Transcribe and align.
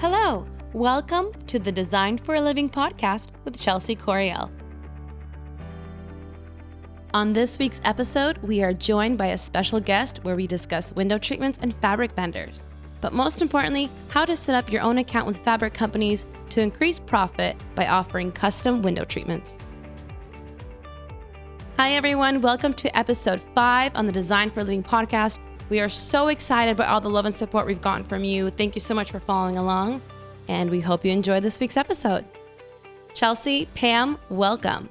Hello, 0.00 0.46
welcome 0.72 1.32
to 1.48 1.58
the 1.58 1.72
Design 1.72 2.18
for 2.18 2.36
a 2.36 2.40
Living 2.40 2.70
podcast 2.70 3.32
with 3.44 3.58
Chelsea 3.58 3.96
Coriel. 3.96 4.48
On 7.12 7.32
this 7.32 7.58
week's 7.58 7.80
episode, 7.82 8.38
we 8.38 8.62
are 8.62 8.72
joined 8.72 9.18
by 9.18 9.26
a 9.26 9.36
special 9.36 9.80
guest 9.80 10.20
where 10.22 10.36
we 10.36 10.46
discuss 10.46 10.92
window 10.92 11.18
treatments 11.18 11.58
and 11.62 11.74
fabric 11.74 12.12
vendors. 12.12 12.68
But 13.00 13.12
most 13.12 13.42
importantly, 13.42 13.90
how 14.10 14.24
to 14.24 14.36
set 14.36 14.54
up 14.54 14.70
your 14.70 14.82
own 14.82 14.98
account 14.98 15.26
with 15.26 15.40
fabric 15.40 15.74
companies 15.74 16.26
to 16.50 16.62
increase 16.62 17.00
profit 17.00 17.56
by 17.74 17.88
offering 17.88 18.30
custom 18.30 18.82
window 18.82 19.04
treatments. 19.04 19.58
Hi, 21.76 21.94
everyone. 21.94 22.40
Welcome 22.40 22.72
to 22.74 22.96
episode 22.96 23.40
five 23.40 23.90
on 23.96 24.06
the 24.06 24.12
Design 24.12 24.48
for 24.48 24.60
a 24.60 24.62
Living 24.62 24.84
podcast. 24.84 25.40
We 25.68 25.80
are 25.80 25.88
so 25.90 26.28
excited 26.28 26.78
by 26.78 26.86
all 26.86 27.02
the 27.02 27.10
love 27.10 27.26
and 27.26 27.34
support 27.34 27.66
we've 27.66 27.82
gotten 27.82 28.02
from 28.02 28.24
you. 28.24 28.48
Thank 28.48 28.74
you 28.74 28.80
so 28.80 28.94
much 28.94 29.10
for 29.10 29.20
following 29.20 29.58
along, 29.58 30.00
and 30.48 30.70
we 30.70 30.80
hope 30.80 31.04
you 31.04 31.12
enjoyed 31.12 31.42
this 31.42 31.60
week's 31.60 31.76
episode. 31.76 32.24
Chelsea, 33.12 33.66
Pam, 33.74 34.16
welcome. 34.30 34.88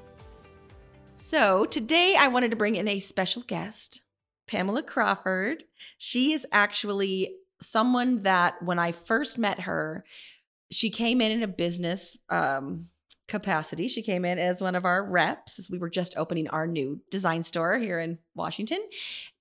So, 1.14 1.64
today 1.64 2.14
I 2.16 2.28
wanted 2.28 2.52
to 2.52 2.56
bring 2.56 2.76
in 2.76 2.86
a 2.86 3.00
special 3.00 3.42
guest, 3.42 4.02
Pamela 4.46 4.84
Crawford. 4.84 5.64
She 5.98 6.32
is 6.32 6.46
actually 6.52 7.34
someone 7.60 8.22
that 8.22 8.62
when 8.62 8.78
I 8.78 8.92
first 8.92 9.36
met 9.36 9.62
her, 9.62 10.04
she 10.70 10.90
came 10.90 11.20
in 11.20 11.32
in 11.32 11.42
a 11.42 11.48
business 11.48 12.18
um, 12.30 12.90
capacity. 13.26 13.88
She 13.88 14.02
came 14.02 14.24
in 14.24 14.38
as 14.38 14.60
one 14.60 14.76
of 14.76 14.84
our 14.84 15.04
reps 15.04 15.58
as 15.58 15.68
we 15.68 15.78
were 15.78 15.90
just 15.90 16.16
opening 16.16 16.46
our 16.48 16.68
new 16.68 17.00
design 17.10 17.42
store 17.42 17.78
here 17.78 17.98
in 17.98 18.18
Washington. 18.36 18.78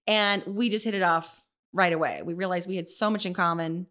And 0.07 0.43
we 0.45 0.70
just 0.70 0.85
hit 0.85 0.95
it 0.95 1.03
off 1.03 1.43
right 1.73 1.93
away. 1.93 2.21
We 2.23 2.34
realized 2.34 2.67
we 2.67 2.77
had 2.77 2.88
so 2.88 3.09
much 3.09 3.25
in 3.25 3.34
common, 3.34 3.88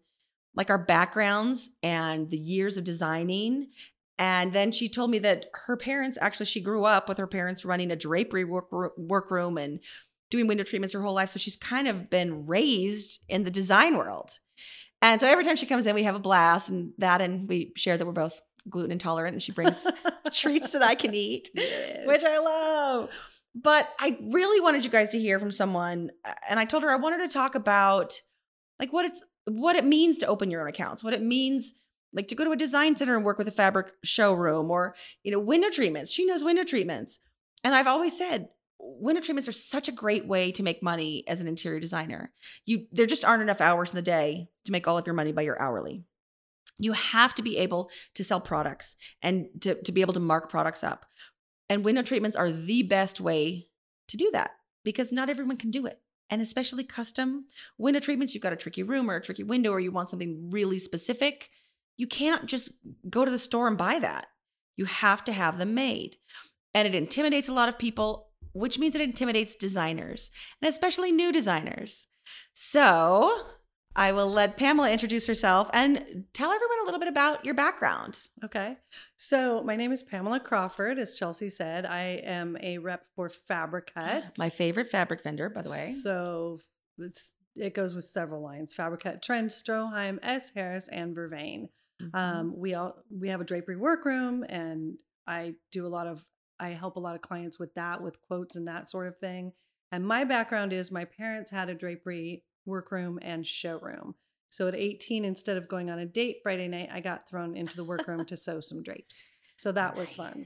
like 0.55 0.69
our 0.69 0.77
backgrounds 0.77 1.69
and 1.83 2.29
the 2.29 2.37
years 2.37 2.77
of 2.77 2.83
designing. 2.83 3.67
And 4.19 4.51
then 4.51 4.71
she 4.71 4.89
told 4.89 5.11
me 5.11 5.19
that 5.19 5.45
her 5.67 5.77
parents 5.77 6.17
actually, 6.19 6.47
she 6.47 6.61
grew 6.61 6.85
up 6.85 7.07
with 7.07 7.19
her 7.19 7.27
parents 7.27 7.63
running 7.63 7.91
a 7.91 7.95
drapery 7.95 8.43
work, 8.43 8.67
workroom 8.97 9.57
and 9.57 9.79
doing 10.31 10.47
window 10.47 10.63
treatments 10.63 10.93
her 10.93 11.01
whole 11.01 11.13
life. 11.13 11.29
So 11.29 11.37
she's 11.37 11.55
kind 11.55 11.87
of 11.87 12.09
been 12.09 12.47
raised 12.47 13.23
in 13.29 13.43
the 13.43 13.51
design 13.51 13.95
world. 13.95 14.39
And 15.01 15.21
so 15.21 15.27
every 15.27 15.43
time 15.43 15.55
she 15.55 15.67
comes 15.67 15.85
in, 15.85 15.93
we 15.93 16.03
have 16.03 16.15
a 16.15 16.19
blast 16.19 16.69
and 16.69 16.93
that, 16.97 17.21
and 17.21 17.47
we 17.47 17.71
share 17.75 17.97
that 17.97 18.05
we're 18.05 18.13
both 18.13 18.41
gluten 18.67 18.91
intolerant 18.91 19.33
and 19.33 19.43
she 19.43 19.51
brings 19.51 19.85
treats 20.33 20.71
that 20.71 20.81
I 20.81 20.95
can 20.95 21.13
eat, 21.13 21.49
yes. 21.53 22.05
which 22.05 22.23
I 22.23 22.39
love. 22.39 23.09
But 23.63 23.91
I 23.99 24.17
really 24.21 24.61
wanted 24.61 24.83
you 24.83 24.91
guys 24.91 25.09
to 25.09 25.19
hear 25.19 25.39
from 25.39 25.51
someone. 25.51 26.11
Uh, 26.23 26.33
and 26.49 26.59
I 26.59 26.65
told 26.65 26.83
her 26.83 26.91
I 26.91 26.97
wanted 26.97 27.27
to 27.27 27.33
talk 27.33 27.55
about 27.55 28.21
like 28.79 28.93
what 28.93 29.05
it's 29.05 29.23
what 29.45 29.75
it 29.75 29.85
means 29.85 30.17
to 30.19 30.27
open 30.27 30.51
your 30.51 30.61
own 30.61 30.67
accounts, 30.67 31.03
what 31.03 31.13
it 31.13 31.21
means 31.21 31.73
like 32.13 32.27
to 32.27 32.35
go 32.35 32.43
to 32.43 32.51
a 32.51 32.57
design 32.57 32.95
center 32.95 33.15
and 33.15 33.25
work 33.25 33.37
with 33.37 33.47
a 33.47 33.51
fabric 33.51 33.87
showroom 34.03 34.69
or, 34.69 34.95
you 35.23 35.31
know, 35.31 35.39
window 35.39 35.69
treatments. 35.69 36.11
She 36.11 36.25
knows 36.25 36.43
window 36.43 36.63
treatments. 36.63 37.19
And 37.63 37.73
I've 37.73 37.87
always 37.87 38.17
said 38.17 38.49
window 38.79 39.21
treatments 39.21 39.47
are 39.47 39.53
such 39.53 39.87
a 39.87 39.93
great 39.93 40.27
way 40.27 40.51
to 40.51 40.63
make 40.63 40.83
money 40.83 41.23
as 41.27 41.41
an 41.41 41.47
interior 41.47 41.79
designer. 41.79 42.31
You 42.65 42.85
there 42.91 43.05
just 43.05 43.25
aren't 43.25 43.41
enough 43.41 43.61
hours 43.61 43.91
in 43.91 43.95
the 43.95 44.01
day 44.01 44.49
to 44.65 44.71
make 44.71 44.87
all 44.87 44.97
of 44.97 45.07
your 45.07 45.15
money 45.15 45.31
by 45.31 45.41
your 45.41 45.59
hourly. 45.61 46.03
You 46.77 46.93
have 46.93 47.33
to 47.35 47.41
be 47.41 47.57
able 47.57 47.89
to 48.13 48.23
sell 48.23 48.39
products 48.39 48.95
and 49.21 49.47
to, 49.61 49.81
to 49.81 49.91
be 49.91 50.01
able 50.01 50.13
to 50.13 50.19
mark 50.19 50.49
products 50.49 50.83
up. 50.83 51.07
And 51.69 51.83
window 51.83 52.01
treatments 52.01 52.35
are 52.35 52.51
the 52.51 52.83
best 52.83 53.19
way 53.19 53.67
to 54.07 54.17
do 54.17 54.29
that 54.31 54.51
because 54.83 55.11
not 55.11 55.29
everyone 55.29 55.57
can 55.57 55.71
do 55.71 55.85
it. 55.85 56.01
And 56.29 56.41
especially 56.41 56.83
custom 56.83 57.45
window 57.77 57.99
treatments, 57.99 58.33
you've 58.33 58.43
got 58.43 58.53
a 58.53 58.57
tricky 58.57 58.83
room 58.83 59.09
or 59.09 59.15
a 59.15 59.21
tricky 59.21 59.43
window, 59.43 59.71
or 59.71 59.79
you 59.79 59.91
want 59.91 60.09
something 60.09 60.49
really 60.49 60.79
specific. 60.79 61.49
You 61.97 62.07
can't 62.07 62.45
just 62.45 62.73
go 63.09 63.25
to 63.25 63.31
the 63.31 63.39
store 63.39 63.67
and 63.67 63.77
buy 63.77 63.99
that. 63.99 64.27
You 64.75 64.85
have 64.85 65.23
to 65.25 65.33
have 65.33 65.57
them 65.57 65.73
made. 65.73 66.17
And 66.73 66.87
it 66.87 66.95
intimidates 66.95 67.47
a 67.47 67.53
lot 67.53 67.69
of 67.69 67.79
people, 67.79 68.29
which 68.53 68.77
means 68.77 68.93
it 68.95 69.01
intimidates 69.01 69.55
designers 69.55 70.29
and 70.61 70.69
especially 70.69 71.11
new 71.11 71.31
designers. 71.31 72.07
So 72.53 73.47
I 73.97 74.11
will 74.11 74.29
let 74.29 74.57
Pamela 74.57 74.91
introduce 74.91 75.25
herself 75.25 75.71
and 75.73 76.25
tell 76.31 76.51
everyone 76.51 76.77
a 76.81 76.85
little 76.85 76.99
bit 76.99 77.09
about 77.09 77.43
your 77.43 77.55
background. 77.55 78.27
Okay. 78.45 78.77
So, 79.15 79.63
my 79.63 79.75
name 79.75 79.91
is 79.91 80.03
Pamela 80.03 80.39
Crawford. 80.39 80.99
As 80.99 81.17
Chelsea 81.17 81.49
said, 81.49 81.85
I 81.85 82.21
am 82.23 82.55
a 82.61 82.77
rep 82.77 83.07
for 83.15 83.27
Fabricut. 83.29 84.23
My 84.37 84.49
favorite 84.49 84.89
fabric 84.89 85.23
vendor, 85.23 85.49
by 85.49 85.63
the 85.63 85.71
way. 85.71 85.95
So, 86.03 86.59
it's, 86.99 87.33
it 87.55 87.73
goes 87.73 87.95
with 87.95 88.03
several 88.03 88.43
lines 88.43 88.71
Fabricut, 88.71 89.23
Trend, 89.23 89.49
Stroheim, 89.49 90.19
S. 90.21 90.51
Harris, 90.53 90.87
and 90.89 91.15
Vervain. 91.15 91.69
Mm-hmm. 92.01 92.15
Um, 92.15 92.53
we 92.55 92.75
all 92.75 92.95
we 93.09 93.29
have 93.29 93.41
a 93.41 93.45
drapery 93.45 93.77
workroom, 93.77 94.45
and 94.47 94.99
I 95.25 95.55
do 95.71 95.87
a 95.87 95.89
lot 95.89 96.05
of 96.05 96.23
I 96.59 96.69
help 96.69 96.97
a 96.97 96.99
lot 96.99 97.15
of 97.15 97.21
clients 97.21 97.57
with 97.57 97.73
that, 97.73 98.03
with 98.03 98.21
quotes 98.21 98.55
and 98.55 98.67
that 98.67 98.89
sort 98.89 99.07
of 99.07 99.17
thing. 99.17 99.53
And 99.91 100.05
my 100.05 100.23
background 100.23 100.73
is 100.73 100.91
my 100.91 101.05
parents 101.05 101.49
had 101.49 101.69
a 101.69 101.73
drapery 101.73 102.43
workroom, 102.67 103.19
and 103.21 103.45
showroom. 103.45 104.15
So 104.49 104.67
at 104.67 104.75
18, 104.75 105.25
instead 105.25 105.57
of 105.57 105.67
going 105.67 105.89
on 105.89 105.99
a 105.99 106.05
date 106.05 106.37
Friday 106.43 106.67
night, 106.67 106.89
I 106.91 106.99
got 106.99 107.27
thrown 107.27 107.55
into 107.55 107.75
the 107.75 107.83
workroom 107.83 108.25
to 108.25 108.37
sew 108.37 108.59
some 108.59 108.83
drapes. 108.83 109.23
So 109.57 109.71
that 109.71 109.95
nice. 109.95 109.99
was 109.99 110.15
fun. 110.15 110.45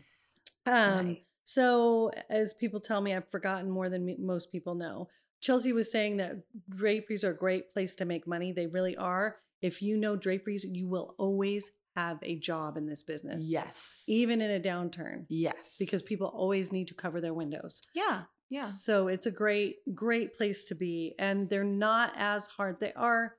Um, 0.66 1.08
nice. 1.08 1.18
So, 1.44 2.12
as 2.30 2.54
people 2.54 2.80
tell 2.80 3.02
me, 3.02 3.14
I've 3.14 3.30
forgotten 3.30 3.70
more 3.70 3.90
than 3.90 4.06
me, 4.06 4.16
most 4.20 4.52
people 4.52 4.76
know. 4.76 5.10
Chelsea 5.42 5.74
was 5.74 5.92
saying 5.92 6.18
that 6.18 6.44
draperies 6.70 7.24
are 7.24 7.32
a 7.32 7.38
great 7.38 7.74
place 7.74 7.96
to 7.96 8.06
make 8.06 8.28
money. 8.28 8.52
They 8.52 8.68
really 8.68 8.96
are. 8.96 9.38
If 9.62 9.82
you 9.82 9.98
know 9.98 10.16
draperies, 10.16 10.66
you 10.66 10.88
will 10.88 11.16
always 11.18 11.72
have 11.96 12.20
a 12.24 12.38
job 12.38 12.78
in 12.78 12.86
this 12.86 13.04
business. 13.04 13.52
Yes. 13.52 14.04
Even 14.08 14.42
in 14.42 14.52
a 14.52 14.60
downturn. 14.60 15.26
Yes. 15.30 15.76
Because 15.80 16.02
people 16.04 16.28
always 16.28 16.72
need 16.72 16.88
to 16.88 16.94
cover 16.94 17.22
their 17.22 17.34
windows. 17.34 17.82
Yeah. 17.94 18.24
Yeah. 18.50 18.64
So 18.64 19.08
it's 19.08 19.26
a 19.26 19.32
great, 19.32 19.78
great 19.94 20.34
place 20.34 20.66
to 20.66 20.76
be. 20.76 21.16
And 21.18 21.50
they're 21.50 21.64
not 21.64 22.14
as 22.18 22.48
hard. 22.48 22.80
They 22.80 22.94
are 22.94 23.36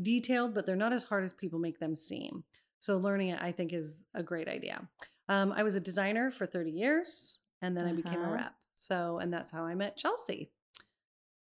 detailed, 0.00 0.54
but 0.54 0.66
they're 0.66 0.76
not 0.76 0.92
as 0.92 1.04
hard 1.04 1.24
as 1.24 1.32
people 1.32 1.58
make 1.58 1.78
them 1.78 1.94
seem. 1.94 2.44
So 2.78 2.98
learning 2.98 3.28
it, 3.28 3.40
I 3.40 3.52
think, 3.52 3.72
is 3.72 4.04
a 4.14 4.22
great 4.22 4.48
idea. 4.48 4.88
Um, 5.28 5.52
I 5.52 5.62
was 5.62 5.74
a 5.74 5.80
designer 5.80 6.30
for 6.30 6.46
30 6.46 6.70
years 6.70 7.38
and 7.62 7.76
then 7.76 7.84
uh-huh. 7.84 7.92
I 7.92 7.96
became 7.96 8.20
a 8.20 8.24
uh-huh. 8.24 8.34
rep. 8.34 8.52
So, 8.76 9.18
and 9.18 9.32
that's 9.32 9.52
how 9.52 9.64
I 9.64 9.74
met 9.74 9.96
Chelsea. 9.96 10.50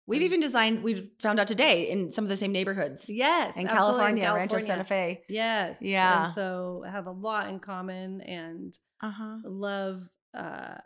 We've 0.09 0.23
even 0.23 0.41
designed, 0.41 0.83
we 0.83 1.11
found 1.21 1.39
out 1.39 1.47
today 1.47 1.91
in 1.91 2.11
some 2.11 2.25
of 2.25 2.31
the 2.31 2.37
same 2.37 2.51
neighborhoods. 2.51 3.09
Yes. 3.09 3.59
In 3.59 3.67
California, 3.67 4.25
in 4.25 4.33
Rancho 4.33 4.59
Santa 4.59 4.85
Fe. 4.85 5.23
Yes. 5.29 5.83
Yeah. 5.83 6.25
And 6.25 6.33
so 6.33 6.83
have 6.91 7.07
a 7.07 7.13
lot 7.13 7.49
in 7.49 7.61
common 7.61 8.23
and 8.23 8.77
uh-huh. 9.03 9.39
love 9.45 10.09
uh, 10.35 10.77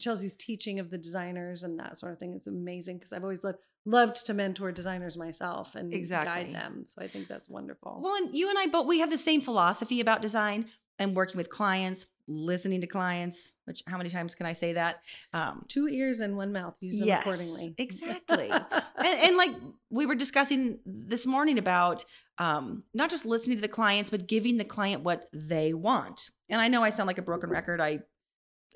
Chelsea's 0.00 0.34
teaching 0.34 0.78
of 0.78 0.90
the 0.90 0.98
designers 0.98 1.62
and 1.62 1.78
that 1.78 1.98
sort 1.98 2.12
of 2.12 2.18
thing 2.18 2.34
is 2.34 2.46
amazing 2.46 2.98
because 2.98 3.12
I've 3.12 3.22
always 3.22 3.42
loved 3.42 3.58
loved 3.84 4.26
to 4.26 4.34
mentor 4.34 4.70
designers 4.70 5.16
myself 5.16 5.74
and 5.74 5.92
exactly. 5.92 6.44
guide 6.44 6.54
them. 6.54 6.84
So 6.86 7.02
I 7.02 7.08
think 7.08 7.28
that's 7.28 7.48
wonderful. 7.48 8.00
Well, 8.02 8.14
and 8.16 8.34
you 8.34 8.48
and 8.48 8.58
I 8.58 8.66
both 8.66 8.86
we 8.86 9.00
have 9.00 9.10
the 9.10 9.18
same 9.18 9.40
philosophy 9.40 10.00
about 10.00 10.22
design 10.22 10.66
and 10.98 11.16
working 11.16 11.36
with 11.36 11.48
clients, 11.48 12.06
listening 12.28 12.80
to 12.80 12.86
clients. 12.86 13.52
Which 13.64 13.82
how 13.86 13.96
many 13.96 14.10
times 14.10 14.34
can 14.34 14.46
I 14.46 14.52
say 14.52 14.74
that? 14.74 15.00
Um, 15.32 15.64
Two 15.68 15.88
ears 15.88 16.20
and 16.20 16.36
one 16.36 16.52
mouth. 16.52 16.76
Use 16.80 16.98
them 16.98 17.08
yes, 17.08 17.22
accordingly. 17.22 17.74
Exactly. 17.78 18.50
and, 18.50 18.66
and 18.98 19.36
like 19.36 19.50
we 19.90 20.06
were 20.06 20.14
discussing 20.14 20.78
this 20.84 21.26
morning 21.26 21.58
about 21.58 22.04
um, 22.38 22.84
not 22.94 23.10
just 23.10 23.24
listening 23.24 23.56
to 23.56 23.62
the 23.62 23.68
clients, 23.68 24.10
but 24.10 24.26
giving 24.26 24.56
the 24.56 24.64
client 24.64 25.02
what 25.02 25.28
they 25.32 25.74
want. 25.74 26.30
And 26.48 26.60
I 26.60 26.68
know 26.68 26.82
I 26.82 26.90
sound 26.90 27.06
like 27.06 27.18
a 27.18 27.22
broken 27.22 27.50
record. 27.50 27.80
I 27.80 28.00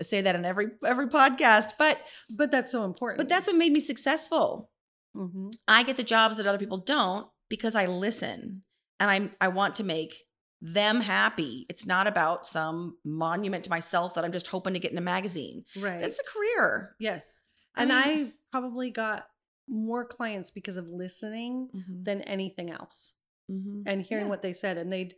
say 0.02 0.20
that 0.20 0.34
in 0.34 0.44
every 0.44 0.68
every 0.84 1.08
podcast, 1.08 1.70
but 1.78 2.00
but 2.30 2.50
that's 2.50 2.70
so 2.70 2.84
important. 2.84 3.18
But 3.18 3.28
that's 3.28 3.46
what 3.46 3.56
made 3.56 3.72
me 3.72 3.80
successful. 3.80 4.70
Mm-hmm. 5.16 5.50
I 5.66 5.82
get 5.82 5.96
the 5.96 6.02
jobs 6.02 6.36
that 6.36 6.46
other 6.46 6.58
people 6.58 6.78
don't 6.78 7.26
because 7.48 7.74
I 7.74 7.87
listen 7.87 8.62
and 9.00 9.10
I'm 9.10 9.31
I 9.40 9.49
want 9.49 9.76
to 9.76 9.84
make 9.84 10.14
them 10.72 11.00
happy. 11.00 11.64
It's 11.68 11.86
not 11.86 12.06
about 12.06 12.46
some 12.46 12.96
monument 13.04 13.64
to 13.64 13.70
myself 13.70 14.14
that 14.14 14.24
I'm 14.24 14.32
just 14.32 14.48
hoping 14.48 14.72
to 14.74 14.80
get 14.80 14.90
in 14.90 14.98
a 14.98 15.02
magazine. 15.02 15.64
Right. 15.78 16.02
It's 16.02 16.18
a 16.18 16.32
career. 16.32 16.96
Yes. 16.98 17.40
I 17.76 17.82
and 17.82 17.90
mean, 17.90 17.98
I 17.98 18.32
probably 18.50 18.90
got 18.90 19.26
more 19.68 20.04
clients 20.04 20.50
because 20.50 20.76
of 20.76 20.88
listening 20.88 21.68
mm-hmm. 21.74 22.02
than 22.02 22.22
anything 22.22 22.70
else. 22.70 23.14
Mm-hmm. 23.50 23.82
And 23.86 24.02
hearing 24.02 24.26
yeah. 24.26 24.30
what 24.30 24.42
they 24.42 24.52
said 24.52 24.76
and 24.76 24.92
they'd 24.92 25.14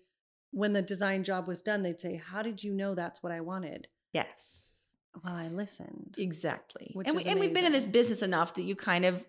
when 0.50 0.72
the 0.72 0.82
design 0.82 1.24
job 1.24 1.46
was 1.46 1.60
done, 1.60 1.82
they'd 1.82 2.00
say, 2.00 2.16
"How 2.16 2.40
did 2.40 2.62
you 2.62 2.72
know 2.72 2.94
that's 2.94 3.22
what 3.22 3.32
I 3.32 3.40
wanted?" 3.40 3.88
Yes. 4.12 4.96
Well, 5.22 5.34
I 5.34 5.48
listened. 5.48 6.16
Exactly. 6.18 6.94
and, 7.04 7.16
we, 7.16 7.24
and 7.24 7.40
we've 7.40 7.52
been 7.52 7.66
in 7.66 7.72
this 7.72 7.86
business 7.86 8.22
enough 8.22 8.54
that 8.54 8.62
you 8.62 8.76
kind 8.76 9.04
of 9.04 9.26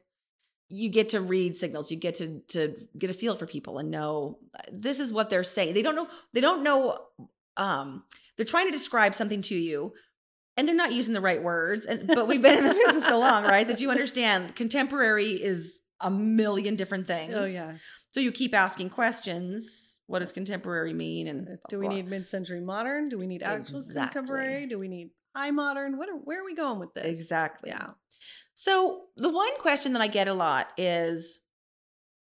you 0.70 0.90
get 0.90 1.10
to 1.10 1.20
read 1.20 1.56
signals 1.56 1.90
you 1.92 1.98
get 1.98 2.16
to 2.16 2.40
to 2.48 2.76
get 2.98 3.10
a 3.10 3.14
feel 3.14 3.36
for 3.36 3.46
people 3.48 3.78
and 3.80 3.90
know 3.90 4.38
uh, 4.56 4.62
this 4.72 5.00
is 5.00 5.12
what 5.12 5.30
they're 5.30 5.44
saying 5.44 5.74
they 5.74 5.82
don't 5.82 5.96
know 5.96 6.08
they 6.34 6.42
don't 6.42 6.64
know 6.64 7.00
um 7.58 8.04
they're 8.38 8.46
trying 8.46 8.66
to 8.68 8.72
describe 8.72 9.14
something 9.16 9.42
to 9.42 9.56
you 9.56 9.94
and 10.56 10.68
they're 10.68 10.76
not 10.76 10.94
using 10.94 11.14
the 11.14 11.22
right 11.22 11.42
words 11.42 11.86
and 11.86 12.08
but 12.08 12.28
we've 12.28 12.42
been 12.42 12.58
in 12.60 12.64
the 12.66 12.74
business 12.74 13.06
so 13.08 13.18
long 13.20 13.44
right 13.44 13.68
that 13.68 13.82
you 13.82 13.90
understand 13.90 14.56
contemporary 14.56 15.32
is 15.32 15.82
a 16.02 16.12
million 16.12 16.76
different 16.76 17.08
things 17.08 17.34
oh 17.36 17.46
yes 17.46 17.82
so 18.12 18.20
you 18.20 18.32
keep 18.32 18.54
asking 18.56 18.90
questions 18.90 19.98
what 20.06 20.20
does 20.20 20.32
contemporary 20.32 20.94
mean 20.94 21.28
and 21.28 21.42
Uh, 21.48 21.52
blah, 21.52 21.58
Do 21.70 21.80
we 21.80 21.86
blah. 21.88 21.96
need 21.96 22.08
mid-century 22.10 22.62
modern? 22.62 23.06
Do 23.06 23.20
we 23.20 23.28
need 23.28 23.44
actual 23.44 23.78
Exactly. 23.80 24.02
contemporary? 24.02 24.66
Do 24.66 24.80
we 24.80 24.88
need 24.88 25.12
high 25.36 25.52
modern? 25.52 26.00
What 26.00 26.10
are, 26.10 26.16
where 26.16 26.42
are 26.42 26.46
we 26.46 26.56
going 26.56 26.80
with 26.80 26.96
this? 26.96 27.06
exactly 27.06 27.70
Yeah. 27.70 27.90
So 28.54 29.06
the 29.18 29.30
one 29.30 29.58
question 29.60 29.94
that 29.94 30.02
i 30.02 30.08
get 30.08 30.28
a 30.28 30.34
lot 30.34 30.72
is 30.78 31.40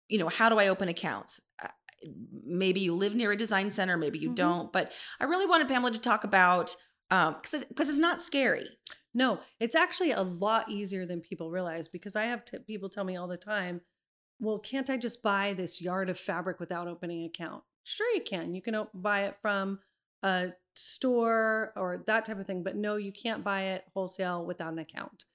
you 0.08 0.19
know 0.19 0.29
how 0.29 0.49
do 0.49 0.58
i 0.58 0.69
open 0.69 0.88
accounts 0.88 1.41
Uh, 1.62 1.69
maybe 2.44 2.81
you 2.81 2.94
live 2.94 3.14
near 3.14 3.32
a 3.32 3.37
design 3.37 3.73
center 3.73 3.96
maybe 3.96 4.19
you 4.19 4.31
Mhm. 4.31 4.37
don't 4.37 4.73
but 4.73 4.93
i 5.20 5.25
really 5.25 5.46
wanted 5.46 5.69
pamela 5.69 5.91
to 5.93 5.99
talk 5.99 6.25
about 6.25 6.76
um 7.11 7.37
because 7.41 7.64
because 7.64 7.88
it's 7.88 7.99
not 7.99 8.20
scary 8.20 8.67
No, 9.17 9.38
it's 9.61 9.76
actually 9.76 10.11
a 10.11 10.23
lot 10.23 10.69
easier 10.69 11.06
than 11.06 11.20
people 11.20 11.49
realize 11.49 11.87
because 11.87 12.17
I 12.17 12.25
have 12.25 12.44
t- 12.44 12.58
people 12.67 12.88
tell 12.91 13.05
me 13.05 13.17
all 13.17 13.29
the 13.29 13.37
time, 13.37 13.81
well, 14.41 14.58
can't 14.58 14.91
I 14.91 14.96
just 14.96 15.23
buy 15.23 15.52
this 15.52 15.81
yard 15.81 16.11
of 16.11 16.19
fabric 16.19 16.58
without 16.58 16.88
opening 16.88 17.20
an 17.20 17.26
account? 17.26 17.62
Sure, 17.85 18.12
you 18.12 18.23
can. 18.23 18.56
You 18.56 18.61
can 18.61 18.75
op- 18.75 18.91
buy 18.93 19.20
it 19.29 19.37
from 19.37 19.79
a 20.25 20.55
store 20.75 21.73
or 21.76 22.02
that 22.08 22.25
type 22.25 22.41
of 22.41 22.46
thing, 22.49 22.64
but 22.64 22.75
no, 22.75 22.96
you 22.96 23.12
can't 23.12 23.44
buy 23.44 23.61
it 23.75 23.85
wholesale 23.94 24.44
without 24.44 24.73
an 24.73 24.81
account. 24.81 25.26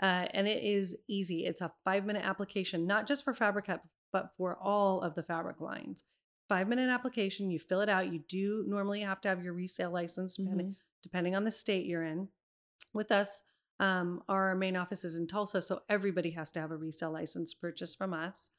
Uh, 0.00 0.26
and 0.32 0.46
it 0.46 0.62
is 0.62 0.96
easy. 1.08 1.46
It's 1.46 1.62
a 1.62 1.72
five 1.84 2.04
minute 2.04 2.24
application, 2.24 2.86
not 2.86 3.06
just 3.06 3.24
for 3.24 3.32
Fabric 3.32 3.68
but 4.12 4.30
for 4.36 4.56
all 4.60 5.02
of 5.02 5.14
the 5.14 5.22
fabric 5.22 5.60
lines. 5.60 6.04
Five 6.48 6.68
minute 6.68 6.88
application, 6.88 7.50
you 7.50 7.58
fill 7.58 7.80
it 7.80 7.88
out. 7.88 8.12
You 8.12 8.20
do 8.28 8.64
normally 8.66 9.00
have 9.00 9.20
to 9.22 9.28
have 9.28 9.42
your 9.42 9.52
resale 9.52 9.90
license, 9.90 10.36
depending, 10.36 10.76
depending 11.02 11.34
on 11.34 11.44
the 11.44 11.50
state 11.50 11.86
you're 11.86 12.04
in. 12.04 12.28
With 12.94 13.10
us, 13.10 13.42
um, 13.80 14.22
our 14.28 14.54
main 14.54 14.76
office 14.76 15.04
is 15.04 15.16
in 15.16 15.26
Tulsa, 15.26 15.60
so 15.60 15.80
everybody 15.88 16.30
has 16.30 16.50
to 16.52 16.60
have 16.60 16.70
a 16.70 16.76
resale 16.76 17.12
license 17.12 17.52
purchased 17.52 17.98
from 17.98 18.14
us. 18.14 18.52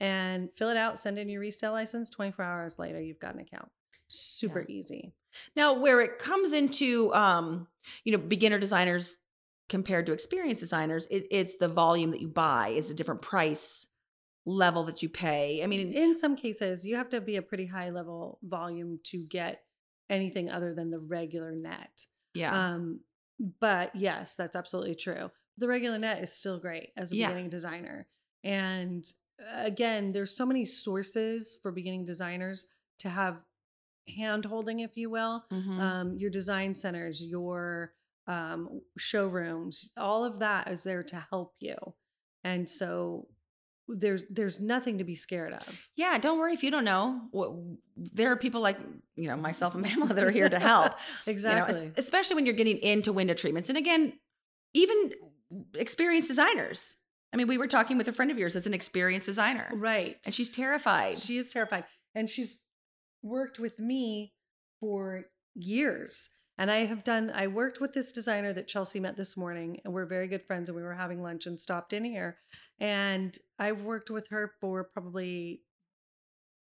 And 0.00 0.50
fill 0.56 0.68
it 0.68 0.76
out, 0.76 0.98
send 0.98 1.18
in 1.18 1.28
your 1.28 1.40
resale 1.40 1.72
license. 1.72 2.10
24 2.10 2.44
hours 2.44 2.78
later, 2.78 3.00
you've 3.00 3.20
got 3.20 3.34
an 3.34 3.40
account. 3.40 3.70
Super 4.08 4.64
easy. 4.68 5.12
Now, 5.54 5.72
where 5.74 6.00
it 6.00 6.18
comes 6.18 6.52
into, 6.52 7.12
um, 7.14 7.66
you 8.04 8.12
know, 8.12 8.18
beginner 8.18 8.58
designers 8.58 9.16
compared 9.68 10.06
to 10.06 10.12
experienced 10.12 10.60
designers, 10.60 11.06
it, 11.06 11.26
it's 11.30 11.56
the 11.56 11.68
volume 11.68 12.10
that 12.12 12.20
you 12.20 12.28
buy 12.28 12.68
is 12.68 12.90
a 12.90 12.94
different 12.94 13.22
price 13.22 13.86
level 14.46 14.82
that 14.84 15.02
you 15.02 15.08
pay. 15.08 15.62
I 15.62 15.66
mean, 15.66 15.92
In 15.92 16.16
some 16.16 16.34
cases, 16.36 16.86
you 16.86 16.96
have 16.96 17.10
to 17.10 17.20
be 17.20 17.36
a 17.36 17.42
pretty 17.42 17.66
high 17.66 17.90
level 17.90 18.38
volume 18.42 18.98
to 19.04 19.18
get 19.18 19.62
anything 20.08 20.50
other 20.50 20.74
than 20.74 20.90
the 20.90 20.98
regular 20.98 21.52
net. 21.52 22.06
yeah, 22.34 22.68
Um, 22.74 23.00
but 23.60 23.94
yes, 23.94 24.36
that's 24.36 24.56
absolutely 24.56 24.94
true. 24.94 25.30
The 25.58 25.68
regular 25.68 25.98
net 25.98 26.22
is 26.22 26.32
still 26.32 26.58
great 26.58 26.92
as 26.96 27.12
a 27.12 27.16
Yeah. 27.16 27.28
beginning 27.28 27.50
designer. 27.50 28.06
And 28.42 29.04
uh, 29.40 29.64
again, 29.64 30.12
there's 30.12 30.34
so 30.34 30.46
many 30.46 30.64
sources 30.64 31.58
for 31.60 31.70
beginning 31.70 32.04
designers 32.06 32.68
to 33.00 33.10
have 33.10 33.42
hand 34.16 34.46
holding, 34.46 34.80
if 34.80 34.96
you 34.96 35.10
will. 35.10 35.44
Mhm. 35.52 35.78
Um, 35.78 36.16
your 36.16 36.30
design 36.30 36.74
centers, 36.74 37.22
your 37.22 37.92
um, 38.28 38.82
showrooms, 38.96 39.90
all 39.96 40.24
of 40.24 40.38
that 40.38 40.68
is 40.68 40.84
there 40.84 41.02
to 41.02 41.26
help 41.30 41.54
you. 41.60 41.76
And 42.44 42.68
so 42.68 43.26
there's 43.88 44.24
there's 44.28 44.60
nothing 44.60 44.98
to 44.98 45.04
be 45.04 45.14
scared 45.14 45.54
of. 45.54 45.88
yeah. 45.96 46.18
Don't 46.18 46.38
worry 46.38 46.52
if 46.52 46.62
you 46.62 46.70
don't 46.70 46.84
know. 46.84 47.22
What, 47.30 47.52
there 47.96 48.30
are 48.30 48.36
people 48.36 48.60
like 48.60 48.78
you 49.16 49.28
know 49.28 49.36
myself 49.36 49.74
and 49.74 49.84
Pamela 49.84 50.12
that 50.14 50.22
are 50.22 50.30
here 50.30 50.48
to 50.48 50.58
help. 50.58 50.92
you 51.26 51.32
know, 51.32 51.32
exactly. 51.32 51.92
especially 51.96 52.36
when 52.36 52.46
you're 52.46 52.54
getting 52.54 52.76
into 52.78 53.12
window 53.12 53.34
treatments. 53.34 53.70
And 53.70 53.78
again, 53.78 54.12
even 54.74 55.12
experienced 55.74 56.28
designers. 56.28 56.96
I 57.32 57.36
mean, 57.36 57.46
we 57.46 57.58
were 57.58 57.66
talking 57.66 57.98
with 57.98 58.08
a 58.08 58.12
friend 58.12 58.30
of 58.30 58.38
yours 58.38 58.56
as 58.56 58.66
an 58.66 58.72
experienced 58.72 59.26
designer, 59.26 59.68
right. 59.74 60.16
and 60.24 60.34
she's 60.34 60.50
terrified. 60.50 61.18
She 61.18 61.36
is 61.36 61.50
terrified. 61.50 61.84
And 62.14 62.28
she's 62.28 62.58
worked 63.22 63.58
with 63.58 63.78
me 63.78 64.32
for 64.80 65.26
years. 65.54 66.30
And 66.58 66.70
I 66.72 66.86
have 66.86 67.04
done, 67.04 67.30
I 67.32 67.46
worked 67.46 67.80
with 67.80 67.94
this 67.94 68.10
designer 68.10 68.52
that 68.52 68.66
Chelsea 68.66 68.98
met 68.98 69.16
this 69.16 69.36
morning, 69.36 69.80
and 69.84 69.94
we're 69.94 70.06
very 70.06 70.26
good 70.26 70.44
friends. 70.44 70.68
And 70.68 70.76
we 70.76 70.82
were 70.82 70.94
having 70.94 71.22
lunch 71.22 71.46
and 71.46 71.60
stopped 71.60 71.92
in 71.92 72.04
here. 72.04 72.38
And 72.80 73.36
I've 73.58 73.82
worked 73.82 74.10
with 74.10 74.28
her 74.30 74.52
for 74.60 74.82
probably 74.82 75.62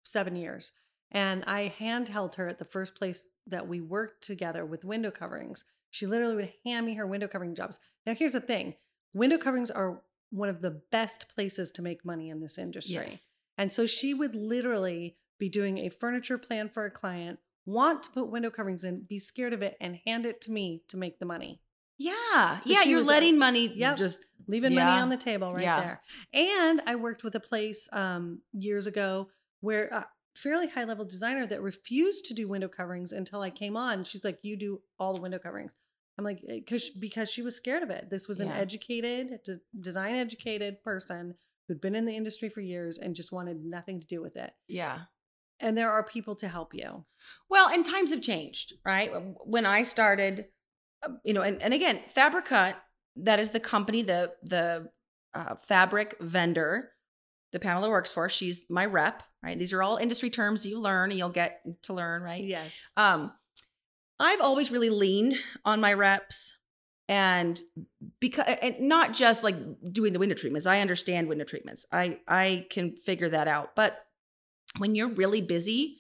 seven 0.05 0.37
years. 0.37 0.75
And 1.11 1.43
I 1.47 1.73
handheld 1.79 2.35
her 2.35 2.49
at 2.49 2.59
the 2.59 2.67
first 2.67 2.95
place 2.95 3.31
that 3.47 3.67
we 3.67 3.81
worked 3.81 4.23
together 4.23 4.67
with 4.67 4.85
window 4.85 5.11
coverings. 5.11 5.65
She 5.91 6.07
literally 6.07 6.37
would 6.37 6.53
hand 6.67 6.85
me 6.85 6.95
her 6.95 7.07
window 7.07 7.29
covering 7.29 7.55
jobs. 7.55 7.81
Now, 8.07 8.15
here's 8.15 8.35
the 8.35 8.41
thing 8.41 8.75
window 9.15 9.39
coverings 9.39 9.71
are 9.71 10.03
one 10.31 10.51
of 10.51 10.61
the 10.61 10.83
best 10.93 11.31
places 11.35 11.71
to 11.71 11.83
make 11.83 12.05
money 12.05 12.29
in 12.29 12.41
this 12.41 12.59
industry. 12.59 13.07
Yes. 13.09 13.27
And 13.57 13.73
so 13.73 13.87
she 13.87 14.13
would 14.13 14.35
literally 14.35 15.17
be 15.39 15.49
doing 15.49 15.79
a 15.79 15.89
furniture 15.89 16.37
plan 16.37 16.69
for 16.69 16.85
a 16.85 16.91
client, 16.91 17.39
want 17.69 18.03
to 18.05 18.11
put 18.11 18.31
window 18.31 18.51
coverings 18.51 18.85
in, 18.85 19.05
be 19.09 19.19
scared 19.19 19.53
of 19.53 19.63
it, 19.63 19.77
and 19.81 19.99
hand 20.07 20.27
it 20.27 20.41
to 20.43 20.51
me 20.53 20.83
to 20.89 20.97
make 20.97 21.19
the 21.19 21.27
money. 21.27 21.61
Yeah, 21.99 22.61
So 22.61 22.71
yeah. 22.71 22.85
You're 22.85 23.03
letting 23.03 23.39
money 23.39 23.73
yep. 23.75 23.97
just 23.97 24.21
Leaving 24.47 24.73
Yeah. 24.73 24.85
money 24.87 25.03
on 25.03 25.09
the 25.11 25.17
table 25.17 25.53
right 25.53 25.63
Yeah. 25.65 25.81
there. 25.81 26.03
And 26.33 26.81
I 26.87 26.95
worked 26.95 27.23
with 27.25 27.35
a 27.35 27.41
place 27.41 27.89
um, 27.93 28.41
years 28.53 28.87
ago 28.87 29.29
where 29.61 29.89
a 29.89 30.07
fairly 30.35 30.69
high 30.69 30.85
level 30.85 31.05
designer 31.05 31.45
that 31.47 31.61
refused 31.61 32.25
to 32.27 32.35
do 32.35 32.49
window 32.49 32.69
coverings 32.69 33.13
until 33.13 33.41
I 33.43 33.51
came 33.51 33.77
on. 33.77 34.05
She's 34.05 34.25
like, 34.25 34.39
"You 34.43 34.57
do 34.57 34.81
all 34.99 35.13
the 35.13 35.21
window 35.21 35.39
coverings." 35.39 35.75
I'm 36.17 36.25
like, 36.25 36.41
because 36.49 36.89
because 36.91 37.31
she 37.31 37.43
was 37.43 37.57
scared 37.57 37.83
of 37.83 37.91
it. 37.91 38.09
This 38.11 38.27
was 38.29 38.41
an 38.41 38.49
Yeah. 38.49 38.57
educated, 38.59 39.41
de- 39.45 39.61
design 39.79 40.15
educated 40.15 40.81
person 40.83 41.35
who'd 41.67 41.81
been 41.81 41.95
in 41.97 42.07
the 42.07 42.17
industry 42.17 42.49
for 42.49 42.61
years 42.63 42.97
and 42.99 43.15
just 43.15 43.33
wanted 43.33 43.65
nothing 43.65 44.01
to 44.01 44.07
do 44.07 44.23
with 44.23 44.37
it. 44.37 44.53
yeah. 44.69 45.01
And 45.61 45.77
there 45.77 45.91
are 45.91 46.03
people 46.03 46.37
to 46.37 46.49
help 46.49 46.73
you. 46.73 47.05
Well, 47.51 47.69
and 47.69 47.85
times 47.85 48.11
have 48.11 48.23
changed, 48.23 48.75
right? 48.85 49.11
When 49.45 49.67
I 49.67 49.83
started, 49.83 50.47
uh, 51.03 51.15
you 51.25 51.35
know, 51.35 51.43
and, 51.43 51.61
and 51.61 51.75
again, 51.75 52.01
Fabricut, 52.07 52.77
that 53.17 53.41
is 53.41 53.51
the 53.51 53.61
company, 53.61 54.03
the 54.03 54.33
the 54.43 54.91
uh, 55.35 55.57
fabric 55.57 56.17
vendor 56.21 56.93
that 57.53 57.61
Pamela 57.61 57.89
works 57.89 58.13
for. 58.13 58.29
She's 58.29 58.63
my 58.69 58.87
rep, 58.87 59.23
right? 59.43 59.59
These 59.59 59.73
are 59.73 59.83
all 59.83 59.97
industry 59.97 60.31
terms 60.31 60.65
you 60.65 60.79
learn 60.79 61.11
and 61.11 61.19
you'll 61.19 61.29
get 61.29 61.61
to 61.83 61.93
learn, 61.93 62.23
right? 62.23 62.43
Yes. 62.43 62.73
Um, 62.97 63.33
I've 64.21 64.41
always 64.41 64.71
really 64.71 64.91
leaned 64.91 65.37
on 65.65 65.81
my 65.81 65.93
reps 65.93 66.57
and 67.09 67.61
because 68.21 68.45
and 68.61 68.81
not 68.81 69.15
just 69.15 69.43
like 69.43 69.57
doing 69.93 70.13
the 70.13 70.19
window 70.19 70.35
treatments. 70.35 70.67
I 70.67 70.81
understand 70.81 71.29
window 71.29 71.45
treatments. 71.45 71.87
I 71.93 72.21
I 72.29 72.67
can 72.71 72.97
figure 72.97 73.29
that 73.31 73.49
out. 73.49 73.75
But 73.75 74.05
when 74.79 74.95
you're 74.95 75.09
really 75.09 75.41
busy 75.41 75.99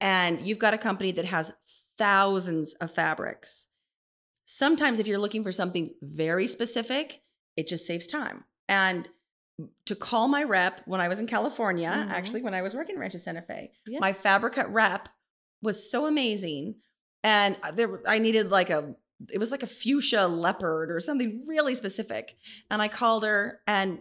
and 0.00 0.46
you've 0.46 0.58
got 0.58 0.74
a 0.74 0.78
company 0.78 1.12
that 1.12 1.26
has 1.26 1.52
thousands 1.98 2.74
of 2.74 2.90
fabrics, 2.90 3.66
sometimes 4.44 4.98
if 4.98 5.06
you're 5.06 5.18
looking 5.18 5.42
for 5.42 5.52
something 5.52 5.94
very 6.02 6.46
specific, 6.46 7.22
it 7.56 7.68
just 7.68 7.86
saves 7.86 8.06
time. 8.06 8.44
And 8.68 9.08
to 9.84 9.94
call 9.94 10.28
my 10.28 10.42
rep 10.42 10.80
when 10.86 11.00
I 11.00 11.08
was 11.08 11.20
in 11.20 11.26
California, 11.26 11.90
Mhm. 11.90 12.10
actually 12.10 12.42
when 12.42 12.54
I 12.54 12.62
was 12.62 12.74
working 12.74 12.96
at 12.96 13.00
Rancho 13.00 13.18
Santa 13.18 13.42
Fe, 13.42 13.72
Yeah. 13.86 13.98
my 14.00 14.12
Fabricut 14.12 14.68
rep 14.70 15.08
was 15.62 15.90
so 15.90 16.06
amazing. 16.06 16.76
And 17.22 17.56
there 17.74 18.00
I 18.06 18.18
needed 18.18 18.50
like 18.50 18.70
a 18.70 18.94
it 19.30 19.36
was 19.36 19.50
like 19.50 19.62
a 19.62 19.66
fuchsia 19.66 20.26
leopard 20.26 20.90
or 20.90 20.98
something 20.98 21.44
really 21.46 21.74
specific. 21.74 22.38
And 22.70 22.80
I 22.80 22.88
called 22.88 23.22
her 23.22 23.60
and 23.66 23.98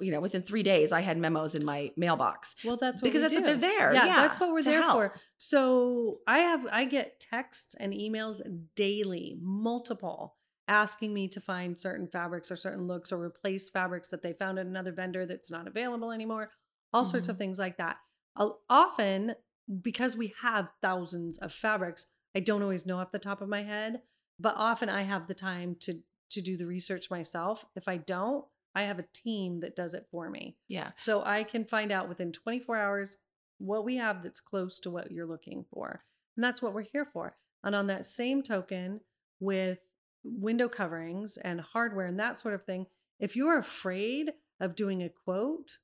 you 0.00 0.12
know, 0.12 0.20
within 0.20 0.42
three 0.42 0.62
days 0.62 0.92
I 0.92 1.00
had 1.00 1.18
memos 1.18 1.54
in 1.54 1.64
my 1.64 1.90
mailbox. 1.96 2.54
Well, 2.64 2.76
that's 2.76 3.02
what 3.02 3.04
Because 3.12 3.22
that's 3.22 3.34
what 3.34 3.44
they're 3.44 3.56
there. 3.56 3.92
Yeah, 3.94 4.06
Yeah, 4.06 4.22
that's 4.22 4.38
what 4.38 4.50
we're 4.52 4.62
there 4.62 4.80
help. 4.82 4.92
for. 4.94 5.20
So 5.38 6.20
I 6.26 6.38
have 6.38 6.66
I 6.70 6.84
get 6.84 7.18
texts 7.20 7.74
and 7.78 7.92
emails 7.92 8.40
daily, 8.76 9.38
multiple, 9.40 10.36
asking 10.68 11.12
me 11.12 11.28
to 11.28 11.40
find 11.40 11.78
certain 11.78 12.06
fabrics 12.06 12.50
or 12.50 12.56
certain 12.56 12.86
looks 12.86 13.10
or 13.12 13.22
replace 13.22 13.68
fabrics 13.68 14.08
that 14.08 14.22
they 14.22 14.32
found 14.32 14.58
at 14.58 14.66
another 14.66 14.92
vendor 14.92 15.26
that's 15.26 15.50
not 15.50 15.66
available 15.66 16.12
anymore. 16.12 16.50
All 16.92 17.04
sorts 17.04 17.28
of 17.28 17.36
Mhm. 17.36 17.38
things 17.40 17.58
like 17.58 17.76
that. 17.78 17.98
I'll- 18.36 18.62
Often, 18.70 19.34
because 19.82 20.16
we 20.16 20.32
have 20.42 20.70
thousands 20.80 21.38
of 21.38 21.52
fabrics, 21.52 22.06
I 22.36 22.40
don't 22.40 22.62
always 22.62 22.86
know 22.86 22.98
off 22.98 23.10
the 23.12 23.18
top 23.18 23.40
of 23.40 23.48
my 23.48 23.62
head, 23.62 24.02
but 24.38 24.54
often 24.56 24.88
I 24.88 25.02
have 25.02 25.26
the 25.26 25.34
time 25.34 25.74
to 25.80 26.02
to 26.28 26.40
do 26.42 26.56
the 26.56 26.66
research 26.66 27.08
myself. 27.08 27.64
If 27.76 27.86
I 27.86 27.96
don't, 27.98 28.44
I 28.76 28.82
have 28.82 29.00
a 29.00 29.06
team 29.12 29.60
that 29.60 29.74
does 29.74 29.94
it 29.94 30.06
for 30.10 30.30
me. 30.30 30.56
Yeah. 30.68 30.90
So 30.96 31.24
I 31.24 31.42
can 31.42 31.64
find 31.64 31.90
out 31.90 32.08
within 32.08 32.30
24 32.30 32.76
hours 32.76 33.18
what 33.58 33.84
we 33.84 33.96
have 33.96 34.22
that's 34.22 34.38
close 34.38 34.78
to 34.80 34.90
what 34.90 35.10
you're 35.10 35.26
looking 35.26 35.64
for. 35.72 36.04
And 36.36 36.44
that's 36.44 36.60
what 36.60 36.74
we're 36.74 36.82
here 36.82 37.06
for. 37.06 37.36
And 37.64 37.74
on 37.74 37.86
that 37.88 38.06
same 38.06 38.42
token, 38.42 39.00
with 39.40 39.78
window 40.24 40.68
coverings 40.68 41.36
and 41.36 41.60
hardware 41.60 42.06
and 42.06 42.18
that 42.18 42.40
sort 42.40 42.54
of 42.54 42.64
thing, 42.64 42.86
if 43.18 43.36
you're 43.36 43.58
afraid 43.58 44.32
of 44.60 44.74
doing 44.76 45.02
a 45.02 45.08
quote, 45.08 45.78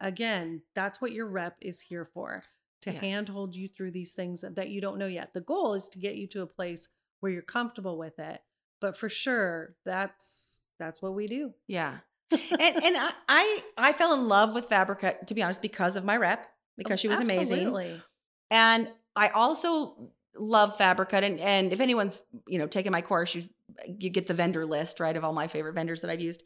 again, 0.00 0.62
that's 0.74 1.00
what 1.00 1.12
your 1.12 1.26
rep 1.26 1.56
is 1.60 1.82
here 1.82 2.04
for 2.04 2.42
to 2.82 2.92
Yes. 2.92 3.00
handhold 3.00 3.56
you 3.56 3.68
through 3.68 3.90
these 3.90 4.14
things 4.14 4.40
that, 4.42 4.56
that 4.56 4.68
you 4.68 4.80
don't 4.80 4.98
know 4.98 5.06
yet. 5.06 5.32
The 5.32 5.40
goal 5.40 5.74
is 5.74 5.88
to 5.90 5.98
get 5.98 6.16
you 6.16 6.26
to 6.28 6.42
a 6.42 6.46
place 6.46 6.88
where 7.20 7.32
you're 7.32 7.42
comfortable 7.42 7.98
with 7.98 8.18
it. 8.18 8.42
But 8.80 8.96
for 8.96 9.08
sure, 9.08 9.76
that's 9.84 10.62
that's 10.78 11.00
what 11.02 11.14
we 11.14 11.26
do. 11.26 11.52
Yeah. 11.66 11.98
and 12.30 12.40
and 12.60 12.96
I, 12.96 13.12
I 13.28 13.60
I 13.78 13.92
fell 13.92 14.12
in 14.14 14.28
love 14.28 14.54
with 14.54 14.68
Fabricut, 14.68 15.26
to 15.28 15.34
be 15.34 15.42
honest, 15.42 15.62
because 15.62 15.96
of 15.96 16.04
my 16.04 16.16
rep, 16.16 16.44
oh, 16.44 16.50
because 16.76 16.98
she 16.98 17.08
was 17.08 17.20
amazing. 17.20 17.58
Absolutely. 17.58 18.02
And 18.50 18.90
I 19.14 19.28
also 19.28 20.10
love 20.36 20.76
Fabricut. 20.76 21.24
And, 21.24 21.40
and 21.40 21.72
if 21.72 21.80
anyone's, 21.80 22.22
you 22.46 22.58
know, 22.58 22.66
taken 22.66 22.92
my 22.92 23.02
course, 23.02 23.34
you 23.34 23.44
you 23.86 24.10
get 24.10 24.26
the 24.26 24.34
vendor 24.34 24.64
list, 24.66 25.00
right, 25.00 25.16
of 25.16 25.24
all 25.24 25.32
my 25.32 25.48
favorite 25.48 25.74
vendors 25.74 26.00
that 26.00 26.10
I've 26.10 26.20
used. 26.20 26.42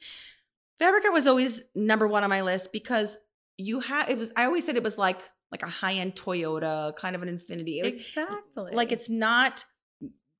Fabricut 0.78 1.12
was 1.12 1.26
always 1.26 1.62
number 1.74 2.08
one 2.08 2.24
on 2.24 2.30
my 2.30 2.42
list 2.42 2.72
because 2.72 3.18
you 3.56 3.80
have 3.80 4.08
it 4.10 4.18
was 4.18 4.32
I 4.36 4.44
always 4.44 4.64
said 4.64 4.76
it 4.76 4.82
was 4.82 4.98
like 4.98 5.22
like 5.50 5.62
a 5.62 5.68
high-end 5.68 6.14
Toyota, 6.14 6.94
kind 6.96 7.16
of 7.16 7.22
an 7.22 7.28
Infiniti. 7.28 7.78
It 7.78 7.84
was, 7.84 7.94
exactly. 7.94 8.72
like 8.72 8.92
it's 8.92 9.08
not 9.10 9.64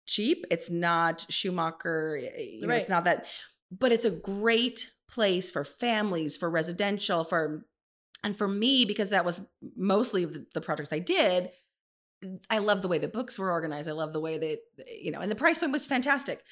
cheap 0.07 0.45
it's 0.51 0.69
not 0.71 1.25
schumacher 1.29 2.17
you 2.19 2.63
know, 2.63 2.69
Right. 2.69 2.81
it's 2.81 2.89
not 2.89 3.05
that 3.05 3.27
but 3.71 3.93
it's 3.93 4.05
a 4.05 4.11
great 4.11 4.91
place 5.09 5.51
for 5.51 5.65
families 5.65 6.37
for 6.37 6.49
residential 6.49 7.25
for 7.25 7.67
and 8.23 8.37
for 8.37 8.47
me 8.47 8.85
because 8.85 9.11
that 9.11 9.25
was 9.25 9.41
mostly 9.77 10.25
the, 10.25 10.47
the 10.55 10.61
projects 10.61 10.93
i 10.93 10.99
did 10.99 11.51
i 12.49 12.59
love 12.59 12.83
the 12.83 12.89
way 12.89 12.99
the 12.99 13.09
books 13.09 13.39
were 13.39 13.51
organized. 13.51 13.89
I 13.89 13.93
love 13.93 14.13
the 14.13 14.21
way 14.21 14.39
that 14.39 14.59
you 15.01 15.11
know 15.11 15.21
and 15.21 15.31
the 15.31 15.37
price 15.37 15.59
point 15.59 15.73
was 15.73 15.87
fantastic. 15.87 16.43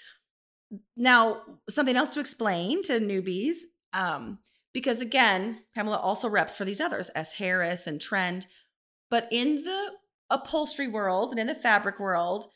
Now 0.96 1.42
something 1.68 1.96
else 1.96 2.10
to 2.10 2.20
explain 2.20 2.82
to 2.84 3.00
newbies 3.00 3.56
um 3.92 4.38
because 4.74 5.00
again 5.00 5.60
pamela 5.74 5.96
also 5.96 6.28
reps 6.28 6.56
for 6.56 6.64
these 6.64 6.80
others 6.80 7.10
s. 7.14 7.34
Harris 7.34 7.86
and 7.86 8.00
trend 8.00 8.46
but 9.10 9.26
in 9.30 9.62
the 9.64 9.92
upholstery 10.30 10.88
world 10.88 11.30
and 11.30 11.40
in 11.40 11.46
the 11.46 11.54
fabric 11.54 11.98
world 11.98 12.46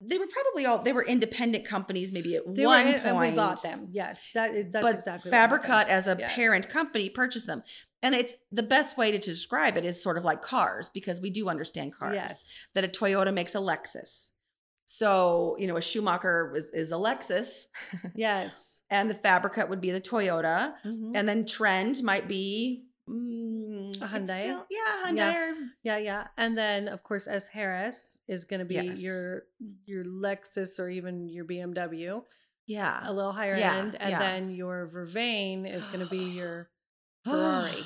they 0.00 0.16
were 0.18 0.26
probably 0.28 0.64
all 0.66 0.78
they 0.82 0.92
were 0.92 1.04
independent 1.04 1.64
companies 1.64 2.12
maybe 2.12 2.36
at 2.36 2.42
They 2.54 2.64
one 2.66 2.86
in- 2.86 2.92
point 2.94 3.04
and 3.06 3.18
we 3.18 3.30
bought 3.32 3.62
them. 3.62 3.88
Yes, 3.90 4.30
that 4.34 4.54
is 4.54 4.66
that's 4.70 4.84
but 4.84 4.94
exactly. 4.94 5.30
Fabricut 5.30 5.88
as 5.88 6.06
a 6.06 6.16
Yes. 6.18 6.32
parent 6.34 6.68
company 6.70 7.10
purchased 7.10 7.46
them. 7.46 7.62
And 8.00 8.14
it's 8.14 8.34
the 8.52 8.62
best 8.62 8.96
way 8.96 9.10
to 9.10 9.18
describe 9.18 9.76
it 9.76 9.84
is 9.84 10.00
sort 10.00 10.16
of 10.16 10.24
like 10.24 10.40
cars 10.40 10.88
because 10.88 11.20
we 11.20 11.30
do 11.30 11.48
understand 11.48 11.92
cars. 11.94 12.14
Yes. 12.14 12.68
That 12.74 12.84
a 12.84 12.88
Toyota 12.88 13.34
makes 13.34 13.56
a 13.56 13.58
Lexus. 13.58 14.30
So, 14.90 15.56
you 15.58 15.66
know, 15.66 15.76
a 15.76 15.82
Schumacher 15.82 16.52
is, 16.56 16.70
is 16.70 16.92
a 16.92 16.94
Lexus 16.96 17.66
Yes. 18.14 18.82
and 18.88 19.10
the 19.10 19.14
Fabricut 19.14 19.68
would 19.68 19.80
be 19.80 19.90
the 19.90 20.00
Toyota. 20.00 20.74
Mhm. 20.86 21.12
And 21.14 21.28
then 21.28 21.44
Trend 21.44 22.02
might 22.02 22.26
be 22.28 22.84
mm, 23.08 24.02
A 24.02 24.06
Hyundai? 24.06 24.40
still- 24.40 24.66
yeah, 24.70 25.06
Hyundai. 25.06 25.16
Yeah. 25.16 25.50
or- 25.50 25.54
Yeah, 25.82 25.96
yeah. 25.98 26.26
And 26.36 26.56
then 26.58 26.88
of 26.88 27.02
course 27.02 27.26
S 27.26 27.48
Harris 27.48 28.20
is 28.28 28.44
going 28.44 28.60
to 28.60 28.66
be 28.66 28.74
Yes. 28.74 29.00
your 29.02 29.44
your 29.86 30.04
Lexus 30.04 30.78
or 30.78 30.88
even 30.88 31.28
your 31.28 31.44
BMW, 31.44 32.22
Yeah. 32.66 33.00
a 33.04 33.12
little 33.12 33.32
higher 33.32 33.56
Yeah, 33.56 33.76
end, 33.78 33.96
and 33.98 34.10
yeah. 34.10 34.18
then 34.18 34.50
your 34.50 34.88
Vervain 34.92 35.66
is 35.66 35.86
going 35.86 36.00
to 36.00 36.06
be 36.10 36.24
your 36.38 36.70
Ferrari. 37.24 37.82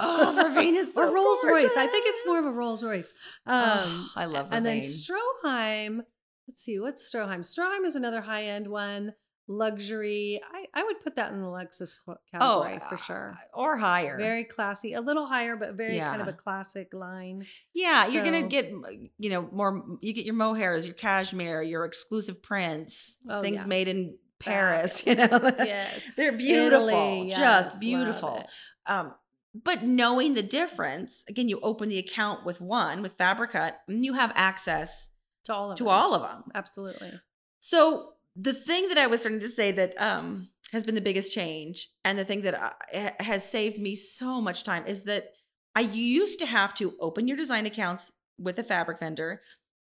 oh, 0.00 0.34
Vervain 0.38 0.74
is 0.76 0.92
so 0.92 1.08
or 1.08 1.14
Rolls 1.14 1.38
Royce. 1.44 1.76
I 1.76 1.86
think 1.86 2.04
it's 2.08 2.26
more 2.26 2.38
of 2.40 2.46
a. 2.46 2.50
Rolls 2.50 2.82
Royce. 2.84 3.12
Um, 3.46 3.62
Oh, 3.64 4.08
I 4.16 4.24
love 4.26 4.46
Vervain. 4.50 4.56
and 4.56 4.66
then 4.66 4.78
Stroheim. 4.80 6.00
Let's 6.48 6.62
see, 6.62 6.78
what's 6.78 7.08
Stroheim? 7.10 7.40
Stroheim 7.40 7.84
is 7.86 7.96
another 7.96 8.20
high 8.20 8.44
end 8.44 8.66
one, 8.66 9.14
luxury. 9.48 10.40
I, 10.52 10.63
I 10.76 10.82
would 10.82 11.00
put 11.00 11.16
that 11.16 11.32
in 11.32 11.40
the 11.40 11.46
Lexus 11.46 11.94
qu- 12.04 12.16
category 12.30 12.80
for 12.88 12.96
sure. 12.98 13.30
uh, 13.32 13.56
or 13.58 13.76
higher. 13.76 14.16
Very 14.18 14.44
classy, 14.44 14.94
a 14.94 15.00
little 15.00 15.26
higher, 15.26 15.54
but 15.56 15.74
very 15.74 15.98
kind 15.98 16.20
of 16.20 16.28
a 16.28 16.32
classic 16.32 16.92
line. 16.92 17.46
Yeah, 17.72 18.08
you're 18.08 18.24
gonna 18.24 18.42
get 18.48 18.70
you 19.18 19.30
know 19.30 19.48
more. 19.52 19.84
You 20.00 20.12
get 20.12 20.24
your 20.24 20.34
mohairs, 20.34 20.84
your 20.84 20.94
cashmere, 20.94 21.62
your 21.62 21.84
exclusive 21.84 22.42
prints, 22.42 23.16
Oh, 23.30 23.40
things 23.42 23.60
yeah. 23.62 23.66
made 23.66 23.88
in 23.88 24.16
Paris. 24.40 25.04
You 25.06 25.14
know, 25.20 25.28
Yes. 25.58 26.00
they're 26.16 26.32
beautiful, 26.32 26.88
Italy, 26.88 27.28
yes, 27.28 27.38
just 27.66 27.80
beautiful. 27.80 28.44
Um, 28.86 29.14
but 29.54 29.84
knowing 29.84 30.34
the 30.34 30.42
difference, 30.42 31.22
again, 31.28 31.48
you 31.48 31.60
open 31.62 31.88
the 31.88 31.98
account 31.98 32.44
with 32.44 32.60
one 32.60 33.00
with 33.02 33.16
Fabricut, 33.16 33.74
and 33.86 34.04
you 34.04 34.14
have 34.14 34.32
access 34.34 35.10
To 35.44 35.54
all 35.54 35.70
of 35.70 35.78
to 35.78 35.84
them. 35.84 35.92
all 35.92 36.14
of 36.14 36.22
them. 36.22 36.50
Absolutely. 36.54 37.12
So 37.60 38.14
the 38.36 38.52
thing 38.52 38.88
that 38.88 38.98
I 38.98 39.06
was 39.06 39.20
starting 39.20 39.38
to 39.40 39.48
say 39.48 39.70
that 39.70 39.94
um, 40.02 40.48
has 40.74 40.84
been 40.84 40.94
the 40.94 41.00
biggest 41.00 41.34
change, 41.34 41.88
and 42.04 42.18
the 42.18 42.24
thing 42.24 42.42
that 42.42 42.54
I, 42.92 43.12
has 43.22 43.48
saved 43.48 43.78
me 43.78 43.96
so 43.96 44.40
much 44.40 44.64
time 44.64 44.86
is 44.86 45.04
that 45.04 45.28
I 45.74 45.80
used 45.80 46.38
to 46.40 46.46
have 46.46 46.74
to 46.74 46.94
open 47.00 47.26
your 47.26 47.36
design 47.36 47.66
accounts 47.66 48.12
with 48.38 48.58
a 48.58 48.62
fabric 48.62 49.00
vendor, 49.00 49.40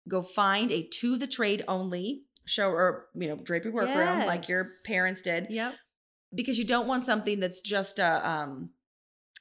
go 0.08 0.22
find 0.22 0.70
a 0.72 0.82
to 1.00 1.18
the 1.18 1.26
trade 1.26 1.62
only 1.68 2.22
show 2.46 2.70
or 2.70 3.06
you 3.14 3.28
know 3.28 3.36
drapery 3.36 3.72
workroom 3.72 4.24
like 4.26 4.48
your 4.48 4.64
parents 4.86 5.20
did, 5.20 5.48
Yep. 5.50 5.74
because 6.34 6.58
you 6.58 6.64
don't 6.64 6.86
want 6.86 7.04
something 7.04 7.40
that's 7.40 7.60
just 7.60 7.98
a 7.98 8.28
um, 8.28 8.70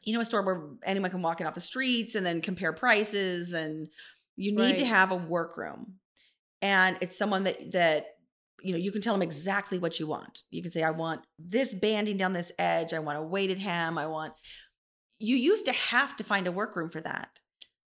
you 0.03 0.13
know 0.13 0.19
a 0.19 0.25
store 0.25 0.41
where 0.43 0.69
anyone 0.83 1.11
can 1.11 1.21
walk 1.21 1.39
in 1.39 1.47
off 1.47 1.53
the 1.53 1.61
streets 1.61 2.15
and 2.15 2.25
then 2.25 2.41
compare 2.41 2.73
prices 2.73 3.53
and 3.53 3.87
you 4.35 4.53
need 4.55 4.77
to 4.77 4.85
have 4.85 5.11
a 5.11 5.25
workroom. 5.27 5.95
And 6.61 6.97
it's 7.01 7.17
someone 7.17 7.43
that 7.43 7.71
that 7.71 8.05
you 8.65 8.71
know 8.73 8.77
you 8.77 8.91
can 8.91 9.01
tell 9.01 9.13
them 9.13 9.21
exactly 9.21 9.77
what 9.77 9.99
you 9.99 10.07
want 10.07 10.43
you 10.51 10.61
can 10.61 10.71
say 10.71 10.83
i 10.83 10.89
want 10.89 11.21
this 11.37 11.73
banding 11.73 12.17
down 12.17 12.33
this 12.33 12.51
edge 12.59 12.93
i 12.93 12.99
want 12.99 13.17
a 13.17 13.21
weighted 13.21 13.59
hem 13.59 13.97
i 13.97 14.05
want 14.07 14.33
you 15.19 15.35
used 15.35 15.65
to 15.65 15.71
have 15.71 16.15
to 16.15 16.23
find 16.23 16.47
a 16.47 16.51
workroom 16.51 16.89
for 16.89 16.99
that 17.01 17.29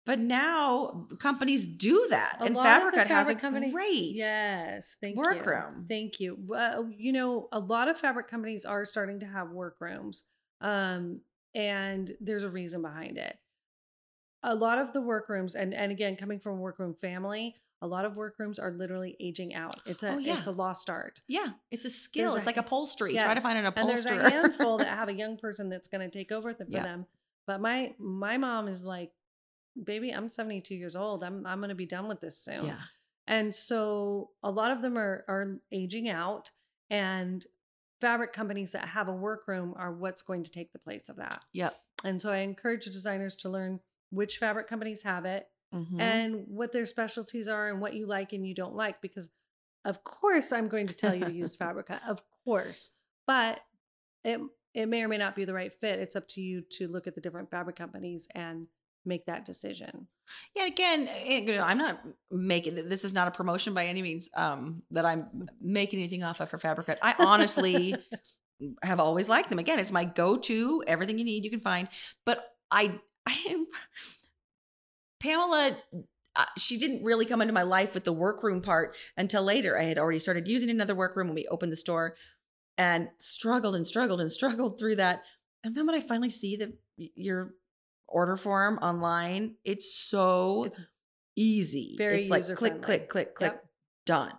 but 0.04 0.20
now 0.20 1.06
companies 1.18 1.66
do 1.66 2.06
that 2.10 2.36
A 2.40 2.44
and 2.44 2.54
fabricut 2.56 3.08
has 3.08 3.26
a 3.28 3.30
fabric 3.32 3.38
company- 3.40 3.72
great 3.72 4.14
Yes. 4.14 4.96
Thank 5.00 5.16
you. 5.16 5.22
workroom. 5.22 5.84
Thank 5.88 6.20
you. 6.20 6.36
Well, 6.46 6.88
you 6.96 7.12
know, 7.12 7.48
a 7.50 7.58
lot 7.58 7.88
of 7.88 7.98
fabric 7.98 8.28
companies 8.28 8.64
are 8.64 8.84
starting 8.84 9.18
to 9.20 9.26
have 9.26 9.50
workrooms. 9.50 10.22
Um, 10.60 11.22
and 11.56 12.12
there's 12.20 12.44
a 12.44 12.48
reason 12.48 12.82
behind 12.82 13.18
it. 13.18 13.36
A 14.44 14.54
lot 14.54 14.78
of 14.78 14.92
the 14.92 15.00
workrooms, 15.00 15.56
and 15.56 15.74
and 15.74 15.90
again, 15.90 16.14
coming 16.14 16.38
from 16.38 16.52
a 16.58 16.60
workroom 16.60 16.94
family, 17.00 17.56
a 17.82 17.86
lot 17.86 18.04
of 18.04 18.16
workrooms 18.16 18.58
are 18.58 18.70
literally 18.72 19.16
aging 19.20 19.54
out. 19.54 19.76
It's 19.86 20.02
a 20.02 20.14
Oh, 20.14 20.18
yeah. 20.18 20.36
it's 20.38 20.46
a 20.46 20.50
lost 20.50 20.88
art. 20.90 21.20
yeah 21.28 21.48
it's 21.70 21.82
a 21.84 21.88
There's 21.88 21.94
skill 21.94 22.34
a- 22.34 22.36
it's 22.38 22.46
like 22.46 22.56
upholstery 22.56 23.12
try 23.14 23.34
to 23.34 23.40
find 23.40 23.58
an 23.58 23.64
Yes, 23.64 23.72
upholsterer 23.76 24.12
And 24.12 24.20
there's 24.20 24.26
a 24.26 24.30
handful 24.30 24.78
that 24.78 24.88
have 25.00 25.08
a 25.08 25.14
young 25.14 25.36
person 25.36 25.68
that's 25.68 25.88
going 25.88 26.08
to 26.08 26.18
take 26.18 26.32
over 26.32 26.54
for 26.54 26.64
Yeah. 26.68 26.82
them. 26.82 27.06
But 27.46 27.60
my 27.60 27.94
my 27.98 28.36
mom 28.38 28.66
is 28.68 28.84
like, 28.84 29.12
baby, 29.82 30.10
I'm 30.10 30.28
72 30.28 30.74
years 30.74 30.96
old. 30.96 31.22
I'm 31.22 31.46
I'm 31.46 31.58
going 31.58 31.68
to 31.68 31.74
be 31.74 31.86
done 31.86 32.08
with 32.08 32.20
this 32.20 32.38
soon. 32.38 32.64
yeah 32.66 32.80
And 33.26 33.54
so 33.54 34.30
a 34.42 34.50
lot 34.50 34.70
of 34.70 34.80
them 34.82 34.96
are 34.96 35.24
are 35.28 35.58
aging 35.70 36.08
out 36.08 36.50
and 36.90 37.44
fabric 38.00 38.32
companies 38.32 38.72
that 38.72 38.88
have 38.88 39.08
a 39.08 39.12
workroom 39.12 39.74
are 39.76 39.92
what's 39.92 40.22
going 40.22 40.42
to 40.44 40.50
take 40.50 40.72
the 40.72 40.78
place 40.78 41.08
of 41.08 41.16
that. 41.16 41.44
yep 41.52 41.76
And 42.04 42.20
so 42.20 42.32
I 42.32 42.38
encourage 42.38 42.84
designers 42.86 43.36
to 43.36 43.48
learn 43.48 43.80
which 44.10 44.38
fabric 44.38 44.66
companies 44.68 45.02
have 45.02 45.24
it 45.24 45.48
Mhm. 45.74 46.00
and 46.00 46.44
what 46.48 46.72
their 46.72 46.86
specialties 46.86 47.48
are 47.48 47.68
and 47.68 47.80
what 47.80 47.94
you 47.94 48.06
like 48.06 48.32
and 48.32 48.46
you 48.46 48.54
don't 48.54 48.74
like 48.76 49.00
because 49.02 49.30
of 49.84 50.02
course 50.04 50.52
I'm 50.52 50.68
going 50.68 50.86
to 50.86 50.94
tell 50.94 51.14
you 51.14 51.24
to 51.24 51.32
use 51.32 51.56
Fabricut, 51.60 52.00
of 52.08 52.22
course. 52.44 52.90
But 53.26 53.60
it 54.24 54.40
it 54.74 54.86
may 54.86 55.02
or 55.02 55.08
may 55.08 55.16
not 55.18 55.34
be 55.34 55.44
the 55.44 55.54
right 55.54 55.72
fit. 55.72 55.98
It's 55.98 56.16
up 56.16 56.28
to 56.28 56.40
you 56.40 56.62
to 56.72 56.86
look 56.86 57.06
at 57.06 57.14
the 57.14 57.20
different 57.20 57.50
fabric 57.50 57.76
companies 57.76 58.28
and 58.34 58.66
make 59.04 59.24
that 59.26 59.44
decision. 59.44 60.08
Yeah, 60.54 60.66
again, 60.66 61.08
eh, 61.08 61.38
you 61.46 61.54
know, 61.54 61.62
I'm 61.62 61.78
not 61.78 62.00
making 62.30 62.74
this 62.88 63.04
is 63.04 63.12
not 63.12 63.28
a 63.28 63.30
promotion 63.30 63.72
by 63.74 63.86
any 63.86 64.02
means 64.02 64.28
um, 64.34 64.82
that 64.90 65.04
I'm 65.06 65.48
making 65.60 66.00
anything 66.00 66.24
off 66.24 66.40
of 66.40 66.50
for 66.50 66.58
Fabricut. 66.58 66.98
I 67.02 67.14
honestly 67.18 67.94
have 68.82 69.00
always 69.00 69.28
liked 69.28 69.48
them. 69.50 69.58
Again, 69.58 69.78
it's 69.78 69.92
my 69.92 70.04
go-to. 70.04 70.82
Everything 70.86 71.18
you 71.18 71.24
need, 71.24 71.44
you 71.44 71.50
can 71.50 71.60
find. 71.60 71.88
But 72.24 72.44
I, 72.70 72.98
I 73.26 73.44
am 73.50 73.66
Pamela. 75.20 75.78
Uh, 76.38 76.44
she 76.58 76.76
didn't 76.78 77.02
really 77.02 77.24
come 77.24 77.40
into 77.40 77.54
my 77.54 77.62
life 77.62 77.94
with 77.94 78.04
the 78.04 78.12
workroom 78.12 78.60
part 78.60 78.94
until 79.16 79.42
later. 79.42 79.78
I 79.78 79.84
had 79.84 79.98
already 79.98 80.18
started 80.18 80.46
using 80.46 80.68
another 80.68 80.94
workroom 80.94 81.28
when 81.28 81.34
we 81.34 81.46
opened 81.48 81.72
the 81.72 81.76
store, 81.76 82.14
and 82.76 83.08
struggled 83.18 83.74
and 83.74 83.86
struggled 83.86 84.20
and 84.20 84.30
struggled 84.30 84.78
through 84.78 84.96
that. 84.96 85.22
And 85.64 85.74
then 85.74 85.86
when 85.86 85.94
I 85.94 86.00
finally 86.00 86.28
see 86.30 86.56
the 86.56 86.74
your 86.96 87.54
order 88.06 88.36
form 88.36 88.78
online, 88.78 89.56
it's 89.64 89.94
so 89.94 90.64
It's 90.64 90.78
easy. 91.36 91.94
very 91.98 92.22
it's 92.22 92.30
like 92.30 92.44
click, 92.56 92.82
click, 92.82 93.08
click, 93.08 93.34
click, 93.34 93.52
Yep. 93.52 93.66
done. 94.04 94.32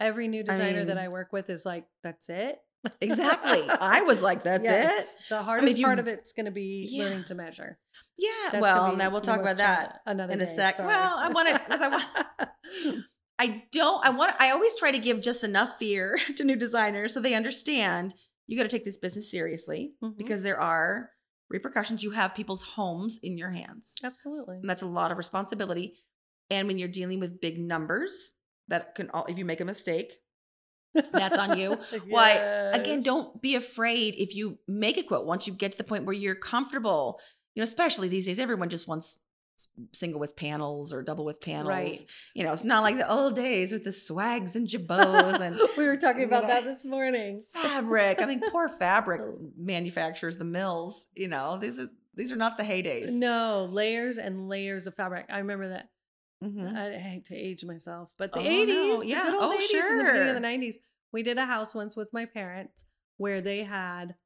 Every 0.00 0.28
new 0.28 0.42
designer 0.42 0.84
that 0.84 0.96
mean- 0.96 1.04
I 1.04 1.08
work 1.08 1.32
with 1.32 1.48
is 1.50 1.64
like, 1.64 1.86
that's 2.02 2.28
it. 2.28 2.58
Exactly. 3.00 3.64
I 3.68 4.02
was 4.02 4.22
like, 4.22 4.42
that's 4.42 4.64
Yes. 4.64 5.18
The 5.28 5.42
hardest 5.42 5.72
if 5.72 5.78
you- 5.78 5.84
part 5.86 5.98
of 5.98 6.06
it's 6.08 6.32
going 6.32 6.46
to 6.46 6.52
be 6.52 6.86
Yeah. 6.90 7.04
learning 7.04 7.24
to 7.24 7.34
measure. 7.34 7.78
Yeah. 8.18 8.30
That's 8.52 8.62
well, 8.62 8.96
then 8.96 9.12
we'll 9.12 9.20
talk 9.20 9.40
about 9.40 9.58
that 9.58 10.00
another 10.06 10.32
in 10.32 10.40
a 10.40 10.46
day, 10.46 10.54
sec. 10.54 10.76
sorry. 10.76 10.88
Well, 10.88 11.16
I 11.18 11.28
want 11.28 11.48
to 11.48 11.58
because 11.58 11.80
I 11.80 11.88
want. 11.88 12.04
I 13.38 13.64
don't. 13.70 14.04
I 14.04 14.10
want. 14.10 14.32
I 14.40 14.50
always 14.50 14.74
try 14.76 14.90
to 14.90 14.98
give 14.98 15.20
just 15.20 15.44
enough 15.44 15.76
fear 15.78 16.18
to 16.36 16.44
new 16.44 16.56
designers 16.56 17.12
so 17.14 17.20
they 17.20 17.34
understand 17.34 18.14
you 18.46 18.56
got 18.56 18.62
to 18.62 18.68
take 18.68 18.84
this 18.84 18.96
business 18.96 19.30
seriously 19.30 19.92
Mhm. 20.02 20.16
because 20.16 20.42
there 20.42 20.58
are 20.60 21.10
repercussions. 21.50 22.02
You 22.02 22.12
have 22.12 22.34
people's 22.34 22.62
homes 22.62 23.18
in 23.22 23.36
your 23.36 23.50
hands. 23.50 23.94
Absolutely. 24.02 24.56
And 24.56 24.68
that's 24.70 24.82
a 24.82 24.86
lot 24.86 25.10
of 25.12 25.18
responsibility. 25.18 25.98
And 26.48 26.66
when 26.68 26.78
you're 26.78 26.88
dealing 26.88 27.20
with 27.20 27.40
big 27.40 27.58
numbers, 27.58 28.32
that 28.68 28.94
can 28.94 29.10
all 29.10 29.26
if 29.26 29.36
you 29.36 29.44
make 29.44 29.60
a 29.60 29.64
mistake, 29.64 30.14
that's 31.12 31.38
on 31.38 31.58
you. 31.58 31.78
Why 32.08 32.32
again, 32.72 33.02
don't 33.02 33.40
be 33.42 33.54
afraid 33.54 34.14
if 34.16 34.34
you 34.34 34.58
make 34.66 34.98
a 34.98 35.02
quote 35.02 35.26
once 35.26 35.46
you 35.46 35.52
get 35.52 35.72
to 35.72 35.78
the 35.78 35.84
point 35.84 36.04
where 36.04 36.14
you're 36.14 36.34
comfortable. 36.34 37.20
You 37.54 37.60
know, 37.60 37.64
especially 37.64 38.08
these 38.08 38.26
days, 38.26 38.38
everyone 38.38 38.68
just 38.68 38.86
wants 38.86 39.18
single 39.92 40.20
with 40.20 40.36
panels 40.36 40.92
or 40.92 41.02
double 41.02 41.24
with 41.24 41.40
panels. 41.40 41.68
Right. 41.68 42.14
You 42.34 42.44
know, 42.44 42.52
it's 42.52 42.64
not 42.64 42.82
like 42.82 42.96
the 42.96 43.10
old 43.10 43.34
days 43.34 43.72
with 43.72 43.84
the 43.84 43.92
swags 43.92 44.56
and 44.56 44.68
jabots 44.68 45.40
and 45.40 45.58
we 45.76 45.84
were 45.84 45.96
talking 45.96 46.22
you 46.22 46.26
about 46.26 46.42
know, 46.42 46.48
that 46.48 46.64
this 46.64 46.84
morning. 46.84 47.40
fabric. 47.48 48.20
I 48.20 48.26
mean, 48.26 48.40
poor 48.50 48.68
fabric 48.68 49.22
oh. 49.24 49.38
manufacturers, 49.56 50.36
the 50.36 50.44
mills. 50.44 51.06
You 51.14 51.28
know, 51.28 51.58
these 51.58 51.80
are 51.80 51.88
these 52.14 52.32
are 52.32 52.36
not 52.36 52.56
the 52.56 52.64
heydays. 52.64 53.10
No, 53.10 53.68
layers 53.70 54.18
and 54.18 54.48
layers 54.48 54.86
of 54.86 54.94
fabric. 54.94 55.26
I 55.28 55.38
remember 55.38 55.68
that. 55.70 55.88
Mhm. 56.44 56.76
I 56.76 56.98
hate 56.98 57.24
to 57.26 57.34
age 57.34 57.64
myself, 57.64 58.10
but 58.18 58.32
the 58.32 58.40
Oh, 58.40 58.42
80s, 58.42 58.66
no. 58.68 59.00
the 59.00 59.06
Yeah. 59.08 59.24
good 59.24 59.34
old 59.34 59.54
Oh, 59.54 59.56
80s 59.56 59.74
and 59.90 60.00
the 60.00 60.04
beginning 60.04 60.28
of 60.28 60.34
the 60.34 60.40
90s. 60.40 60.78
We 61.12 61.22
did 61.22 61.38
a 61.38 61.46
house 61.46 61.74
once 61.74 61.96
with 61.96 62.12
my 62.12 62.26
parents 62.26 62.84
where 63.16 63.40
they 63.40 63.62
had 63.64 64.16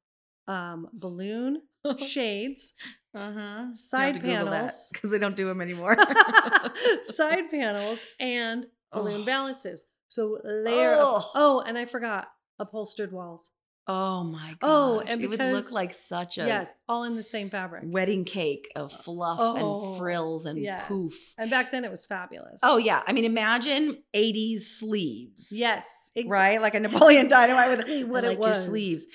um, 0.47 0.89
balloon 0.91 1.61
shades, 1.99 2.73
Uh-huh. 3.13 3.73
side 3.73 4.19
panels. 4.21 4.89
because 4.91 5.11
they 5.11 5.19
don't 5.19 5.37
do 5.37 5.47
them 5.47 5.61
anymore. 5.61 5.95
side 7.05 7.49
panels, 7.49 8.05
and 8.19 8.65
balloon 8.91 9.21
Ugh. 9.21 9.25
balances. 9.25 9.85
So 10.07 10.39
layer. 10.43 10.95
Of, 10.95 11.25
oh, 11.35 11.61
and 11.65 11.77
I 11.77 11.85
forgot 11.85 12.29
upholstered 12.59 13.11
walls. 13.13 13.51
Oh 13.87 14.23
my 14.23 14.55
god! 14.59 14.59
Oh, 14.61 14.99
and 15.05 15.21
it 15.21 15.29
would 15.29 15.39
look 15.39 15.71
like 15.71 15.93
such 15.93 16.37
a 16.37 16.45
Yes, 16.45 16.69
all 16.87 17.03
in 17.03 17.15
the 17.15 17.23
same 17.23 17.49
fabric. 17.49 17.83
wedding 17.85 18.23
cake 18.25 18.71
of 18.75 18.91
uh, 18.93 18.97
fluff 18.97 19.37
Oh, 19.41 19.89
and 19.91 19.97
frills 19.99 20.45
and 20.45 20.59
yes. 20.59 20.85
poof. 20.87 21.33
And 21.37 21.49
back 21.49 21.71
then 21.71 21.83
it 21.85 21.91
was 21.91 22.05
fabulous. 22.05 22.61
Oh 22.63 22.77
yeah, 22.77 23.01
I 23.07 23.13
mean, 23.13 23.25
imagine 23.25 23.97
'80s 24.13 24.61
sleeves. 24.61 25.49
yes, 25.51 26.11
ex- 26.15 26.27
right, 26.27 26.61
like 26.61 26.75
a 26.75 26.79
Napoleon 26.79 27.27
Dynamite 27.29 27.69
with 27.69 27.79
Exactly 27.81 28.03
what 28.09 28.23
I 28.25 28.29
it 28.31 28.39
like 28.39 28.45
your 28.47 28.55
sleeves. 28.55 29.07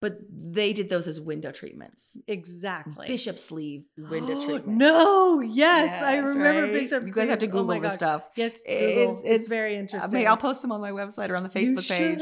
But 0.00 0.18
they 0.30 0.74
did 0.74 0.90
those 0.90 1.08
as 1.08 1.18
window 1.18 1.50
treatments. 1.50 2.18
Exactly. 2.28 3.06
Bishop 3.06 3.38
sleeve 3.38 3.86
window 3.96 4.34
Oh, 4.36 4.44
treatment. 4.44 4.76
no, 4.76 5.40
yes, 5.40 6.02
I 6.02 6.16
Yes, 6.16 6.24
remember 6.26 6.62
right? 6.64 6.72
Bishop. 6.72 7.06
You 7.06 7.12
guys 7.14 7.28
have 7.30 7.38
to. 7.38 7.46
Oh 7.46 7.48
Google 7.48 7.64
my 7.76 7.78
this 7.78 7.94
stuff. 7.94 8.28
Yes, 8.36 8.60
It's- 8.66 9.18
It's, 9.20 9.20
it's- 9.24 9.46
very 9.48 9.72
uh, 9.74 9.78
I 9.78 9.80
interesting. 9.80 10.18
mean, 10.18 10.28
I'll 10.28 10.36
post 10.36 10.60
them 10.60 10.72
on 10.72 10.82
my 10.82 10.90
website 10.90 11.30
or 11.30 11.36
on 11.36 11.42
the 11.42 11.48
Facebook 11.48 11.88
page. 11.88 12.20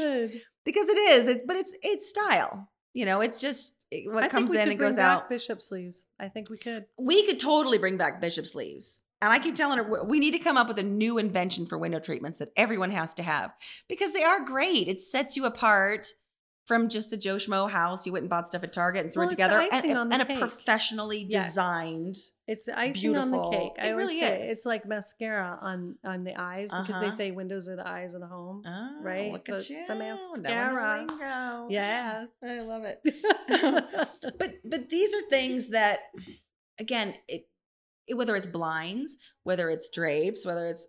Because 0.65 0.87
it 0.89 0.97
is. 0.97 1.27
It, 1.27 1.47
but 1.47 1.55
it's 1.55 1.75
it's 1.81 2.09
style. 2.09 2.69
You 2.93 3.05
know, 3.05 3.21
it's 3.21 3.39
just 3.39 3.85
what 4.05 4.23
I 4.23 4.27
comes 4.27 4.51
in 4.51 4.69
and 4.69 4.79
goes 4.79 4.95
back 4.95 5.05
out. 5.05 5.29
Bishop 5.29 5.61
sleeves. 5.61 6.05
I 6.19 6.29
think 6.29 6.49
we 6.49 6.57
could. 6.57 6.85
we 6.97 7.25
could 7.25 7.39
totally 7.39 7.77
bring 7.77 7.97
back 7.97 8.21
bishop 8.21 8.47
sleeves. 8.47 9.03
And 9.21 9.31
I 9.31 9.39
keep 9.39 9.55
telling 9.55 9.77
her 9.77 10.03
we 10.03 10.19
need 10.19 10.31
to 10.31 10.39
come 10.39 10.57
up 10.57 10.67
with 10.67 10.77
a 10.79 10.83
new 10.83 11.17
invention 11.17 11.65
for 11.65 11.77
window 11.77 11.99
treatments 11.99 12.39
that 12.39 12.51
everyone 12.57 12.91
has 12.91 13.13
to 13.15 13.23
have 13.23 13.53
because 13.87 14.11
they 14.11 14.23
are 14.23 14.43
great. 14.43 14.89
It 14.89 14.99
sets 14.99 15.37
you 15.37 15.45
apart 15.45 16.13
from 16.65 16.87
just 16.87 17.11
a 17.11 17.17
Joe 17.17 17.35
Schmo 17.35 17.69
house. 17.69 18.05
You 18.05 18.13
went 18.13 18.23
and 18.23 18.29
bought 18.29 18.47
stuff 18.47 18.63
at 18.63 18.71
Target 18.71 19.03
and 19.03 19.13
threw 19.13 19.21
Well, 19.21 19.29
it 19.29 19.33
it's 19.33 19.35
together, 19.35 19.57
icing 19.59 19.89
and, 19.91 19.99
on 19.99 20.09
the 20.09 20.15
and 20.15 20.29
a 20.31 20.37
professionally 20.39 21.27
Yes. 21.29 21.47
designed. 21.49 22.15
It's 22.47 22.69
icing 22.69 23.17
on 23.17 23.31
the 23.31 23.49
cake. 23.51 23.73
I 23.79 23.87
It 23.87 23.91
always 23.91 24.07
really 24.07 24.19
say 24.21 24.43
is. 24.43 24.51
it's 24.51 24.65
like 24.65 24.85
mascara 24.85 25.57
on 25.61 25.97
on 26.05 26.23
the 26.23 26.39
eyes 26.39 26.71
because 26.71 27.01
they 27.01 27.07
Uh-huh. 27.07 27.11
say 27.11 27.31
windows 27.31 27.67
are 27.67 27.75
the 27.75 27.87
eyes 27.87 28.13
of 28.13 28.21
the 28.21 28.27
home. 28.27 28.63
Oh, 28.65 28.99
Right? 29.01 29.31
Look 29.31 29.47
So 29.47 29.55
at 29.55 29.59
it's 29.61 29.67
the 29.69 29.73
you. 29.75 29.87
knowing 29.99 30.41
mascara. 30.41 31.65
Yes. 31.69 32.29
I 32.43 32.59
love 32.61 32.83
it. 32.85 32.99
but 34.39 34.55
but 34.63 34.89
these 34.89 35.13
are 35.13 35.21
things 35.29 35.69
that 35.69 35.99
again 36.79 37.15
it, 37.27 37.47
it- 38.07 38.15
whether 38.15 38.35
it's 38.35 38.47
blinds 38.47 39.15
whether 39.43 39.69
it's 39.69 39.89
drapes 39.89 40.45
whether 40.45 40.65
it's 40.67 40.87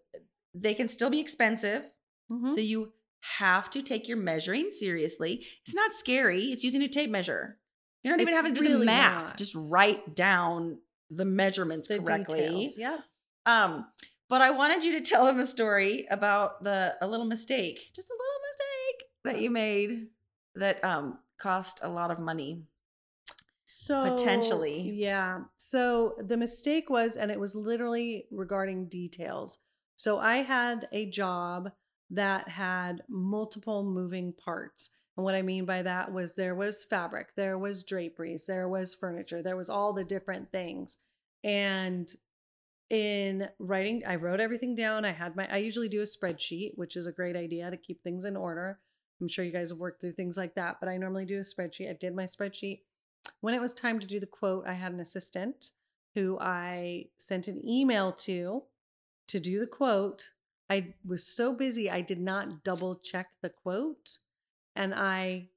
they 0.54 0.74
can 0.74 0.88
still 0.88 1.10
be 1.10 1.20
expensive 1.20 1.84
Mhm. 2.30 2.54
so 2.54 2.60
you 2.60 2.92
have 3.38 3.70
to 3.70 3.82
take 3.82 4.06
your 4.08 4.16
measuring 4.16 4.70
seriously 4.70 5.44
it's 5.64 5.74
not 5.74 5.92
scary 5.92 6.44
it's 6.46 6.62
using 6.64 6.82
a 6.82 6.88
tape 6.88 7.10
measure 7.10 7.58
you're 8.02 8.12
not 8.14 8.20
even 8.20 8.28
It's 8.28 8.36
having 8.36 8.54
to 8.54 8.60
do 8.62 8.78
the 8.78 8.84
math 8.84 9.24
not. 9.28 9.36
just 9.38 9.56
write 9.72 10.14
down 10.14 10.78
the 11.10 11.24
measurements 11.24 11.88
the 11.88 11.98
correctly 12.00 12.40
details. 12.40 12.78
Yep. 12.78 13.00
um 13.46 13.86
but 14.28 14.40
i 14.42 14.50
wanted 14.50 14.84
you 14.84 14.92
to 14.92 15.00
tell 15.00 15.24
them 15.26 15.38
a 15.40 15.46
story 15.46 16.06
about 16.10 16.62
the 16.64 16.96
a 17.00 17.06
little 17.06 17.26
mistake 17.26 17.90
just 17.94 18.10
a 18.10 18.12
little 18.12 18.40
mistake 18.50 19.08
that 19.24 19.42
you 19.42 19.50
made 19.50 20.08
that 20.54 20.84
um 20.84 21.18
cost 21.38 21.80
a 21.82 21.88
lot 21.88 22.10
of 22.10 22.18
money 22.18 22.62
So 23.66 24.14
Potentially. 24.14 24.90
Yeah. 24.92 25.40
So 25.56 26.14
the 26.18 26.36
mistake 26.36 26.90
was, 26.90 27.16
and 27.16 27.30
it 27.30 27.40
was 27.40 27.54
literally 27.54 28.26
regarding 28.30 28.88
details. 28.88 29.58
So 29.96 30.18
I 30.18 30.36
had 30.42 30.86
a 30.92 31.06
job 31.10 31.72
that 32.14 32.48
had 32.48 33.02
multiple 33.08 33.84
moving 33.84 34.32
parts. 34.32 34.90
And 35.16 35.24
what 35.24 35.34
I 35.34 35.42
mean 35.42 35.64
by 35.64 35.82
that 35.82 36.12
was 36.12 36.34
there 36.34 36.54
was 36.54 36.82
fabric, 36.82 37.34
there 37.36 37.58
was 37.58 37.84
draperies, 37.84 38.46
there 38.46 38.68
was 38.68 38.94
furniture, 38.94 39.42
there 39.42 39.56
was 39.56 39.70
all 39.70 39.92
the 39.92 40.04
different 40.04 40.50
things. 40.50 40.98
And 41.44 42.12
in 42.90 43.48
writing, 43.58 44.02
I 44.06 44.16
wrote 44.16 44.40
everything 44.40 44.74
down. 44.74 45.04
I 45.04 45.12
had 45.12 45.36
my, 45.36 45.48
I 45.50 45.58
usually 45.58 45.88
do 45.88 46.00
a 46.00 46.04
spreadsheet, 46.04 46.72
which 46.76 46.96
is 46.96 47.06
a 47.06 47.12
great 47.12 47.36
idea 47.36 47.70
to 47.70 47.76
keep 47.76 48.02
things 48.02 48.24
in 48.24 48.36
order. 48.36 48.80
I'm 49.20 49.28
sure 49.28 49.44
you 49.44 49.52
guys 49.52 49.70
have 49.70 49.78
worked 49.78 50.00
through 50.00 50.12
things 50.12 50.36
like 50.36 50.54
that, 50.56 50.76
but 50.80 50.88
I 50.88 50.96
normally 50.96 51.24
do 51.24 51.38
a 51.38 51.42
spreadsheet. 51.42 51.88
I 51.88 51.94
did 51.94 52.14
my 52.14 52.24
spreadsheet. 52.24 52.80
When 53.40 53.54
it 53.54 53.60
was 53.60 53.72
time 53.72 54.00
to 54.00 54.06
do 54.06 54.20
the 54.20 54.26
quote, 54.26 54.66
I 54.66 54.74
had 54.74 54.92
an 54.92 55.00
assistant 55.00 55.70
who 56.14 56.38
I 56.40 57.06
sent 57.16 57.48
an 57.48 57.66
email 57.66 58.12
to 58.12 58.64
to 59.28 59.40
do 59.40 59.58
the 59.58 59.66
quote. 59.66 60.30
I 60.70 60.94
was 61.06 61.26
so 61.26 61.54
busy, 61.54 61.90
I 61.90 62.00
did 62.00 62.20
not 62.20 62.64
double 62.64 62.96
check 62.96 63.28
the 63.42 63.50
quote 63.50 64.18
and 64.74 64.94
I 64.94 65.48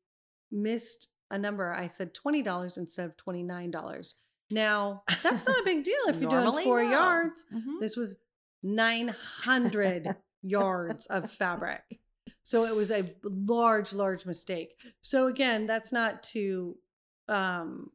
missed 0.52 1.10
a 1.32 1.38
number. 1.38 1.74
I 1.74 1.88
said 1.88 2.14
$20 2.14 2.78
instead 2.78 3.06
of 3.06 3.18
$29. 3.18 4.14
Now, 4.50 5.04
that's 5.24 5.48
not 5.48 5.60
a 5.60 5.64
big 5.64 5.84
deal 5.84 5.96
if 6.08 6.20
you're 6.20 6.30
doing 6.30 6.64
four 6.64 6.84
no. 6.84 6.90
yards. 6.90 7.46
Mhm. 7.54 7.80
This 7.80 7.96
was 7.96 8.18
900 8.64 10.16
yards 10.42 11.06
of 11.08 11.32
fabric. 11.32 12.00
So 12.44 12.66
it 12.66 12.76
was 12.76 12.92
a 12.92 13.14
large, 13.24 13.94
large 13.94 14.26
mistake. 14.26 14.80
So 15.02 15.28
again, 15.28 15.66
that's 15.66 15.92
not 15.92 16.24
to 16.24 16.78
um, 17.28 17.92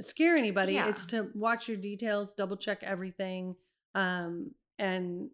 scare 0.00 0.36
anybody. 0.36 0.74
Yeah. 0.74 0.88
It's 0.88 1.06
to 1.06 1.30
watch 1.34 1.68
your 1.68 1.78
details, 1.78 2.32
double 2.32 2.56
check 2.56 2.82
everything, 2.82 3.56
um, 3.94 4.50
and 4.78 5.30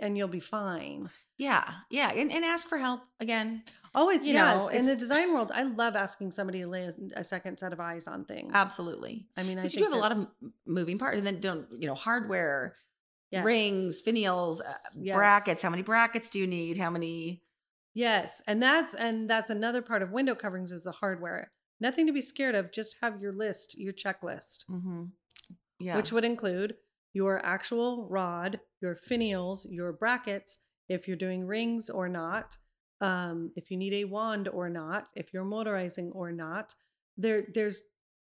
and 0.00 0.16
you'll 0.16 0.28
be 0.28 0.40
fine. 0.40 1.10
Yeah, 1.36 1.64
yeah, 1.90 2.10
and, 2.12 2.32
and 2.32 2.44
ask 2.44 2.68
for 2.68 2.78
help 2.78 3.02
again. 3.20 3.62
Oh, 3.94 4.10
it's 4.10 4.26
You 4.28 4.34
yes. 4.34 4.62
know, 4.62 4.68
in 4.68 4.86
the 4.86 4.94
design 4.96 5.32
world, 5.32 5.50
I 5.54 5.62
love 5.62 5.96
asking 5.96 6.30
somebody 6.32 6.60
to 6.60 6.66
lay 6.68 6.84
a, 6.84 6.94
a 7.16 7.24
second 7.24 7.58
set 7.58 7.72
of 7.72 7.80
eyes 7.80 8.06
on 8.06 8.24
things. 8.24 8.52
Absolutely, 8.54 9.26
I 9.36 9.42
mean, 9.42 9.58
I 9.58 9.62
because 9.62 9.74
you 9.74 9.80
do 9.80 9.84
have 9.84 9.94
a 9.94 9.96
lot 10.00 10.12
of 10.12 10.26
moving 10.66 10.98
parts, 10.98 11.18
and 11.18 11.26
then 11.26 11.40
don't 11.40 11.66
you 11.78 11.86
know 11.86 11.94
hardware, 11.94 12.74
yes. 13.30 13.44
rings, 13.44 14.04
finials, 14.06 14.60
uh, 14.60 14.72
Yes. 15.00 15.16
brackets. 15.16 15.62
How 15.62 15.70
many 15.70 15.82
brackets 15.82 16.28
do 16.30 16.38
you 16.38 16.46
need? 16.46 16.76
How 16.78 16.90
many? 16.90 17.42
Yes, 17.94 18.42
and 18.46 18.62
that's 18.62 18.94
and 18.94 19.28
that's 19.28 19.50
another 19.50 19.82
part 19.82 20.02
of 20.02 20.10
window 20.12 20.34
coverings 20.34 20.70
is 20.72 20.84
the 20.84 20.92
hardware. 20.92 21.50
Nothing 21.80 22.06
to 22.08 22.12
be 22.12 22.20
scared 22.20 22.54
of. 22.56 22.72
Just 22.72 22.96
have 23.00 23.20
your 23.20 23.32
list, 23.32 23.78
your 23.78 23.92
checklist, 23.92 24.64
Mm-hmm. 24.68 25.04
Yeah, 25.80 25.96
which 25.96 26.12
would 26.12 26.24
include 26.24 26.74
your 27.12 27.44
actual 27.44 28.06
rod, 28.08 28.60
your 28.80 28.96
finials, 28.96 29.66
your 29.70 29.92
brackets, 29.92 30.58
if 30.88 31.06
you're 31.08 31.16
doing 31.16 31.44
rings 31.46 31.90
or 31.90 32.08
not, 32.08 32.56
um, 33.00 33.52
if 33.56 33.70
you 33.70 33.76
need 33.76 33.92
a 33.94 34.04
wand 34.04 34.48
or 34.48 34.68
not, 34.68 35.08
if 35.14 35.32
you're 35.32 35.44
motorizing 35.44 36.10
or 36.12 36.32
not. 36.32 36.74
There, 37.16 37.46
there's 37.52 37.82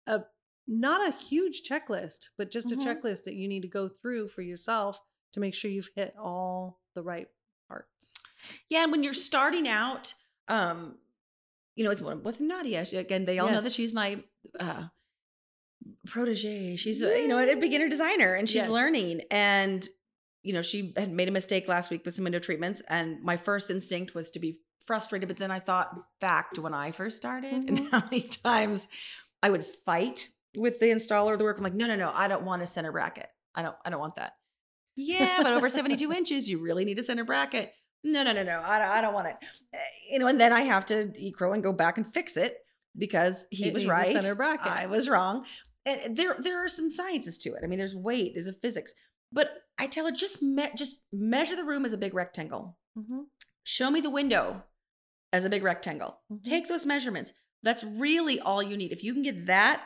a 0.08 0.22
not 0.68 1.08
a 1.08 1.16
huge 1.18 1.62
checklist, 1.70 2.30
but 2.38 2.52
just 2.52 2.68
Mhm. 2.68 2.74
a 2.74 2.86
checklist 2.86 3.24
that 3.24 3.36
you 3.36 3.48
need 3.48 3.62
to 3.62 3.68
go 3.70 3.88
through 3.88 4.28
for 4.30 4.42
yourself 4.42 5.00
to 5.34 5.40
make 5.40 5.54
sure 5.54 5.72
you've 5.72 5.92
hit 5.96 6.13
all 6.18 6.82
the 6.94 7.02
right 7.04 7.28
parts. 7.70 8.18
yeah, 8.70 8.84
and 8.84 8.92
when 8.92 9.04
you're 9.04 9.13
starting 9.13 9.68
out, 9.68 10.13
um, 10.48 10.98
you 11.76 11.84
know, 11.84 11.92
it's 11.92 12.02
one 12.02 12.24
with 12.24 12.40
Nadia. 12.42 12.86
Again, 12.94 13.26
they 13.26 13.40
all 13.40 13.48
know 13.56 13.62
that 13.62 13.74
she's 13.74 13.94
my 13.94 14.24
uh, 14.60 14.88
protege. 16.06 16.76
She's 16.76 17.02
a, 17.02 17.21
you 17.21 17.28
know 17.28 17.38
a 17.39 17.56
beginner 17.56 17.89
designer, 17.89 18.34
and 18.34 18.47
she's 18.50 18.63
Yes. 18.63 18.69
learning. 18.69 19.21
And 19.32 19.88
you 20.43 20.54
know, 20.54 20.62
she 20.62 20.93
had 20.95 21.12
made 21.12 21.28
a 21.28 21.32
mistake 21.32 21.67
last 21.67 21.91
week 21.91 22.06
with 22.06 22.15
some 22.15 22.23
window 22.23 22.39
treatments, 22.39 22.82
and 22.89 23.21
my 23.21 23.36
first 23.38 23.69
instinct 23.69 24.15
was 24.15 24.30
to 24.32 24.39
be 24.39 24.60
frustrated. 24.80 25.28
But 25.28 25.38
then 25.38 25.52
I 25.52 25.60
thought 25.60 25.89
back 26.21 26.54
to 26.54 26.62
when 26.62 26.73
I 26.73 26.91
first 26.91 27.17
started 27.17 27.52
and 27.54 27.80
Mhm. 27.80 27.89
how 27.91 28.04
many 28.06 28.21
times 28.21 28.88
I 29.43 29.50
would 29.50 29.65
fight 29.65 30.30
with 30.56 30.80
the 30.80 30.88
installer 30.88 31.34
of 31.34 31.39
the 31.39 31.43
work. 31.43 31.58
I'm 31.58 31.63
like, 31.63 31.73
no, 31.73 31.86
no, 31.88 31.95
no, 31.95 32.12
I 32.13 32.28
don't 32.28 32.43
want 32.43 32.62
a 32.62 32.65
center 32.65 32.91
bracket. 32.91 33.28
I 33.56 33.62
don't, 33.62 33.76
I 33.86 33.89
don't 33.89 34.00
want 34.00 34.15
that. 34.15 34.34
Yeah, 34.95 35.43
but 35.43 35.54
over 35.54 35.67
72 35.69 36.12
inches, 36.19 36.50
you 36.50 36.60
really 36.60 36.86
need 36.86 36.97
a 36.97 37.04
center 37.04 37.23
bracket. 37.26 37.73
No, 38.04 38.23
no, 38.23 38.32
no, 38.32 38.43
no. 38.43 38.62
I 38.63 38.80
don't, 38.80 38.88
I 38.89 39.02
don't 39.02 39.13
want 39.13 39.28
it. 39.28 39.36
Eh, 39.73 39.78
You 40.12 40.19
know, 40.19 40.28
and 40.28 40.39
then 40.39 40.54
I 40.54 40.62
have 40.62 40.86
to 40.88 41.12
crow 41.36 41.54
and 41.54 41.62
go 41.62 41.73
back 41.73 41.97
and 41.97 42.08
fix 42.08 42.38
it 42.38 42.58
because 42.97 43.45
he 43.52 43.65
It 43.67 43.73
was 43.73 43.86
right. 43.86 44.13
center 44.13 44.34
bracket. 44.36 44.65
I 44.71 44.86
was 44.86 45.10
wrong. 45.10 45.45
And 45.88 46.15
there, 46.17 46.36
there 46.38 46.63
are 46.63 46.69
some 46.69 46.89
sciences 46.91 47.38
to 47.39 47.54
it. 47.54 47.62
I 47.63 47.67
mean, 47.67 47.80
there's 47.80 47.95
weight, 47.95 48.34
there's 48.34 48.47
a 48.47 48.54
physics. 48.54 48.93
But 49.32 49.50
I 49.80 49.88
tell 49.88 50.06
her 50.06 50.12
just, 50.12 50.41
me- 50.43 50.69
just 50.76 51.02
measure 51.12 51.56
the 51.56 51.63
room 51.63 51.86
as 51.86 51.93
a 51.93 51.97
big 51.97 52.13
rectangle. 52.13 52.78
Mm-hmm. 52.97 53.21
Show 53.63 53.89
me 53.89 54.02
the 54.02 54.10
window 54.10 54.63
as 55.34 55.45
a 55.45 55.50
big 55.50 55.63
rectangle. 55.63 56.19
Mhm. 56.32 56.43
Take 56.43 56.67
those 56.67 56.86
measurements. 56.86 57.34
That's 57.63 57.84
really 57.84 58.39
all 58.39 58.62
you 58.62 58.78
need. 58.78 58.91
If 58.91 59.04
you 59.04 59.13
can 59.13 59.23
get 59.23 59.45
that 59.47 59.86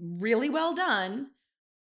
really 0.00 0.48
well 0.48 0.74
done, 0.74 1.28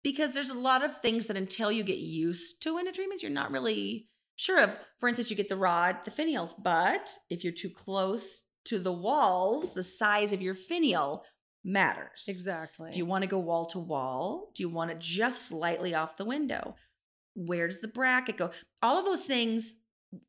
because 0.03 0.33
there's 0.33 0.49
a 0.49 0.57
lot 0.57 0.83
of 0.83 1.01
things 1.01 1.27
that 1.27 1.35
until 1.37 1.71
you 1.71 1.83
get 1.83 1.97
used 1.97 2.61
to 2.63 2.75
window 2.75 2.91
treatments, 2.91 3.23
you're 3.23 3.31
not 3.31 3.51
really 3.51 4.09
sure 4.35 4.61
of. 4.61 4.77
For 4.99 5.09
instance, 5.09 5.29
you 5.29 5.35
get 5.35 5.49
the 5.49 5.57
rod, 5.57 5.97
the 6.05 6.11
finials, 6.11 6.53
but 6.57 7.09
if 7.29 7.43
you're 7.43 7.53
too 7.53 7.69
close 7.69 8.43
to 8.65 8.79
the 8.79 8.93
walls, 8.93 9.73
the 9.73 9.83
size 9.83 10.31
of 10.31 10.41
your 10.41 10.53
finial 10.53 11.23
matters. 11.67 12.25
Exactly. 12.27 12.89
Do 12.91 12.97
you 12.97 13.05
want 13.05 13.23
to 13.23 13.27
go 13.27 13.37
wall 13.39 13.65
to 13.67 13.79
wall? 13.79 14.51
Do 14.55 14.63
you 14.63 14.69
want 14.69 14.89
it 14.91 14.99
just 14.99 15.43
slightly 15.47 15.93
off 15.93 16.17
the 16.17 16.25
window? 16.25 16.75
Where 17.35 17.67
does 17.67 17.81
the 17.81 17.87
bracket 17.87 18.37
go? 18.37 18.51
All 18.81 18.97
of 18.97 19.05
those 19.05 19.25
things, 19.25 19.75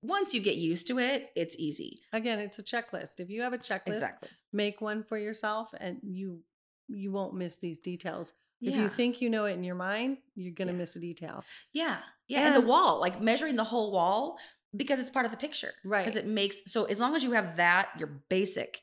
once 0.02 0.34
you 0.34 0.40
get 0.42 0.56
used 0.56 0.88
to 0.88 0.98
it, 0.98 1.30
it's 1.36 1.56
easy. 1.56 2.00
Again, 2.12 2.38
it's 2.40 2.58
a 2.58 2.62
checklist. 2.64 3.20
If 3.20 3.30
you 3.30 3.42
have 3.42 3.52
a 3.52 3.58
checklist, 3.58 3.86
Exactly. 3.96 4.28
make 4.52 4.80
one 4.80 5.04
for 5.04 5.16
yourself 5.16 5.72
and 5.78 5.98
you 6.02 6.42
you 6.90 7.12
won't 7.12 7.34
miss 7.34 7.56
these 7.56 7.78
details. 7.80 8.32
If 8.62 8.74
you 8.74 8.88
think 8.88 9.20
you 9.20 9.28
know 9.30 9.44
it 9.44 9.52
in 9.52 9.62
your 9.62 9.74
mind, 9.76 10.16
you're 10.34 10.54
going 10.54 10.68
to 10.68 10.74
Yeah. 10.74 10.78
miss 10.78 10.96
a 10.96 11.00
detail. 11.00 11.44
Yeah. 11.72 11.98
Yeah. 12.26 12.46
And 12.46 12.56
the 12.56 12.66
wall, 12.66 12.98
like 12.98 13.20
measuring 13.20 13.56
the 13.56 13.64
whole 13.64 13.92
wall 13.92 14.38
because 14.74 14.98
it's 14.98 15.10
part 15.10 15.26
of 15.26 15.30
the 15.30 15.36
picture. 15.36 15.74
Right. 15.84 16.04
Because 16.04 16.16
it 16.18 16.26
makes, 16.26 16.56
so 16.66 16.84
as 16.84 16.98
long 16.98 17.14
as 17.14 17.22
you 17.22 17.32
have 17.32 17.56
that, 17.56 17.90
your 17.98 18.08
basic, 18.30 18.80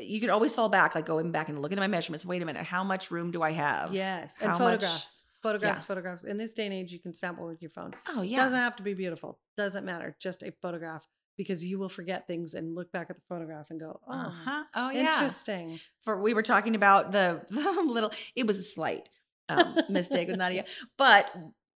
you 0.00 0.20
can 0.20 0.30
always 0.30 0.54
fall 0.54 0.68
back, 0.68 0.94
like 0.94 1.06
going 1.06 1.30
back 1.30 1.48
and 1.48 1.60
looking 1.60 1.78
at 1.78 1.80
my 1.80 1.86
measurements. 1.86 2.24
Wait 2.24 2.42
a 2.42 2.44
minute. 2.44 2.64
How 2.64 2.84
much 2.84 3.10
room 3.10 3.30
do 3.30 3.42
I 3.42 3.50
have? 3.52 3.92
Yes. 3.92 4.38
And 4.40 4.50
How 4.50 4.58
much- 4.58 4.80
photographs. 4.80 5.22
Photographs, 5.42 5.80
Yeah. 5.80 5.84
photographs. 5.84 6.24
In 6.24 6.38
this 6.38 6.54
day 6.54 6.64
and 6.64 6.72
age, 6.72 6.90
you 6.90 6.98
can 6.98 7.14
snap 7.14 7.36
one 7.38 7.48
with 7.48 7.60
your 7.60 7.68
phone. 7.68 7.94
Oh, 8.08 8.22
yeah. 8.22 8.38
Doesn't 8.38 8.58
have 8.58 8.76
to 8.76 8.82
be 8.82 8.94
beautiful. 8.94 9.38
Doesn't 9.58 9.84
matter. 9.84 10.16
Just 10.18 10.42
a 10.42 10.50
photograph 10.50 11.06
because 11.36 11.62
you 11.64 11.78
will 11.78 11.90
forget 11.90 12.26
things 12.26 12.54
and 12.54 12.74
look 12.74 12.90
back 12.92 13.10
at 13.10 13.16
the 13.16 13.22
photograph 13.28 13.68
and 13.70 13.78
go, 13.78 14.00
oh, 14.08 14.12
uh-huh. 14.12 14.64
Oh, 14.74 14.90
yeah. 14.90 15.12
interesting. 15.12 15.80
for 16.02 16.18
we 16.20 16.32
were 16.32 16.42
talking 16.42 16.74
about 16.74 17.12
the, 17.12 17.42
the 17.50 17.82
little 17.86 18.10
it 18.34 18.46
was 18.46 18.58
a 18.58 18.62
slight 18.62 19.08
um, 19.50 19.76
mistake 19.90 20.28
with 20.28 20.38
Nadia, 20.38 20.64
but 20.96 21.26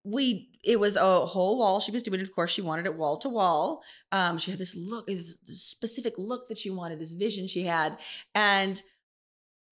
we 0.03 0.49
it 0.63 0.79
was 0.79 0.95
a 0.95 1.25
whole 1.25 1.57
wall 1.57 1.79
she 1.79 1.91
was 1.91 2.03
doing. 2.03 2.21
Of 2.21 2.33
course, 2.33 2.51
she 2.51 2.61
wanted 2.61 2.85
it 2.85 2.95
wall 2.95 3.17
to 3.19 3.29
wall. 3.29 3.83
Um, 4.11 4.37
she 4.37 4.51
had 4.51 4.59
this 4.59 4.75
look, 4.75 5.07
this 5.07 5.37
specific 5.47 6.15
look 6.17 6.47
that 6.47 6.57
she 6.57 6.69
wanted, 6.69 6.99
this 6.99 7.13
vision 7.13 7.47
she 7.47 7.63
had, 7.63 7.97
and 8.33 8.81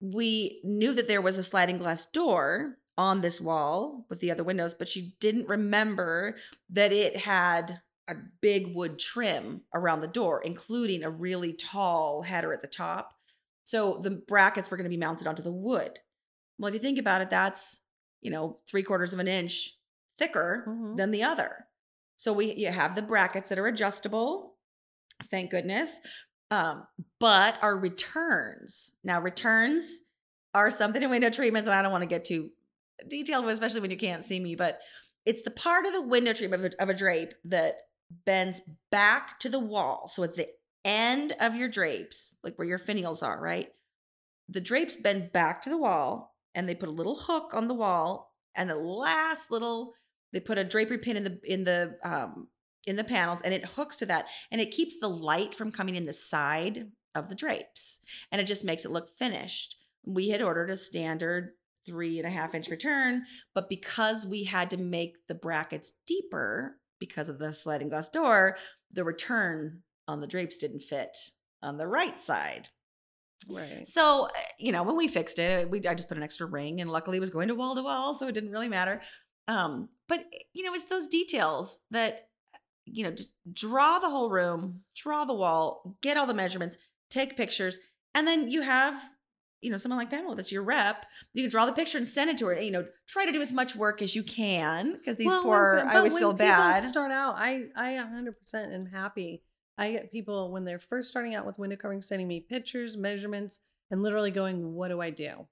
we 0.00 0.60
knew 0.62 0.94
that 0.94 1.08
there 1.08 1.22
was 1.22 1.38
a 1.38 1.42
sliding 1.42 1.78
glass 1.78 2.06
door 2.06 2.78
on 2.96 3.20
this 3.20 3.40
wall 3.40 4.06
with 4.08 4.20
the 4.20 4.30
other 4.30 4.44
windows, 4.44 4.74
but 4.74 4.88
she 4.88 5.14
didn't 5.20 5.48
remember 5.48 6.36
that 6.70 6.92
it 6.92 7.16
had 7.16 7.80
a 8.08 8.14
big 8.40 8.74
wood 8.74 8.98
trim 8.98 9.62
around 9.74 10.00
the 10.00 10.08
door, 10.08 10.40
including 10.44 11.04
a 11.04 11.10
really 11.10 11.52
tall 11.52 12.22
header 12.22 12.52
at 12.52 12.62
the 12.62 12.68
top. 12.68 13.14
So 13.64 13.98
the 14.02 14.10
brackets 14.10 14.70
were 14.70 14.76
going 14.76 14.84
to 14.86 14.90
be 14.90 14.96
mounted 14.96 15.26
onto 15.26 15.42
the 15.42 15.52
wood. 15.52 15.98
Well, 16.58 16.68
if 16.68 16.74
you 16.74 16.80
think 16.80 16.98
about 16.98 17.20
it, 17.20 17.30
that's, 17.30 17.80
you 18.20 18.30
know, 18.30 18.58
three 18.66 18.82
quarters 18.82 19.12
of 19.12 19.20
an 19.20 19.28
inch 19.28 19.77
thicker 20.18 20.64
Mhm. 20.66 20.96
than 20.96 21.10
the 21.10 21.22
other. 21.22 21.68
So 22.16 22.32
we 22.32 22.52
you 22.54 22.68
have 22.68 22.94
the 22.94 23.02
brackets 23.02 23.48
that 23.48 23.58
are 23.58 23.66
adjustable. 23.66 24.56
Thank 25.30 25.50
goodness. 25.50 26.00
Um, 26.50 26.86
but 27.20 27.58
our 27.62 27.76
returns. 27.76 28.94
Now, 29.04 29.20
returns 29.20 30.00
are 30.54 30.70
something 30.70 31.02
in 31.02 31.10
window 31.10 31.30
treatments, 31.30 31.68
and 31.68 31.76
I 31.76 31.82
don't 31.82 31.92
want 31.92 32.02
to 32.02 32.06
get 32.06 32.24
too 32.24 32.50
detailed, 33.06 33.46
especially 33.48 33.80
when 33.80 33.90
you 33.90 33.96
can't 33.96 34.24
see 34.24 34.40
me, 34.40 34.54
but 34.54 34.80
it's 35.26 35.42
the 35.42 35.50
part 35.50 35.84
of 35.86 35.92
the 35.92 36.00
window 36.02 36.32
treatment 36.32 36.64
of 36.64 36.72
a, 36.72 36.82
of 36.82 36.88
a 36.88 36.94
drape 36.94 37.34
that 37.44 37.74
bends 38.24 38.62
back 38.90 39.38
to 39.40 39.48
the 39.48 39.58
wall. 39.58 40.08
So 40.08 40.22
at 40.22 40.34
the 40.34 40.48
end 40.84 41.34
of 41.38 41.54
your 41.54 41.68
drapes, 41.68 42.34
like 42.42 42.58
where 42.58 42.66
your 42.66 42.78
finials 42.78 43.22
are, 43.22 43.38
right? 43.38 43.68
The 44.48 44.60
drapes 44.60 44.96
bend 44.96 45.32
back 45.32 45.60
to 45.62 45.70
the 45.70 45.76
wall 45.78 46.34
and 46.54 46.66
they 46.66 46.74
put 46.74 46.88
a 46.88 46.92
little 46.92 47.16
hook 47.16 47.52
on 47.52 47.68
the 47.68 47.74
wall 47.74 48.34
and 48.54 48.70
the 48.70 48.76
last 48.76 49.50
little 49.50 49.92
they 50.32 50.40
put 50.40 50.58
a 50.58 50.64
drapery 50.64 50.98
pin 50.98 51.16
in 51.16 51.24
the 51.24 51.40
in 51.44 51.64
the 51.64 51.96
um 52.02 52.48
in 52.86 52.96
the 52.96 53.04
panels 53.04 53.40
and 53.42 53.52
it 53.52 53.64
hooks 53.64 53.96
to 53.96 54.06
that 54.06 54.26
and 54.50 54.60
it 54.60 54.70
keeps 54.70 54.98
the 54.98 55.08
light 55.08 55.54
from 55.54 55.72
coming 55.72 55.94
in 55.94 56.04
the 56.04 56.12
side 56.12 56.90
of 57.14 57.28
the 57.28 57.34
drapes 57.34 58.00
and 58.30 58.40
it 58.40 58.46
just 58.46 58.64
makes 58.64 58.84
it 58.84 58.90
look 58.90 59.16
finished. 59.18 59.76
We 60.04 60.30
had 60.30 60.42
ordered 60.42 60.70
a 60.70 60.76
standard 60.76 61.50
three 61.84 62.18
and 62.18 62.26
a 62.26 62.30
half 62.30 62.54
inch 62.54 62.68
return, 62.68 63.24
but 63.54 63.68
because 63.68 64.26
we 64.26 64.44
had 64.44 64.70
to 64.70 64.76
make 64.76 65.26
the 65.26 65.34
brackets 65.34 65.92
deeper 66.06 66.76
because 66.98 67.28
of 67.28 67.38
the 67.38 67.52
sliding 67.52 67.88
glass 67.88 68.08
door, 68.08 68.56
the 68.90 69.04
return 69.04 69.82
on 70.06 70.20
the 70.20 70.26
drapes 70.26 70.58
didn't 70.58 70.80
fit 70.82 71.16
on 71.62 71.78
the 71.78 71.86
right 71.86 72.20
side. 72.20 72.68
Right. 73.48 73.86
So, 73.86 74.26
uh, 74.26 74.40
you 74.58 74.72
know, 74.72 74.82
when 74.82 74.96
we 74.96 75.08
fixed 75.08 75.38
it, 75.38 75.70
we 75.70 75.78
I 75.86 75.94
just 75.94 76.08
put 76.08 76.16
an 76.16 76.22
extra 76.22 76.46
ring 76.46 76.80
and 76.80 76.90
luckily 76.90 77.18
it 77.18 77.20
was 77.20 77.30
going 77.30 77.48
to 77.48 77.54
wall 77.54 77.74
to 77.74 77.82
wall, 77.82 78.14
so 78.14 78.26
it 78.26 78.34
didn't 78.34 78.50
really 78.50 78.68
matter. 78.68 79.00
Um, 79.46 79.88
but 80.08 80.20
eh, 80.32 80.38
you 80.52 80.64
know, 80.64 80.74
it's 80.74 80.86
those 80.86 81.08
details 81.08 81.80
that 81.90 82.28
you 82.90 83.04
know, 83.04 83.10
just 83.10 83.34
draw 83.52 83.98
the 83.98 84.08
whole 84.08 84.30
room, 84.30 84.80
draw 84.96 85.26
the 85.26 85.34
wall, 85.34 85.98
get 86.00 86.16
all 86.16 86.26
the 86.26 86.32
measurements, 86.32 86.78
take 87.10 87.36
pictures, 87.36 87.78
and 88.14 88.26
then 88.26 88.50
you 88.50 88.62
have 88.62 88.98
you 89.60 89.70
know, 89.70 89.76
someone 89.76 89.98
like 89.98 90.08
Pamela 90.10 90.36
that's 90.36 90.52
your 90.52 90.62
rep, 90.62 91.04
you 91.32 91.42
can 91.42 91.50
draw 91.50 91.66
the 91.66 91.72
picture 91.72 91.98
and 91.98 92.06
send 92.06 92.30
it 92.30 92.38
to 92.38 92.46
her. 92.46 92.52
And, 92.52 92.64
you 92.64 92.70
know, 92.70 92.86
try 93.08 93.26
to 93.26 93.32
do 93.32 93.40
as 93.40 93.52
much 93.52 93.74
work 93.74 94.00
as 94.02 94.14
you 94.14 94.22
can 94.22 94.92
because 94.92 95.16
these 95.16 95.26
Well, 95.26 95.42
poor, 95.42 95.76
when- 95.78 95.88
I 95.88 95.96
always 95.96 96.12
when 96.12 96.20
feel 96.20 96.32
bad. 96.32 96.84
Start 96.84 97.10
out, 97.10 97.34
I 97.36 97.64
I 97.74 97.94
100% 97.96 98.72
am 98.72 98.86
happy. 98.86 99.42
I 99.76 99.92
get 99.92 100.12
people 100.12 100.52
when 100.52 100.64
they're 100.64 100.78
first 100.78 101.08
starting 101.08 101.34
out 101.34 101.44
with 101.44 101.58
window 101.58 101.76
covering 101.76 102.02
sending 102.02 102.28
me 102.28 102.40
pictures, 102.40 102.96
measurements, 102.96 103.60
and 103.90 104.02
literally 104.02 104.30
going, 104.30 104.74
"What 104.74 104.88
do 104.88 105.00
I 105.00 105.10
do?" 105.10 105.48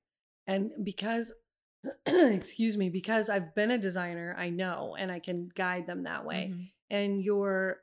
And 0.46 0.70
because, 0.84 1.32
excuse 2.06 2.76
me, 2.76 2.88
because 2.90 3.28
I've 3.30 3.54
been 3.54 3.70
a 3.70 3.78
designer, 3.78 4.34
I 4.38 4.50
know, 4.50 4.96
and 4.98 5.10
I 5.10 5.18
can 5.18 5.50
guide 5.54 5.86
them 5.86 6.04
that 6.04 6.24
way. 6.24 6.52
Mhm. 6.52 6.70
And 6.90 7.22
you're, 7.22 7.78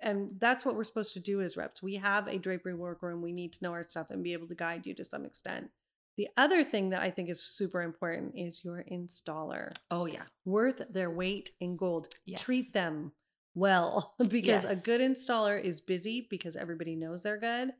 and 0.00 0.30
that's 0.40 0.64
what 0.64 0.74
we're 0.74 0.84
supposed 0.84 1.12
to 1.14 1.20
do 1.20 1.40
as 1.42 1.56
reps. 1.56 1.82
We 1.82 1.96
have 1.96 2.26
a 2.28 2.38
drapery 2.38 2.74
workroom. 2.74 3.20
We 3.22 3.32
need 3.32 3.52
to 3.54 3.62
know 3.62 3.72
our 3.72 3.82
stuff 3.82 4.10
and 4.10 4.24
be 4.24 4.32
able 4.32 4.48
to 4.48 4.54
guide 4.54 4.86
you 4.86 4.94
to 4.94 5.04
some 5.04 5.24
extent. 5.26 5.70
The 6.16 6.28
other 6.36 6.64
thing 6.64 6.90
that 6.90 7.02
I 7.02 7.10
think 7.10 7.28
is 7.28 7.42
super 7.42 7.82
important 7.82 8.34
is 8.36 8.64
your 8.64 8.84
installer 8.90 9.70
Oh, 9.90 10.06
yeah. 10.06 10.22
worth 10.44 10.82
their 10.90 11.10
weight 11.10 11.50
in 11.60 11.76
gold. 11.76 12.08
Yes. 12.24 12.42
Treat 12.42 12.72
them 12.72 13.12
well 13.54 14.14
because 14.28 14.64
a 14.64 14.76
good 14.76 15.00
installer 15.00 15.60
is 15.62 15.80
busy 15.80 16.26
because 16.30 16.56
everybody 16.56 16.96
knows 16.96 17.22
they're 17.22 17.38
good 17.38 17.72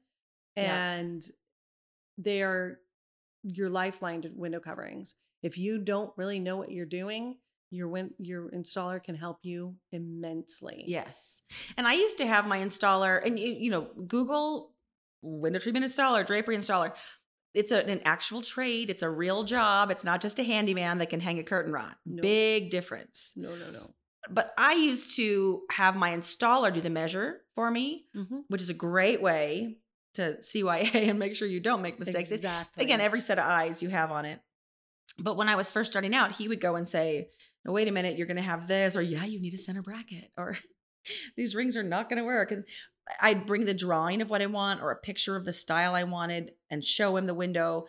Yeah. 0.57 0.93
and 0.95 1.25
they 2.19 2.43
are 2.43 2.81
your 3.43 3.71
lifeline 3.71 4.23
to 4.23 4.29
window 4.29 4.61
coverings. 4.61 5.15
If 5.43 5.57
you 5.59 5.79
don't 5.79 6.11
really 6.17 6.41
know 6.41 6.57
what 6.57 6.71
you're 6.71 6.87
doing, 6.87 7.37
your 7.71 7.89
win- 7.89 8.15
your 8.19 8.51
installer 8.51 9.03
can 9.03 9.15
help 9.15 9.39
you 9.43 9.77
immensely. 9.93 10.85
Yes. 10.87 11.43
And 11.77 11.87
I 11.87 11.93
used 11.95 12.19
to 12.19 12.27
have 12.27 12.47
my 12.47 12.59
installer, 12.59 13.25
and 13.25 13.39
you, 13.39 13.53
you 13.53 13.71
know, 13.71 13.89
Google 14.07 14.75
window 15.23 15.59
treatment 15.59 15.85
installer, 15.85 16.27
drapery 16.27 16.57
installer. 16.57 16.95
It's 17.55 17.71
a, 17.73 17.85
an 17.87 18.01
actual 18.05 18.43
trade. 18.43 18.91
It's 18.91 19.03
a 19.03 19.09
real 19.11 19.43
job. 19.45 19.91
It's 19.91 20.05
not 20.05 20.21
just 20.21 20.39
a 20.39 20.43
handyman 20.45 20.99
that 20.99 21.11
can 21.11 21.21
hang 21.21 21.39
a 21.39 21.43
curtain 21.43 21.73
rod. 21.73 21.95
No. 22.07 22.21
Big 22.23 22.71
difference. 22.71 23.33
No, 23.37 23.51
no, 23.57 23.71
no. 23.71 23.95
But 24.31 24.53
I 24.59 24.75
used 24.75 25.17
to 25.17 25.63
have 25.73 25.97
my 25.97 26.11
installer 26.15 26.73
do 26.73 26.81
the 26.81 26.91
measure 26.91 27.43
for 27.55 27.71
me, 27.71 28.07
Mhm. 28.15 28.43
which 28.49 28.61
is 28.63 28.69
a 28.71 28.75
great 28.75 29.23
way 29.23 29.79
to 30.15 30.37
CYA 30.43 30.95
and 31.09 31.19
make 31.19 31.35
sure 31.37 31.49
you 31.49 31.61
don't 31.61 31.83
make 31.83 31.99
mistakes. 31.99 32.31
It- 32.31 32.37
Exactly. 32.37 32.85
again, 32.85 33.01
every 33.01 33.21
set 33.21 33.39
of 33.39 33.45
eyes 33.45 33.83
you 33.83 33.89
have 33.89 34.11
on 34.13 34.25
it. 34.25 34.41
But 35.19 35.37
when 35.37 35.49
I 35.49 35.57
was 35.57 35.73
first 35.73 35.91
starting 35.91 36.15
out, 36.15 36.33
he 36.33 36.49
would 36.49 36.61
go 36.61 36.77
and 36.77 36.89
say, 36.89 37.29
no, 37.65 37.73
wait 37.73 37.89
a 37.89 37.93
minute, 37.93 38.17
you're 38.17 38.27
going 38.27 38.37
to 38.37 38.43
have 38.43 38.69
this, 38.69 38.97
or 38.97 39.03
yeah, 39.03 39.25
you 39.25 39.41
need 39.41 39.55
a 39.55 39.59
center 39.59 39.83
bracket, 39.83 40.31
or 40.37 40.59
these 41.37 41.55
rings 41.55 41.77
are 41.77 41.83
not 41.83 42.09
going 42.09 42.19
to 42.19 42.27
work. 42.27 42.51
And 42.51 42.65
I'd 43.21 43.47
bring 43.47 43.65
the 43.65 43.75
drawing 43.75 44.21
of 44.21 44.31
what 44.31 44.43
I 44.43 44.47
want 44.47 44.81
or 44.81 44.91
a 44.91 44.97
picture 44.97 45.37
of 45.37 45.45
the 45.45 45.53
style 45.53 45.95
I 45.95 46.05
wanted 46.05 46.53
and 46.71 46.85
show 46.85 47.17
him 47.17 47.27
the 47.27 47.35
window, 47.35 47.87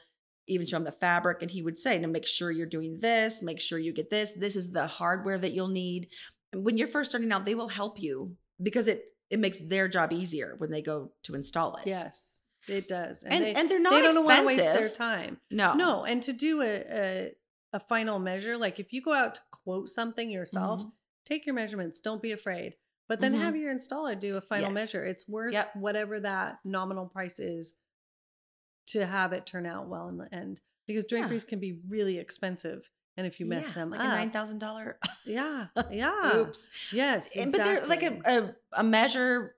even 0.48 0.66
show 0.66 0.78
him 0.78 0.84
the 0.86 0.92
fabric. 0.92 1.42
And 1.42 1.52
he 1.52 1.62
would 1.62 1.78
say, 1.78 2.00
no, 2.00 2.08
make 2.08 2.26
sure 2.26 2.52
you're 2.52 2.66
doing 2.66 3.00
this, 3.00 3.44
make 3.44 3.60
sure 3.60 3.78
you 3.78 3.94
get 3.94 4.10
this. 4.10 4.34
This 4.34 4.56
is 4.56 4.72
the 4.72 4.88
hardware 4.88 5.38
that 5.38 5.52
you'll 5.52 5.68
need. 5.68 6.08
When 6.54 6.78
you're 6.78 6.88
first 6.88 7.12
starting 7.12 7.32
out, 7.32 7.46
they 7.46 7.56
will 7.56 7.70
help 7.70 8.02
you 8.02 8.36
because 8.62 8.88
it 8.88 9.04
it 9.30 9.40
makes 9.40 9.60
their 9.60 9.88
job 9.88 10.12
easier 10.12 10.56
when 10.58 10.72
they 10.72 10.82
go 10.82 11.12
to 11.24 11.36
install 11.36 11.76
it. 11.76 11.86
yes, 11.86 12.46
it 12.70 12.88
does. 12.88 13.24
And, 13.24 13.44
they, 13.44 13.54
and 13.54 13.70
they're 13.70 13.80
not 13.80 13.92
they 13.92 14.02
don't 14.02 14.24
want 14.26 14.40
to 14.42 14.46
waste 14.46 14.74
their 14.74 14.90
time. 14.90 15.40
No. 15.52 15.74
No, 15.74 16.06
and 16.06 16.22
to 16.24 16.34
do 16.34 16.62
a, 16.62 16.76
a 16.90 17.32
a 17.74 17.80
final 17.80 18.18
measure, 18.20 18.58
like 18.58 18.80
if 18.80 18.92
you 18.94 19.02
go 19.02 19.14
out 19.14 19.36
to 19.36 19.42
quote 19.52 19.90
something 19.90 20.32
yourself, 20.32 20.82
Mhm. 20.84 20.92
take 21.26 21.46
your 21.46 21.54
measurements. 21.56 22.00
Don't 22.00 22.22
be 22.22 22.32
afraid. 22.32 22.76
But 23.08 23.20
then 23.22 23.34
Mhm. 23.34 23.40
have 23.42 23.56
your 23.56 23.74
installer 23.74 24.20
do 24.20 24.38
a 24.38 24.42
final 24.42 24.66
Yes. 24.70 24.74
measure. 24.74 25.06
It's 25.06 25.28
worth 25.30 25.54
Yep. 25.54 25.76
whatever 25.76 26.20
that 26.20 26.60
nominal 26.64 27.06
price 27.08 27.40
is 27.40 27.76
to 28.88 29.06
have 29.06 29.34
it 29.34 29.46
turn 29.46 29.66
out 29.66 29.88
well 29.88 30.08
in 30.10 30.18
the 30.18 30.34
end. 30.34 30.62
Because 30.88 31.06
Yeah. 31.10 31.20
draperies 31.20 31.44
can 31.44 31.60
be 31.60 31.80
really 31.88 32.18
expensive, 32.18 32.90
and 33.16 33.28
if 33.28 33.40
you 33.40 33.46
mess 33.46 33.68
Yeah, 33.70 33.74
them 33.74 33.92
like 33.92 34.00
up, 34.00 34.06
a 34.08 34.10
nine 34.10 34.32
thousand 34.32 34.58
dollar. 34.60 34.98
yeah, 35.26 35.68
yeah, 35.92 36.38
Oops. 36.38 36.70
yes, 36.92 37.36
exactly. 37.36 37.52
But 37.52 37.64
they're 37.64 37.86
like 37.86 38.26
a, 38.28 38.56
a 38.74 38.80
a 38.80 38.84
measure 38.84 39.56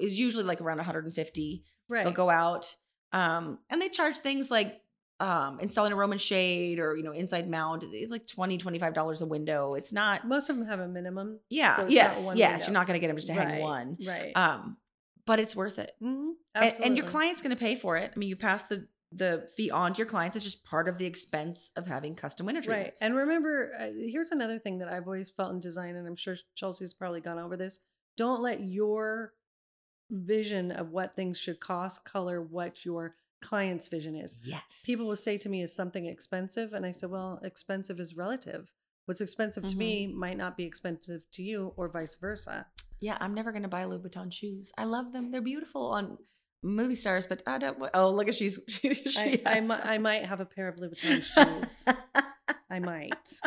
is 0.00 0.18
usually 0.18 0.44
like 0.44 0.60
around 0.62 0.78
150. 0.78 1.64
Right. 1.90 2.04
They'll 2.04 2.12
go 2.12 2.30
out, 2.30 2.74
um, 3.12 3.58
and 3.68 3.82
they 3.82 3.88
charge 3.90 4.16
things 4.18 4.50
like 4.50 4.80
um, 5.20 5.60
installing 5.60 5.92
a 5.92 5.96
Roman 5.96 6.16
shade 6.16 6.78
or 6.78 6.96
you 6.96 7.02
know 7.02 7.12
inside 7.12 7.48
mount, 7.48 7.84
it's 7.86 8.10
like 8.10 8.26
20 8.26 8.56
dollars 8.94 9.20
a 9.20 9.26
window. 9.26 9.74
It's 9.74 9.92
not. 9.92 10.26
Most 10.26 10.48
of 10.48 10.56
them 10.56 10.66
have 10.66 10.80
a 10.80 10.88
minimum. 10.88 11.40
Yeah. 11.50 11.76
so 11.76 11.86
yes. 11.86 12.16
Yes. 12.16 12.26
window. 12.26 12.64
You're 12.66 12.72
not 12.72 12.86
going 12.86 12.94
to 12.94 13.00
get 13.00 13.08
them 13.08 13.16
just 13.16 13.28
to 13.28 13.34
hang 13.34 13.48
Right, 13.48 13.60
one. 13.60 13.98
Right. 14.04 14.32
Um, 14.34 14.78
but 15.26 15.38
it's 15.38 15.54
worth 15.54 15.78
it, 15.78 15.92
Mhm, 16.02 16.32
and, 16.54 16.74
and 16.82 16.96
your 16.96 17.06
client's 17.06 17.42
going 17.42 17.54
to 17.54 17.60
pay 17.60 17.76
for 17.76 17.96
it. 17.98 18.10
I 18.14 18.18
mean, 18.18 18.28
you 18.30 18.36
pass 18.36 18.62
the 18.64 18.88
the 19.12 19.48
fee 19.56 19.70
on 19.70 19.92
to 19.92 19.98
your 19.98 20.06
clients. 20.06 20.36
It's 20.36 20.44
just 20.44 20.64
part 20.64 20.88
of 20.88 20.96
the 20.96 21.04
expense 21.04 21.72
of 21.76 21.86
having 21.86 22.14
custom 22.14 22.46
window 22.46 22.62
treatments. 22.62 23.00
Right. 23.02 23.06
And 23.06 23.16
remember, 23.16 23.72
uh, 23.78 23.88
here's 24.08 24.30
another 24.30 24.58
thing 24.58 24.78
that 24.78 24.88
I've 24.88 25.04
always 25.06 25.30
felt 25.30 25.52
in 25.52 25.60
design, 25.60 25.96
and 25.96 26.06
I'm 26.06 26.16
sure 26.16 26.36
Chelsea's 26.54 26.94
probably 26.94 27.20
gone 27.20 27.38
over 27.38 27.56
this. 27.56 27.80
Don't 28.16 28.40
let 28.40 28.60
your 28.60 29.34
vision 30.10 30.70
of 30.70 30.90
what 30.90 31.16
things 31.16 31.38
should 31.38 31.60
cost 31.60 32.04
color 32.04 32.42
what 32.42 32.84
your 32.84 33.14
client's 33.40 33.88
vision 33.88 34.14
is. 34.14 34.36
yes, 34.42 34.82
People 34.84 35.06
will 35.06 35.16
say 35.16 35.38
to 35.38 35.48
me, 35.48 35.62
Is 35.62 35.74
something 35.74 36.06
expensive? 36.06 36.72
And 36.72 36.84
I 36.84 36.90
said, 36.90 37.10
Well, 37.10 37.40
expensive 37.42 37.98
is 38.00 38.16
relative. 38.16 38.70
What's 39.06 39.20
expensive 39.20 39.66
to 39.66 39.76
me 39.76 40.06
mm-hmm. 40.06 40.18
might 40.18 40.36
not 40.36 40.56
be 40.56 40.64
expensive 40.64 41.22
to 41.32 41.42
you, 41.42 41.72
or 41.76 41.88
vice 41.88 42.14
versa. 42.14 42.66
Yeah, 43.00 43.16
I'm 43.20 43.34
never 43.34 43.50
going 43.50 43.62
to 43.62 43.68
buy 43.68 43.84
Louboutin 43.84 44.32
shoes. 44.32 44.72
I 44.78 44.84
love 44.84 45.12
them. 45.12 45.30
They're 45.30 45.40
beautiful 45.40 45.86
on 45.86 46.18
movie 46.62 46.94
stars, 46.94 47.26
but 47.26 47.42
I 47.46 47.58
don't. 47.58 47.78
Oh, 47.94 48.10
look 48.10 48.28
at 48.28 48.34
she's 48.34 48.60
she. 48.68 48.94
she 49.10 49.44
I, 49.44 49.50
I, 49.50 49.54
has 49.54 49.68
mi- 49.68 49.74
some. 49.74 49.80
I 49.84 49.98
might 49.98 50.26
have 50.26 50.40
a 50.40 50.46
pair 50.46 50.68
of 50.68 50.76
Louboutin 50.76 51.22
shoes. 51.24 51.86
I 52.70 52.78
might. 52.78 53.40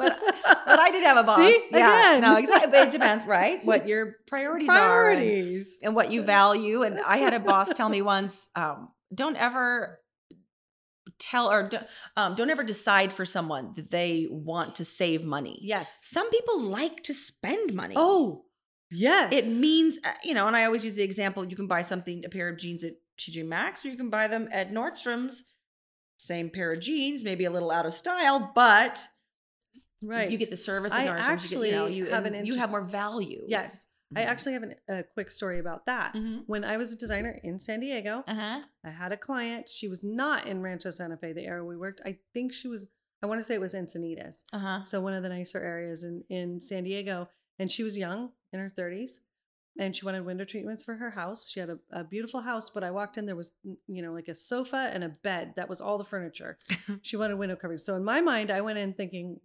But 0.00 0.18
but 0.66 0.78
I 0.80 0.90
did 0.90 1.02
have 1.04 1.16
a 1.18 1.22
boss. 1.30 1.38
See? 1.38 1.66
yeah, 1.70 2.10
Again. 2.16 2.20
no, 2.22 2.36
exactly. 2.36 2.70
But 2.70 2.88
it 2.88 2.90
depends, 2.98 3.26
right? 3.26 3.64
What 3.64 3.86
your 3.86 4.16
priorities, 4.26 4.68
are 4.68 5.10
and, 5.10 5.18
Priorities. 5.20 5.78
and 5.82 5.94
what 5.94 6.10
you 6.10 6.22
value. 6.22 6.82
And 6.82 6.98
I 7.00 7.18
had 7.18 7.34
a 7.34 7.40
boss 7.40 7.72
tell 7.72 7.88
me 7.88 8.02
once, 8.02 8.48
um, 8.56 8.88
don't 9.14 9.36
ever 9.36 10.00
tell 11.18 11.50
or 11.50 11.68
do- 11.68 11.78
um, 12.16 12.34
don't 12.34 12.50
ever 12.50 12.64
decide 12.64 13.12
for 13.12 13.24
someone 13.26 13.72
that 13.76 13.90
they 13.90 14.26
want 14.30 14.76
to 14.76 14.84
save 14.84 15.24
money. 15.24 15.58
Yes. 15.62 16.00
Some 16.04 16.30
people 16.30 16.62
like 16.62 17.02
to 17.04 17.14
spend 17.14 17.74
money. 17.74 17.94
Oh, 17.96 18.44
yes. 18.90 19.32
it 19.32 19.60
means 19.60 19.98
uh, 20.04 20.12
you 20.24 20.34
know, 20.34 20.46
and 20.46 20.56
I 20.56 20.64
always 20.64 20.84
use 20.84 20.94
the 20.94 21.02
example: 21.02 21.44
you 21.44 21.56
can 21.56 21.66
buy 21.66 21.82
something, 21.82 22.24
a 22.24 22.28
pair 22.28 22.48
of 22.48 22.58
jeans 22.58 22.84
at 22.84 22.94
TJ 23.18 23.46
Maxx, 23.46 23.84
or 23.84 23.88
you 23.90 23.96
can 23.96 24.08
buy 24.10 24.28
them 24.28 24.48
at 24.52 24.72
Nordstrom's. 24.72 25.44
Same 26.18 26.50
pair 26.50 26.68
of 26.70 26.80
jeans, 26.80 27.24
maybe 27.24 27.46
a 27.46 27.50
little 27.50 27.70
out 27.70 27.86
of 27.86 27.94
style, 27.94 28.52
but 28.54 29.06
right. 30.02 30.30
you 30.30 30.38
get 30.38 30.50
the 30.50 30.56
service. 30.56 30.92
I 30.92 31.04
at 31.06 31.16
Nordstrom's, 31.16 31.52
you, 31.52 31.58
get, 31.60 31.66
you 31.66 31.72
know, 31.72 31.84
actually 31.86 31.96
you 31.98 32.06
have 32.06 32.24
an 32.26 32.44
you 32.46 32.54
have 32.56 32.70
more 32.70 32.82
value. 32.82 33.44
Yes. 33.46 33.86
I 34.16 34.22
Mhm. 34.22 34.26
actually 34.26 34.52
have 34.54 34.62
an, 34.64 34.74
a 34.88 35.04
quick 35.14 35.30
story 35.30 35.60
about 35.60 35.86
that. 35.86 36.14
Mhm. 36.14 36.42
When 36.46 36.64
I 36.64 36.76
was 36.76 36.92
a 36.92 36.96
designer 36.96 37.38
in 37.44 37.60
San 37.60 37.78
Diego, 37.80 38.24
Uh-huh. 38.26 38.60
I 38.84 38.90
had 38.90 39.12
a 39.12 39.16
client. 39.16 39.68
She 39.68 39.86
was 39.86 40.02
not 40.02 40.46
in 40.48 40.62
Rancho 40.62 40.90
Santa 40.90 41.16
Fe, 41.16 41.32
the 41.32 41.44
area 41.46 41.64
we 41.64 41.76
worked. 41.76 42.00
I 42.04 42.18
think 42.34 42.52
she 42.52 42.66
was, 42.66 42.88
I 43.22 43.26
want 43.26 43.38
to 43.38 43.44
say 43.44 43.54
it 43.54 43.60
was 43.60 43.74
Encinitas. 43.74 44.44
Uh-huh. 44.52 44.82
So 44.82 45.00
one 45.00 45.14
of 45.14 45.22
the 45.22 45.28
nicer 45.28 45.60
areas 45.60 46.02
in, 46.02 46.24
in 46.28 46.58
San 46.60 46.82
Diego. 46.84 47.28
And 47.60 47.70
she 47.70 47.84
was 47.84 47.96
young, 47.96 48.32
in 48.52 48.58
her 48.58 48.70
30s. 48.76 49.20
And 49.78 49.94
she 49.94 50.04
wanted 50.04 50.24
window 50.26 50.44
treatments 50.44 50.82
for 50.82 50.96
her 50.96 51.10
house. 51.10 51.48
She 51.48 51.60
had 51.60 51.70
a, 51.70 51.78
a 51.92 52.02
beautiful 52.02 52.40
house, 52.40 52.68
but 52.68 52.82
I 52.82 52.90
walked 52.90 53.16
in, 53.16 53.26
there 53.26 53.36
was, 53.36 53.52
you 53.86 54.02
know, 54.02 54.12
like 54.12 54.26
a 54.26 54.34
sofa 54.34 54.90
and 54.92 55.04
a 55.04 55.10
bed. 55.10 55.52
That 55.54 55.68
was 55.68 55.80
all 55.80 55.98
the 55.98 56.04
furniture. 56.04 56.58
she 57.02 57.16
wanted 57.16 57.36
window 57.38 57.54
coverings. 57.54 57.84
So 57.84 57.94
in 57.94 58.02
my 58.04 58.20
mind, 58.20 58.50
I 58.50 58.60
went 58.62 58.78
in 58.78 58.92
thinking, 58.94 59.38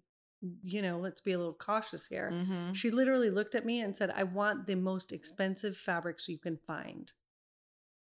you 0.63 0.81
know, 0.81 0.97
let's 0.99 1.21
be 1.21 1.31
a 1.33 1.37
little 1.37 1.53
cautious 1.53 2.07
here. 2.07 2.31
Mhm. 2.31 2.75
She 2.75 2.91
literally 2.91 3.29
looked 3.29 3.55
at 3.55 3.65
me 3.65 3.81
and 3.81 3.95
said, 3.95 4.11
I 4.15 4.23
want 4.23 4.67
the 4.67 4.75
most 4.75 5.11
expensive 5.11 5.77
fabrics 5.77 6.27
you 6.27 6.37
can 6.37 6.57
find. 6.57 7.11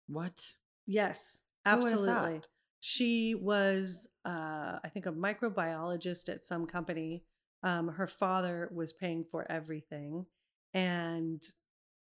What? 0.07 0.53
Yes, 0.85 1.43
absolutely. 1.65 2.41
She 2.79 3.35
was, 3.35 4.09
uh, 4.25 4.79
I 4.83 4.89
think, 4.93 5.05
a 5.05 5.11
microbiologist 5.11 6.29
at 6.29 6.45
some 6.45 6.65
company. 6.65 7.23
Um, 7.61 7.89
her 7.89 8.07
father 8.07 8.69
was 8.73 8.93
paying 8.93 9.25
for 9.29 9.49
everything. 9.51 10.25
And 10.73 11.43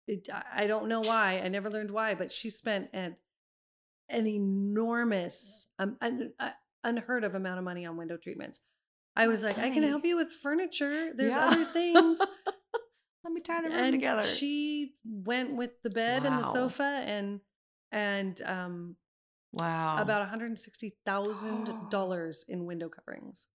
it, 0.07 0.29
I- 0.33 0.67
don't 0.67 0.89
know 0.89 1.01
why. 1.01 1.41
I 1.43 1.49
never 1.49 1.71
learned 1.71 1.91
why, 1.91 2.15
but 2.15 2.31
she 2.31 2.51
spent 2.51 2.91
an, 2.93 3.17
an 4.09 4.27
enormous, 4.27 5.69
um, 5.79 5.97
an, 6.01 6.33
uh, 6.39 6.51
unheard 6.85 7.25
of 7.25 7.35
amount 7.35 7.59
of 7.59 7.65
money 7.65 7.87
on 7.87 7.97
window 7.97 8.17
treatments. 8.17 8.61
I 9.17 9.27
was 9.29 9.43
like, 9.43 9.57
I 9.59 9.71
can 9.71 9.83
help 9.83 10.05
you 10.05 10.17
with 10.17 10.31
furniture. 10.31 11.13
There's 11.15 11.33
Yeah. 11.33 11.47
other 11.49 11.65
things. 11.65 12.21
Let 13.25 13.33
me 13.33 13.41
tie 13.41 13.63
the 13.63 13.71
room 13.71 13.79
and 13.79 13.93
together. 13.93 14.23
she 14.23 14.93
went 15.05 15.55
with 15.57 15.83
the 15.83 15.91
bed 15.91 16.25
and 16.27 16.39
the 16.39 16.45
sofa 16.45 17.03
and 17.07 17.41
and 17.91 18.41
um 18.43 18.97
wow. 19.53 19.97
about 19.99 20.29
$160,000 20.31 22.45
in 22.49 22.65
window 22.67 22.89
coverings. 22.89 23.49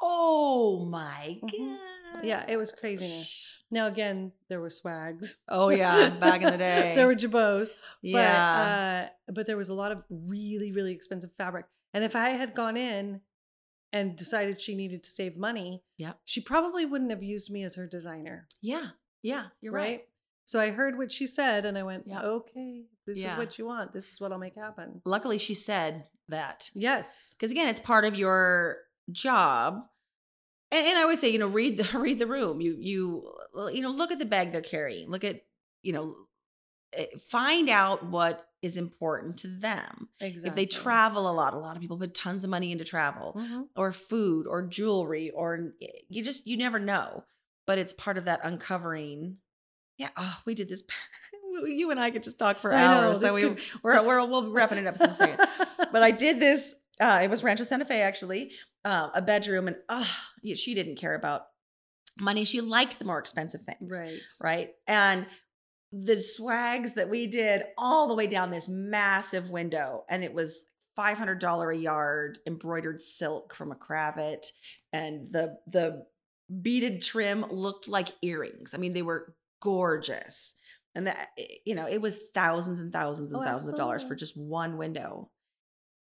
Oh 0.00 0.86
my 0.90 1.38
god. 1.42 1.78
Yeah, 2.24 2.44
it 2.48 2.56
was 2.56 2.72
craziness. 2.72 3.62
Now 3.70 3.86
again, 3.86 4.32
there 4.48 4.60
were 4.60 4.70
swags. 4.70 5.38
Oh 5.48 5.68
yeah, 5.70 6.10
back 6.10 6.42
in 6.42 6.50
the 6.50 6.58
day. 6.70 6.94
there 6.96 7.06
were 7.06 7.14
jabots, 7.14 7.70
yeah. 8.02 9.08
but 9.26 9.30
uh 9.30 9.32
but 9.34 9.46
there 9.46 9.56
was 9.56 9.68
a 9.68 9.74
lot 9.74 9.92
of 9.92 10.02
really 10.10 10.72
really 10.72 10.92
expensive 10.92 11.30
fabric. 11.38 11.66
And 11.94 12.02
if 12.04 12.16
I 12.16 12.30
had 12.30 12.54
gone 12.54 12.76
in 12.76 13.20
and 13.92 14.16
decided 14.16 14.60
she 14.60 14.74
needed 14.74 15.02
to 15.04 15.10
save 15.10 15.36
money, 15.36 15.82
yeah. 15.98 16.12
she 16.24 16.40
probably 16.40 16.86
wouldn't 16.86 17.10
have 17.10 17.22
used 17.22 17.50
me 17.50 17.62
as 17.62 17.74
her 17.74 17.86
designer, 17.86 18.46
yeah. 18.60 18.88
Yeah. 19.22 19.44
You're 19.60 19.72
right. 19.72 20.04
So 20.44 20.60
I 20.60 20.70
heard 20.70 20.98
what 20.98 21.12
she 21.12 21.26
said 21.26 21.64
and 21.64 21.78
I 21.78 21.82
went, 21.84 22.06
Yep. 22.06 22.22
"Okay, 22.22 22.82
this 23.06 23.22
is 23.22 23.32
what 23.34 23.58
you 23.58 23.66
want. 23.66 23.92
This 23.92 24.12
is 24.12 24.20
what 24.20 24.32
I'll 24.32 24.38
make 24.38 24.56
happen." 24.56 25.00
Luckily, 25.04 25.38
she 25.38 25.54
said 25.54 26.08
that 26.28 26.70
Yes. 26.74 27.34
because 27.38 27.50
again, 27.52 27.68
it's 27.68 27.80
part 27.80 28.04
of 28.04 28.16
your 28.16 28.78
job. 29.10 29.86
And, 30.72 30.86
and 30.86 30.98
I 30.98 31.02
always 31.02 31.20
say, 31.20 31.28
you 31.28 31.38
know, 31.38 31.46
read 31.46 31.76
the 31.76 31.98
read 31.98 32.18
the 32.18 32.26
room. 32.26 32.60
You 32.60 32.76
you 32.78 33.32
you 33.72 33.80
know, 33.82 33.90
look 33.90 34.10
at 34.10 34.18
the 34.18 34.24
bag 34.24 34.52
they're 34.52 34.60
carrying. 34.60 35.08
Look 35.08 35.24
at 35.24 35.42
you 35.82 35.92
know, 35.92 36.16
eh, 36.92 37.06
find 37.18 37.68
out 37.68 38.06
what 38.06 38.46
is 38.62 38.76
important 38.76 39.36
to 39.38 39.48
them. 39.48 40.08
Exactly. 40.20 40.48
If 40.50 40.54
they 40.54 40.66
travel 40.66 41.28
a 41.28 41.32
lot, 41.32 41.52
a 41.52 41.58
lot 41.58 41.74
of 41.76 41.82
people 41.82 41.98
put 41.98 42.14
tons 42.14 42.44
of 42.44 42.50
money 42.50 42.70
into 42.72 42.84
travel. 42.84 43.34
Mhm. 43.36 43.66
or 43.76 43.92
food 43.92 44.46
or 44.46 44.62
jewelry 44.66 45.30
or 45.30 45.72
you 46.08 46.22
just 46.24 46.46
you 46.46 46.56
never 46.56 46.78
know 46.78 47.24
but 47.66 47.78
it's 47.78 47.92
part 47.92 48.18
of 48.18 48.24
that 48.26 48.40
uncovering 48.44 49.38
yeah 49.98 50.08
oh 50.16 50.38
we 50.46 50.54
did 50.54 50.68
this 50.68 50.82
you 51.64 51.90
and 51.90 51.98
i 52.00 52.10
could 52.10 52.22
just 52.22 52.38
talk 52.38 52.58
for 52.58 52.72
I 52.72 52.80
know, 52.80 53.08
hours 53.08 53.20
so 53.20 53.26
this 53.26 53.34
we, 53.34 53.42
could- 53.42 53.60
we're, 53.82 53.98
this- 53.98 54.06
we're 54.06 54.24
we'll 54.26 54.42
be 54.42 54.48
wrapping 54.48 54.78
it 54.78 54.86
up 54.86 54.96
in 55.00 55.10
a 55.10 55.12
second 55.12 55.38
but 55.92 56.02
i 56.02 56.10
did 56.10 56.38
this 56.40 56.74
uh 57.00 57.20
it 57.22 57.30
was 57.30 57.42
rancho 57.44 57.64
santa 57.64 57.84
fe 57.84 58.00
actually 58.02 58.52
uh, 58.84 59.10
a 59.14 59.22
bedroom 59.22 59.68
and 59.68 59.76
uh 59.88 60.04
she 60.54 60.74
didn't 60.74 60.96
care 60.96 61.14
about 61.14 61.46
money 62.20 62.44
she 62.44 62.60
liked 62.60 62.98
the 62.98 63.04
more 63.04 63.18
expensive 63.18 63.62
things 63.62 63.90
Right. 63.90 64.20
right? 64.42 64.70
And 64.86 65.26
the 65.92 66.20
swags 66.20 66.94
that 66.94 67.10
we 67.10 67.26
did 67.26 67.64
all 67.76 68.08
the 68.08 68.14
way 68.14 68.26
down 68.26 68.50
this 68.50 68.68
massive 68.68 69.50
window, 69.50 70.04
and 70.08 70.24
it 70.24 70.32
was 70.32 70.64
five 70.96 71.18
hundred 71.18 71.38
dollar 71.38 71.70
a 71.70 71.76
yard 71.76 72.38
embroidered 72.46 73.00
silk 73.00 73.54
from 73.54 73.70
a 73.70 73.76
Kravet, 73.76 74.46
and 74.92 75.32
the 75.32 75.58
the 75.66 76.06
beaded 76.62 77.02
trim 77.02 77.44
looked 77.50 77.88
like 77.88 78.08
earrings. 78.22 78.74
I 78.74 78.78
mean, 78.78 78.92
they 78.94 79.02
were 79.02 79.34
gorgeous, 79.60 80.54
and 80.94 81.06
that 81.06 81.28
eh, 81.38 81.46
you 81.66 81.74
know 81.74 81.86
it 81.86 82.00
was 82.00 82.28
thousands 82.34 82.80
and 82.80 82.92
thousands 82.92 83.32
and 83.32 83.42
Oh, 83.42 83.44
thousands 83.44 83.70
of 83.72 83.76
dollars 83.76 84.02
for 84.02 84.14
just 84.14 84.36
one 84.36 84.78
window, 84.78 85.30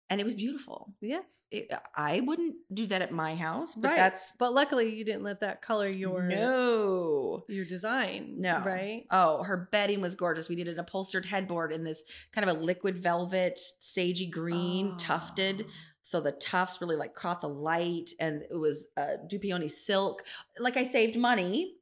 and 0.10 0.22
it 0.22 0.24
was 0.24 0.36
beautiful. 0.36 0.94
Yes. 1.02 1.44
It, 1.52 1.72
I 1.96 2.22
wouldn't 2.22 2.56
do 2.74 2.88
that 2.88 3.02
at 3.02 3.12
my 3.12 3.36
house, 3.36 3.76
but 3.76 3.90
right. 3.90 3.98
that's 3.98 4.34
But 4.40 4.54
luckily, 4.54 4.96
you 4.96 5.04
didn't 5.04 5.24
let 5.24 5.42
that 5.42 5.62
color 5.62 5.90
your 5.90 6.24
no. 6.24 7.44
your 7.50 7.66
design. 7.66 8.36
No. 8.40 8.60
Right. 8.66 9.06
Oh, 9.12 9.44
her 9.44 9.68
bedding 9.72 10.02
was 10.02 10.16
gorgeous. 10.16 10.48
We 10.50 10.56
did 10.56 10.68
an 10.68 10.80
upholstered 10.80 11.26
headboard 11.26 11.72
in 11.72 11.84
this 11.84 12.04
kind 12.32 12.50
of 12.50 12.56
a 12.58 12.60
liquid 12.60 12.98
velvet, 12.98 13.60
sagey 13.82 14.30
green, 14.32 14.96
tufted. 14.98 15.66
Oh. 15.68 15.72
So 16.04 16.22
the 16.22 16.32
tufts 16.32 16.80
really 16.80 16.96
like 16.96 17.14
caught 17.14 17.42
the 17.42 17.50
light, 17.50 18.12
and 18.20 18.44
it 18.50 18.56
was 18.58 18.88
uh, 18.96 19.18
Dupioni 19.30 19.70
silk. 19.70 20.24
Like 20.58 20.78
I 20.78 20.86
saved 20.86 21.18
money 21.18 21.74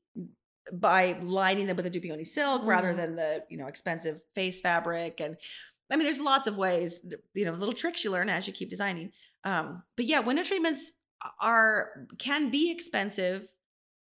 by 0.73 1.15
lining 1.21 1.67
them 1.67 1.75
with 1.75 1.85
a 1.85 1.91
Dupioni 1.91 2.25
silk 2.25 2.63
rather 2.65 2.91
Mhm. 2.91 2.97
than 2.97 3.15
the 3.17 3.43
you 3.49 3.57
know 3.57 3.67
expensive 3.67 4.19
face 4.33 4.59
fabric. 4.61 5.21
And 5.21 5.37
I 5.91 5.95
mean, 5.97 6.05
there's 6.05 6.19
lots 6.19 6.47
of 6.47 6.57
ways, 6.57 7.01
you 7.33 7.45
know, 7.45 7.51
little 7.53 7.73
tricks 7.73 8.03
you 8.03 8.11
learn 8.11 8.29
as 8.29 8.47
you 8.47 8.53
keep 8.53 8.69
designing. 8.69 9.11
Um, 9.43 9.83
but 9.95 10.05
yeah, 10.05 10.19
window 10.19 10.43
treatments 10.43 10.93
are 11.41 12.07
can 12.17 12.49
be 12.49 12.71
expensive. 12.71 13.47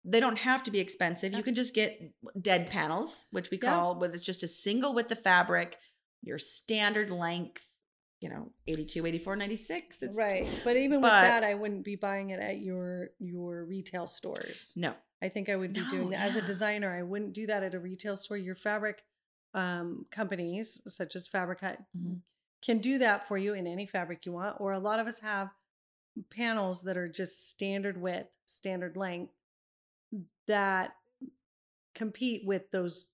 They 0.04 0.20
don't 0.20 0.38
have 0.38 0.62
to 0.64 0.72
be 0.72 0.80
expensive. 0.80 1.34
You 1.34 1.42
can 1.44 1.56
just 1.56 1.74
get 1.74 2.00
dead 2.40 2.70
panels, 2.70 3.26
which 3.32 3.50
we 3.50 3.58
Yeah. 3.62 3.70
call 3.72 4.00
with 4.00 4.14
it's 4.14 4.24
just 4.24 4.44
a 4.44 4.48
single 4.48 4.94
width 4.94 5.12
of 5.12 5.20
fabric, 5.24 5.78
your 6.22 6.38
standard 6.38 7.10
length, 7.10 7.68
you 8.22 8.30
know, 8.30 8.52
82, 8.68 9.06
84, 9.08 9.36
96. 9.36 10.04
It's 10.04 10.16
right. 10.18 10.48
But 10.64 10.78
even 10.78 11.02
but- 11.02 11.08
with 11.08 11.30
that, 11.30 11.44
I 11.44 11.56
wouldn't 11.56 11.84
be 11.84 11.96
buying 11.96 12.30
it 12.30 12.40
at 12.40 12.60
your 12.60 13.10
your 13.20 13.66
retail 13.66 14.06
stores. 14.08 14.74
no. 14.78 14.94
I 15.22 15.30
think 15.30 15.50
I 15.50 15.56
would 15.56 15.74
be 15.74 15.80
No, 15.80 15.90
doing 15.90 16.10
that 16.12 16.20
as 16.20 16.36
a 16.36 16.42
designer. 16.42 16.94
I 16.96 17.02
wouldn't 17.02 17.34
do 17.34 17.48
that 17.48 17.64
at 17.64 17.74
a 17.74 17.80
retail 17.80 18.16
store. 18.18 18.38
Your 18.38 18.54
fabric 18.54 19.04
um, 19.56 20.06
companies, 20.12 20.82
such 20.86 21.16
as 21.16 21.28
Fabricut, 21.28 21.78
Mhm. 21.98 22.22
can 22.62 22.78
do 22.80 22.98
that 23.00 23.28
for 23.28 23.38
you 23.38 23.54
in 23.54 23.66
any 23.66 23.86
fabric 23.88 24.26
you 24.26 24.34
want, 24.34 24.60
or 24.60 24.72
a 24.74 24.80
lot 24.80 25.00
of 25.00 25.08
us 25.08 25.20
have 25.20 25.50
panels 26.30 26.84
that 26.84 26.98
are 26.98 27.08
just 27.10 27.50
standard 27.50 27.98
width, 28.00 28.30
standard 28.46 28.96
length 28.98 29.34
that 30.48 30.96
compete 31.94 32.46
with 32.46 32.70
those 32.72 33.10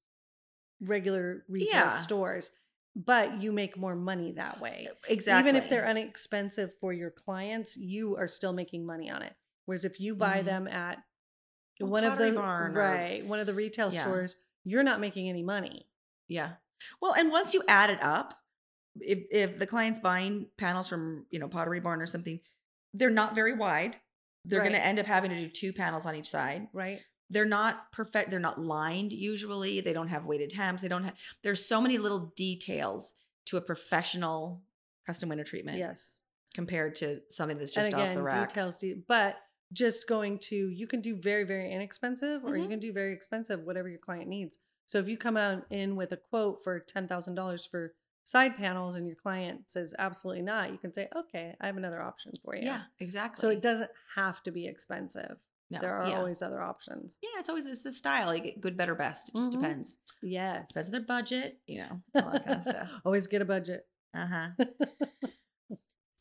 regular 0.82 1.45
retail 1.47 1.69
Yeah. 1.69 1.89
stores, 1.97 2.51
but 2.95 3.39
you 3.41 3.51
make 3.51 3.77
more 3.77 3.95
money 3.95 4.32
that 4.34 4.60
way. 4.60 4.88
Exactly. 5.08 5.49
Even 5.49 5.56
if 5.62 5.69
they're 5.69 5.88
inexpensive 5.89 6.77
for 6.80 6.91
your 6.91 7.12
clients, 7.12 7.77
you 7.77 8.17
are 8.17 8.27
still 8.27 8.54
making 8.54 8.86
money 8.86 9.10
on 9.10 9.21
it. 9.21 9.36
Whereas 9.65 9.86
if 9.86 9.99
you 9.99 10.15
buy 10.15 10.41
Mhm. 10.41 10.45
them 10.45 10.67
at 10.67 11.04
one 11.80 12.04
of 12.04 12.17
the 12.17 12.32
Barn 12.34 12.75
or- 12.75 12.80
right 12.80 13.25
one 13.25 13.39
of 13.39 13.47
the 13.47 13.54
retail 13.54 13.91
Yeah. 13.93 14.01
stores, 14.01 14.38
you're 14.63 14.84
not 14.84 14.99
making 14.99 15.30
any 15.30 15.43
money. 15.43 15.88
Yeah. 16.32 16.54
Well, 17.02 17.13
and 17.13 17.30
once 17.32 17.54
you 17.54 17.62
add 17.67 17.89
it 17.89 18.02
up, 18.02 18.34
if 19.00 19.20
if 19.32 19.60
the 19.60 19.67
client's 19.67 20.00
buying 20.00 20.48
panels 20.58 20.88
from, 20.89 21.26
you 21.30 21.39
know, 21.39 21.48
Pottery 21.48 21.80
Barn 21.80 22.02
or 22.02 22.08
something, 22.08 22.39
they're 22.94 23.10
not 23.10 23.36
very 23.36 23.54
wide. 23.54 23.98
They're 24.46 24.62
going 24.62 24.72
to 24.72 24.84
end 24.84 25.00
up 25.00 25.06
having 25.06 25.30
to 25.30 25.38
do 25.38 25.48
two 25.48 25.72
panels 25.72 26.06
on 26.08 26.15
each 26.15 26.28
side. 26.30 26.67
Right. 26.74 27.00
They're 27.30 27.46
not 27.46 27.91
perfect. 27.91 28.32
They're 28.32 28.39
not 28.39 28.60
lined 28.60 29.13
usually. 29.13 29.82
They 29.82 29.94
don't 29.94 30.08
have 30.08 30.26
weighted 30.26 30.52
hems. 30.54 30.82
They 30.82 30.88
don't 30.88 31.04
have, 31.04 31.13
there's 31.44 31.63
so 31.63 31.80
many 31.80 31.98
little 32.00 32.34
details 32.36 33.13
to 33.46 33.58
a 33.58 33.62
professional 33.62 34.63
custom 35.06 35.30
window 35.30 35.44
treatment 35.44 35.78
Yes. 35.78 36.24
compared 36.56 36.96
to 36.96 37.22
something 37.30 37.58
that's 37.60 37.72
just 37.72 37.89
again, 37.89 38.10
off 38.10 38.15
the 38.15 38.24
rack. 38.24 38.50
details 38.50 38.78
do 38.80 39.02
but 39.08 39.38
just 39.72 40.08
going 40.10 40.38
to 40.39 40.56
you 40.70 40.88
can 40.88 41.02
do 41.02 41.15
very, 41.15 41.44
very 41.44 41.72
inexpensive 41.72 42.44
or 42.44 42.58
you 42.58 42.65
Mhm. 42.65 42.70
can 42.72 42.80
do 42.80 42.91
very 42.91 43.13
expensive, 43.13 43.62
whatever 43.62 43.88
your 43.88 44.00
client 44.00 44.28
needs. 44.28 44.58
So 44.91 44.99
if 44.99 45.08
you 45.08 45.15
come 45.17 45.38
out 45.38 45.63
in 45.69 45.95
with 45.95 46.12
a 46.12 46.17
quote 46.17 46.62
for 46.65 46.77
ten 46.77 47.08
thousand 47.08 47.36
dollars 47.36 47.65
for 47.65 47.93
side 48.25 48.58
panels 48.58 48.95
and 48.95 49.08
your 49.08 49.15
client 49.15 49.71
says 49.71 49.95
absolutely 49.97 50.41
not, 50.41 50.69
you 50.69 50.77
can 50.77 50.93
say, 50.93 51.08
Okay, 51.15 51.56
I 51.62 51.65
have 51.67 51.77
another 51.77 52.01
option 52.01 52.34
for 52.43 52.58
you. 52.58 52.63
Yeah, 52.65 52.82
exactly. 52.99 53.39
So 53.39 53.47
it 53.47 53.62
doesn't 53.62 53.89
have 54.17 54.43
to 54.43 54.51
be 54.51 54.67
expensive. 54.67 55.38
No, 55.69 55.80
there 55.80 55.95
are 55.95 56.10
yeah. 56.10 56.17
always 56.17 56.41
other 56.41 56.62
options. 56.62 57.17
Yeah, 57.23 57.39
it's 57.39 57.47
always 57.47 57.65
it's 57.67 57.84
the 57.84 57.93
style. 57.93 58.36
You 58.36 58.41
get 58.43 58.60
good, 58.60 58.75
better, 58.75 58.93
best. 58.93 59.30
It 59.30 59.36
just 59.38 59.51
Mhm. 59.51 59.62
depends. 59.62 59.97
Yes. 60.21 60.67
Depends 60.67 60.89
on 60.89 60.91
their 60.91 61.06
budget, 61.08 61.60
you 61.65 61.84
know, 61.84 62.01
all 62.21 62.32
that 62.34 62.45
kind 62.45 62.58
of 62.58 62.63
stuff. 62.75 62.91
always 63.06 63.27
get 63.27 63.41
a 63.41 63.45
budget. 63.45 63.88
Uh 64.13 64.27
huh. 64.27 64.49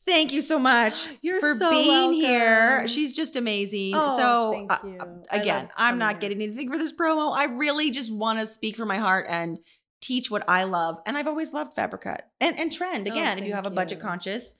Thank 0.05 0.33
you 0.33 0.41
so 0.41 0.57
much 0.57 1.07
You're 1.21 1.39
for 1.39 1.53
so 1.53 1.69
being 1.69 2.13
here. 2.13 2.87
She's 2.87 3.15
just 3.15 3.35
amazing. 3.35 3.93
Oh, 3.95 4.17
so, 4.17 4.51
thank 4.53 4.71
uh, 4.71 4.77
you. 4.83 5.23
again, 5.31 5.69
I'm 5.77 5.97
not 5.97 6.19
getting 6.19 6.41
anything 6.41 6.69
for 6.71 6.77
this 6.77 6.91
promo. 6.93 7.35
I 7.35 7.45
really 7.45 7.91
just 7.91 8.11
want 8.11 8.39
to 8.39 8.45
speak 8.45 8.75
from 8.75 8.87
my 8.87 8.97
heart 8.97 9.27
and 9.29 9.59
teach 10.01 10.31
what 10.31 10.43
I 10.47 10.63
love. 10.63 10.97
And 11.05 11.15
I've 11.17 11.27
always 11.27 11.53
loved 11.53 11.75
Fabricut 11.75 12.21
and 12.39 12.59
and 12.59 12.71
trend. 12.73 13.07
Oh, 13.07 13.11
Again, 13.11 13.37
if 13.39 13.45
you 13.45 13.53
have 13.53 13.67
a 13.67 13.71
budget 13.71 13.99
you. 13.99 14.03
conscious, 14.03 14.55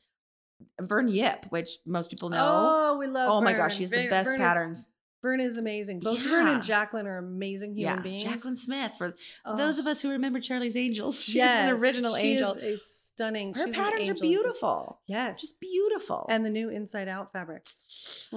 Vern 0.80 1.08
Yip, 1.08 1.48
which 1.50 1.78
most 1.86 2.10
people 2.12 2.30
know. 2.30 2.38
Oh, 2.40 2.98
we 3.00 3.08
love 3.08 3.30
Oh, 3.32 3.42
my 3.42 3.54
Vern. 3.54 3.62
gosh, 3.62 3.78
she's 3.78 3.90
the 3.90 3.98
Vern- 3.98 4.10
best 4.10 4.26
Vern 4.30 4.36
is- 4.36 4.46
patterns. 4.46 4.86
Vern 5.22 5.40
is 5.40 5.58
amazing. 5.58 6.00
Both 6.00 6.20
Vern 6.20 6.48
and 6.48 6.64
Jaclyn 6.64 7.06
are 7.06 7.18
amazing 7.20 7.76
human 7.76 7.98
yeah, 7.98 8.02
beings. 8.02 8.24
Jaclyn 8.24 8.58
Smith. 8.58 8.94
For 8.98 9.16
Oh, 9.46 9.56
those 9.56 9.78
of 9.78 9.86
us 9.86 10.02
who 10.02 10.10
remember 10.10 10.40
Charlie's 10.40 10.76
Angels, 10.76 11.22
she's 11.24 11.36
yes, 11.36 11.70
an 11.72 11.80
original 11.80 12.16
she 12.16 12.34
angel. 12.34 12.54
Is 12.54 12.64
a 12.64 12.78
stunning. 12.84 13.54
Her 13.54 13.66
she's 13.68 13.76
an 13.78 13.82
patterns 13.84 14.10
are 14.10 14.14
beautiful. 14.16 15.00
Yes, 15.08 15.42
Just 15.42 15.60
beautiful. 15.62 16.26
and 16.30 16.44
the 16.46 16.50
new 16.50 16.70
Inside 16.70 17.08
Out 17.08 17.32
fabrics. 17.32 18.28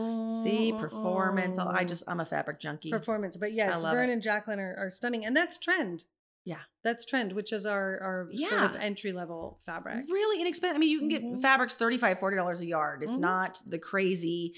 See, 0.43 0.75
performance. 0.79 1.59
Oh, 1.59 1.69
I 1.69 1.85
just, 1.85 2.03
I'm 2.07 2.21
a 2.21 2.25
fabric 2.27 2.61
junkie. 2.61 2.91
performance. 2.91 3.37
But 3.37 3.53
yes, 3.53 3.81
Vern 3.83 4.11
it. 4.11 4.13
and 4.13 4.23
Jaclyn 4.23 4.59
are, 4.59 4.75
are 4.79 4.91
stunning, 4.91 5.25
and 5.25 5.37
that's 5.37 5.57
trend. 5.59 6.05
Yeah. 6.45 6.59
That's 6.83 7.07
trend, 7.07 7.33
which 7.33 7.55
is 7.55 7.65
our 7.65 7.99
our 8.03 8.29
sort 8.35 8.63
of 8.63 8.77
entry 8.77 9.13
level 9.13 9.61
fabric. 9.65 10.05
Really 10.11 10.43
inexpensive. 10.43 10.77
I 10.77 10.79
mean, 10.79 10.91
you 10.91 10.99
can 10.99 11.09
get 11.09 11.23
Mhm. 11.23 11.41
fabrics 11.41 11.75
$35, 11.75 12.19
$40 12.19 12.61
a 12.61 12.67
yard. 12.67 13.03
It's 13.03 13.17
Mhm. 13.17 13.21
not 13.21 13.63
the 13.65 13.79
crazy, 13.79 14.53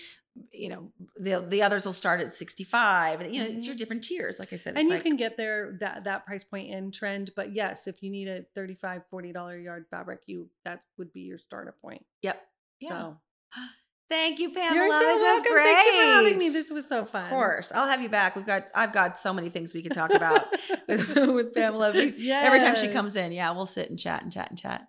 you 0.53 0.69
know, 0.69 0.93
the 1.17 1.41
the 1.41 1.63
others 1.63 1.87
will 1.87 1.93
start 1.93 2.21
at 2.21 2.33
65 2.33 3.21
and 3.21 3.35
you 3.35 3.43
know, 3.43 3.49
it's 3.49 3.67
your 3.67 3.75
mm-hmm. 3.75 3.79
different 3.79 4.05
tiers. 4.05 4.39
Like 4.39 4.53
I 4.53 4.57
said, 4.57 4.77
and 4.77 4.89
you 4.89 4.95
like- 4.95 5.03
can 5.03 5.17
get 5.17 5.37
there 5.37 5.77
that 5.81 6.05
that 6.05 6.27
price 6.27 6.45
point 6.45 6.71
in 6.71 6.91
trend 6.91 7.31
but 7.37 7.55
yes 7.55 7.87
if 7.87 8.03
you 8.03 8.11
need 8.11 8.29
a 8.29 8.45
35 8.55 9.03
40 9.11 9.33
dollar 9.33 9.57
yard 9.57 9.87
fabric 9.91 10.21
you 10.27 10.49
that 10.65 10.83
would 10.99 11.13
be 11.13 11.21
your 11.21 11.39
starter 11.39 11.75
point 11.81 12.05
Yep. 12.23 12.41
Yeah. 12.81 12.89
so 12.89 13.17
Thank 14.09 14.39
you, 14.39 14.51
Pamela. 14.51 14.75
you're 14.77 14.93
so 14.93 15.01
this 15.01 15.21
welcome 15.21 15.43
was 15.43 15.53
great. 15.53 15.65
thank 15.65 15.87
you 15.87 16.01
for 16.01 16.07
having 16.07 16.39
me 16.39 16.49
this 16.51 16.71
was 16.71 16.89
so 16.89 17.05
fun 17.05 17.25
Of 17.25 17.31
course. 17.31 17.73
I'll 17.75 17.89
have 17.89 18.01
you 18.01 18.09
back. 18.09 18.37
We've 18.37 18.47
got 18.47 18.67
I've 18.73 18.93
got 18.93 19.19
so 19.19 19.33
many 19.33 19.49
things 19.49 19.75
we 19.75 19.83
can 19.83 19.93
talk 19.93 20.15
about 20.15 20.47
with, 20.89 21.17
with 21.17 21.55
Pamela. 21.55 21.91
We- 21.93 22.31
Every 22.31 22.61
time 22.61 22.77
she 22.77 22.89
comes 22.89 23.17
in, 23.17 23.33
yeah, 23.33 23.51
we'll 23.51 23.67
sit 23.67 23.91
and 23.91 23.99
chat 23.99 24.23
and 24.23 24.33
chat 24.33 24.51
and 24.51 24.59
chat. 24.59 24.87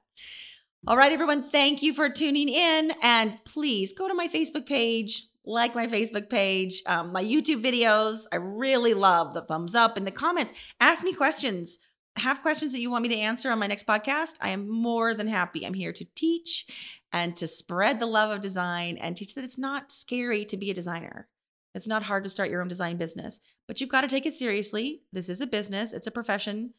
All 0.85 0.95
right, 0.95 1.11
everyone, 1.11 1.41
thank 1.41 1.81
you 1.81 1.93
for 1.93 2.09
tuning 2.09 2.47
in. 2.47 2.93
And 3.01 3.43
please 3.43 3.91
go 3.91 4.07
to 4.07 4.13
my 4.13 4.27
Facebook 4.27 4.65
page, 4.67 5.25
like 5.47 5.73
my 5.73 5.87
Facebook 5.87 6.29
page, 6.29 6.83
um, 6.85 7.11
my 7.13 7.23
YouTube 7.23 7.63
videos. 7.63 8.25
I 8.31 8.35
really 8.35 8.93
love 8.93 9.33
the 9.33 9.41
thumbs 9.41 9.75
up 9.75 9.95
and 9.95 10.05
the 10.05 10.11
comments. 10.11 10.53
Ask 10.79 11.03
me 11.03 11.13
questions. 11.13 11.79
Have 12.17 12.41
questions 12.41 12.73
that 12.73 12.81
you 12.81 12.91
want 12.91 13.03
me 13.03 13.09
to 13.09 13.15
answer 13.15 13.49
on 13.49 13.59
my 13.59 13.67
next 13.67 13.87
podcast. 13.87 14.35
I 14.41 14.49
am 14.49 14.67
more 14.67 15.13
than 15.13 15.27
happy. 15.27 15.65
I'm 15.65 15.73
here 15.73 15.93
to 15.93 16.05
teach 16.15 16.65
and 17.13 17.35
to 17.37 17.47
spread 17.47 17.99
the 17.99 18.05
love 18.05 18.29
of 18.29 18.41
design 18.41 18.97
and 18.97 19.15
teach 19.15 19.35
that 19.35 19.43
it's 19.43 19.57
not 19.57 19.91
scary 19.91 20.43
to 20.45 20.57
be 20.57 20.69
a 20.69 20.73
designer. 20.73 21.29
It's 21.73 21.87
not 21.87 22.03
hard 22.03 22.23
to 22.23 22.29
start 22.29 22.49
your 22.49 22.61
own 22.61 22.67
design 22.67 22.97
business, 22.97 23.39
but 23.67 23.79
you've 23.79 23.89
got 23.89 24.01
to 24.01 24.07
take 24.07 24.25
it 24.25 24.33
seriously. 24.33 25.03
This 25.13 25.29
is 25.29 25.41
a 25.41 25.47
business, 25.47 25.93
it's 25.93 26.07
a 26.07 26.11
profession. 26.11 26.73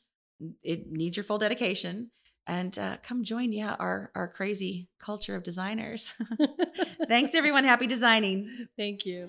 It 0.62 0.90
needs 0.90 1.16
your 1.16 1.24
full 1.24 1.38
dedication. 1.38 2.10
And 2.48 2.76
uh, 2.78 2.96
come 3.02 3.22
join, 3.22 3.52
yeah, 3.52 3.76
our 3.78 4.10
our 4.14 4.26
crazy 4.26 4.88
culture 4.98 5.36
of 5.36 5.42
designers. 5.42 6.12
Thanks, 7.06 7.34
everyone. 7.34 7.64
Happy 7.64 7.86
designing. 7.86 8.68
thank 8.76 9.04
you 9.04 9.28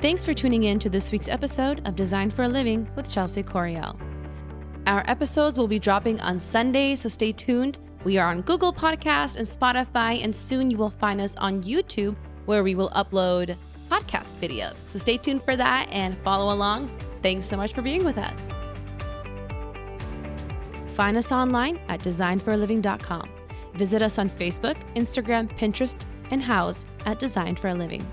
Thanks 0.00 0.24
for 0.24 0.32
tuning 0.32 0.62
in 0.62 0.78
to 0.78 0.88
this 0.88 1.12
week's 1.12 1.28
episode 1.28 1.86
of 1.86 1.94
Design 1.94 2.30
for 2.30 2.44
a 2.44 2.48
Living 2.48 2.88
with 2.96 3.12
Chelsea 3.12 3.42
Coriel. 3.42 4.00
Our 4.86 5.04
episodes 5.06 5.58
will 5.58 5.68
be 5.68 5.78
dropping 5.78 6.18
on 6.22 6.40
Sunday, 6.40 6.94
so 6.94 7.10
stay 7.10 7.32
tuned. 7.32 7.80
We 8.02 8.16
are 8.16 8.30
on 8.30 8.40
Google 8.40 8.72
Podcast 8.72 9.36
and 9.36 9.46
Spotify, 9.46 10.24
and 10.24 10.34
soon 10.34 10.70
you 10.70 10.78
will 10.78 10.88
find 10.88 11.20
us 11.20 11.36
on 11.36 11.58
YouTube 11.58 12.16
where 12.46 12.64
we 12.64 12.74
will 12.74 12.88
upload 12.90 13.54
podcast 13.90 14.32
videos. 14.40 14.76
So 14.76 14.98
stay 14.98 15.18
tuned 15.18 15.42
for 15.42 15.54
that 15.54 15.86
and 15.90 16.16
follow 16.18 16.54
along. 16.54 16.90
Thanks 17.20 17.44
so 17.44 17.58
much 17.58 17.74
for 17.74 17.82
being 17.82 18.02
with 18.02 18.16
us. 18.16 18.46
Find 21.00 21.16
us 21.16 21.32
online 21.32 21.80
at 21.88 22.00
designforaliving.com. 22.00 23.30
Visit 23.72 24.02
us 24.02 24.18
on 24.18 24.28
Facebook, 24.28 24.76
Instagram, 24.94 25.48
Pinterest, 25.56 25.96
and 26.30 26.42
Houzz 26.42 26.84
at 27.06 27.18
Design 27.18 27.56
for 27.56 27.68
a 27.68 27.74
Living. 27.74 28.06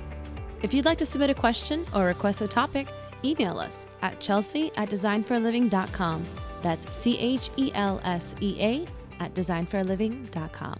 If 0.61 0.73
you'd 0.73 0.85
like 0.85 0.97
to 0.99 1.05
submit 1.05 1.29
a 1.29 1.33
question 1.33 1.85
or 1.93 2.05
request 2.05 2.41
a 2.41 2.47
topic, 2.47 2.87
email 3.25 3.59
us 3.59 3.87
at 4.01 4.21
chelsea 4.21 4.71
at 4.77 4.89
designforaliving.com. 4.89 6.25
That's 6.61 6.95
C 6.95 7.17
H 7.17 7.49
E 7.57 7.73
L 7.73 7.99
S 8.05 8.35
E 8.39 8.55
A 8.61 8.87
at 9.19 9.33
designforaliving.com. 9.33 10.79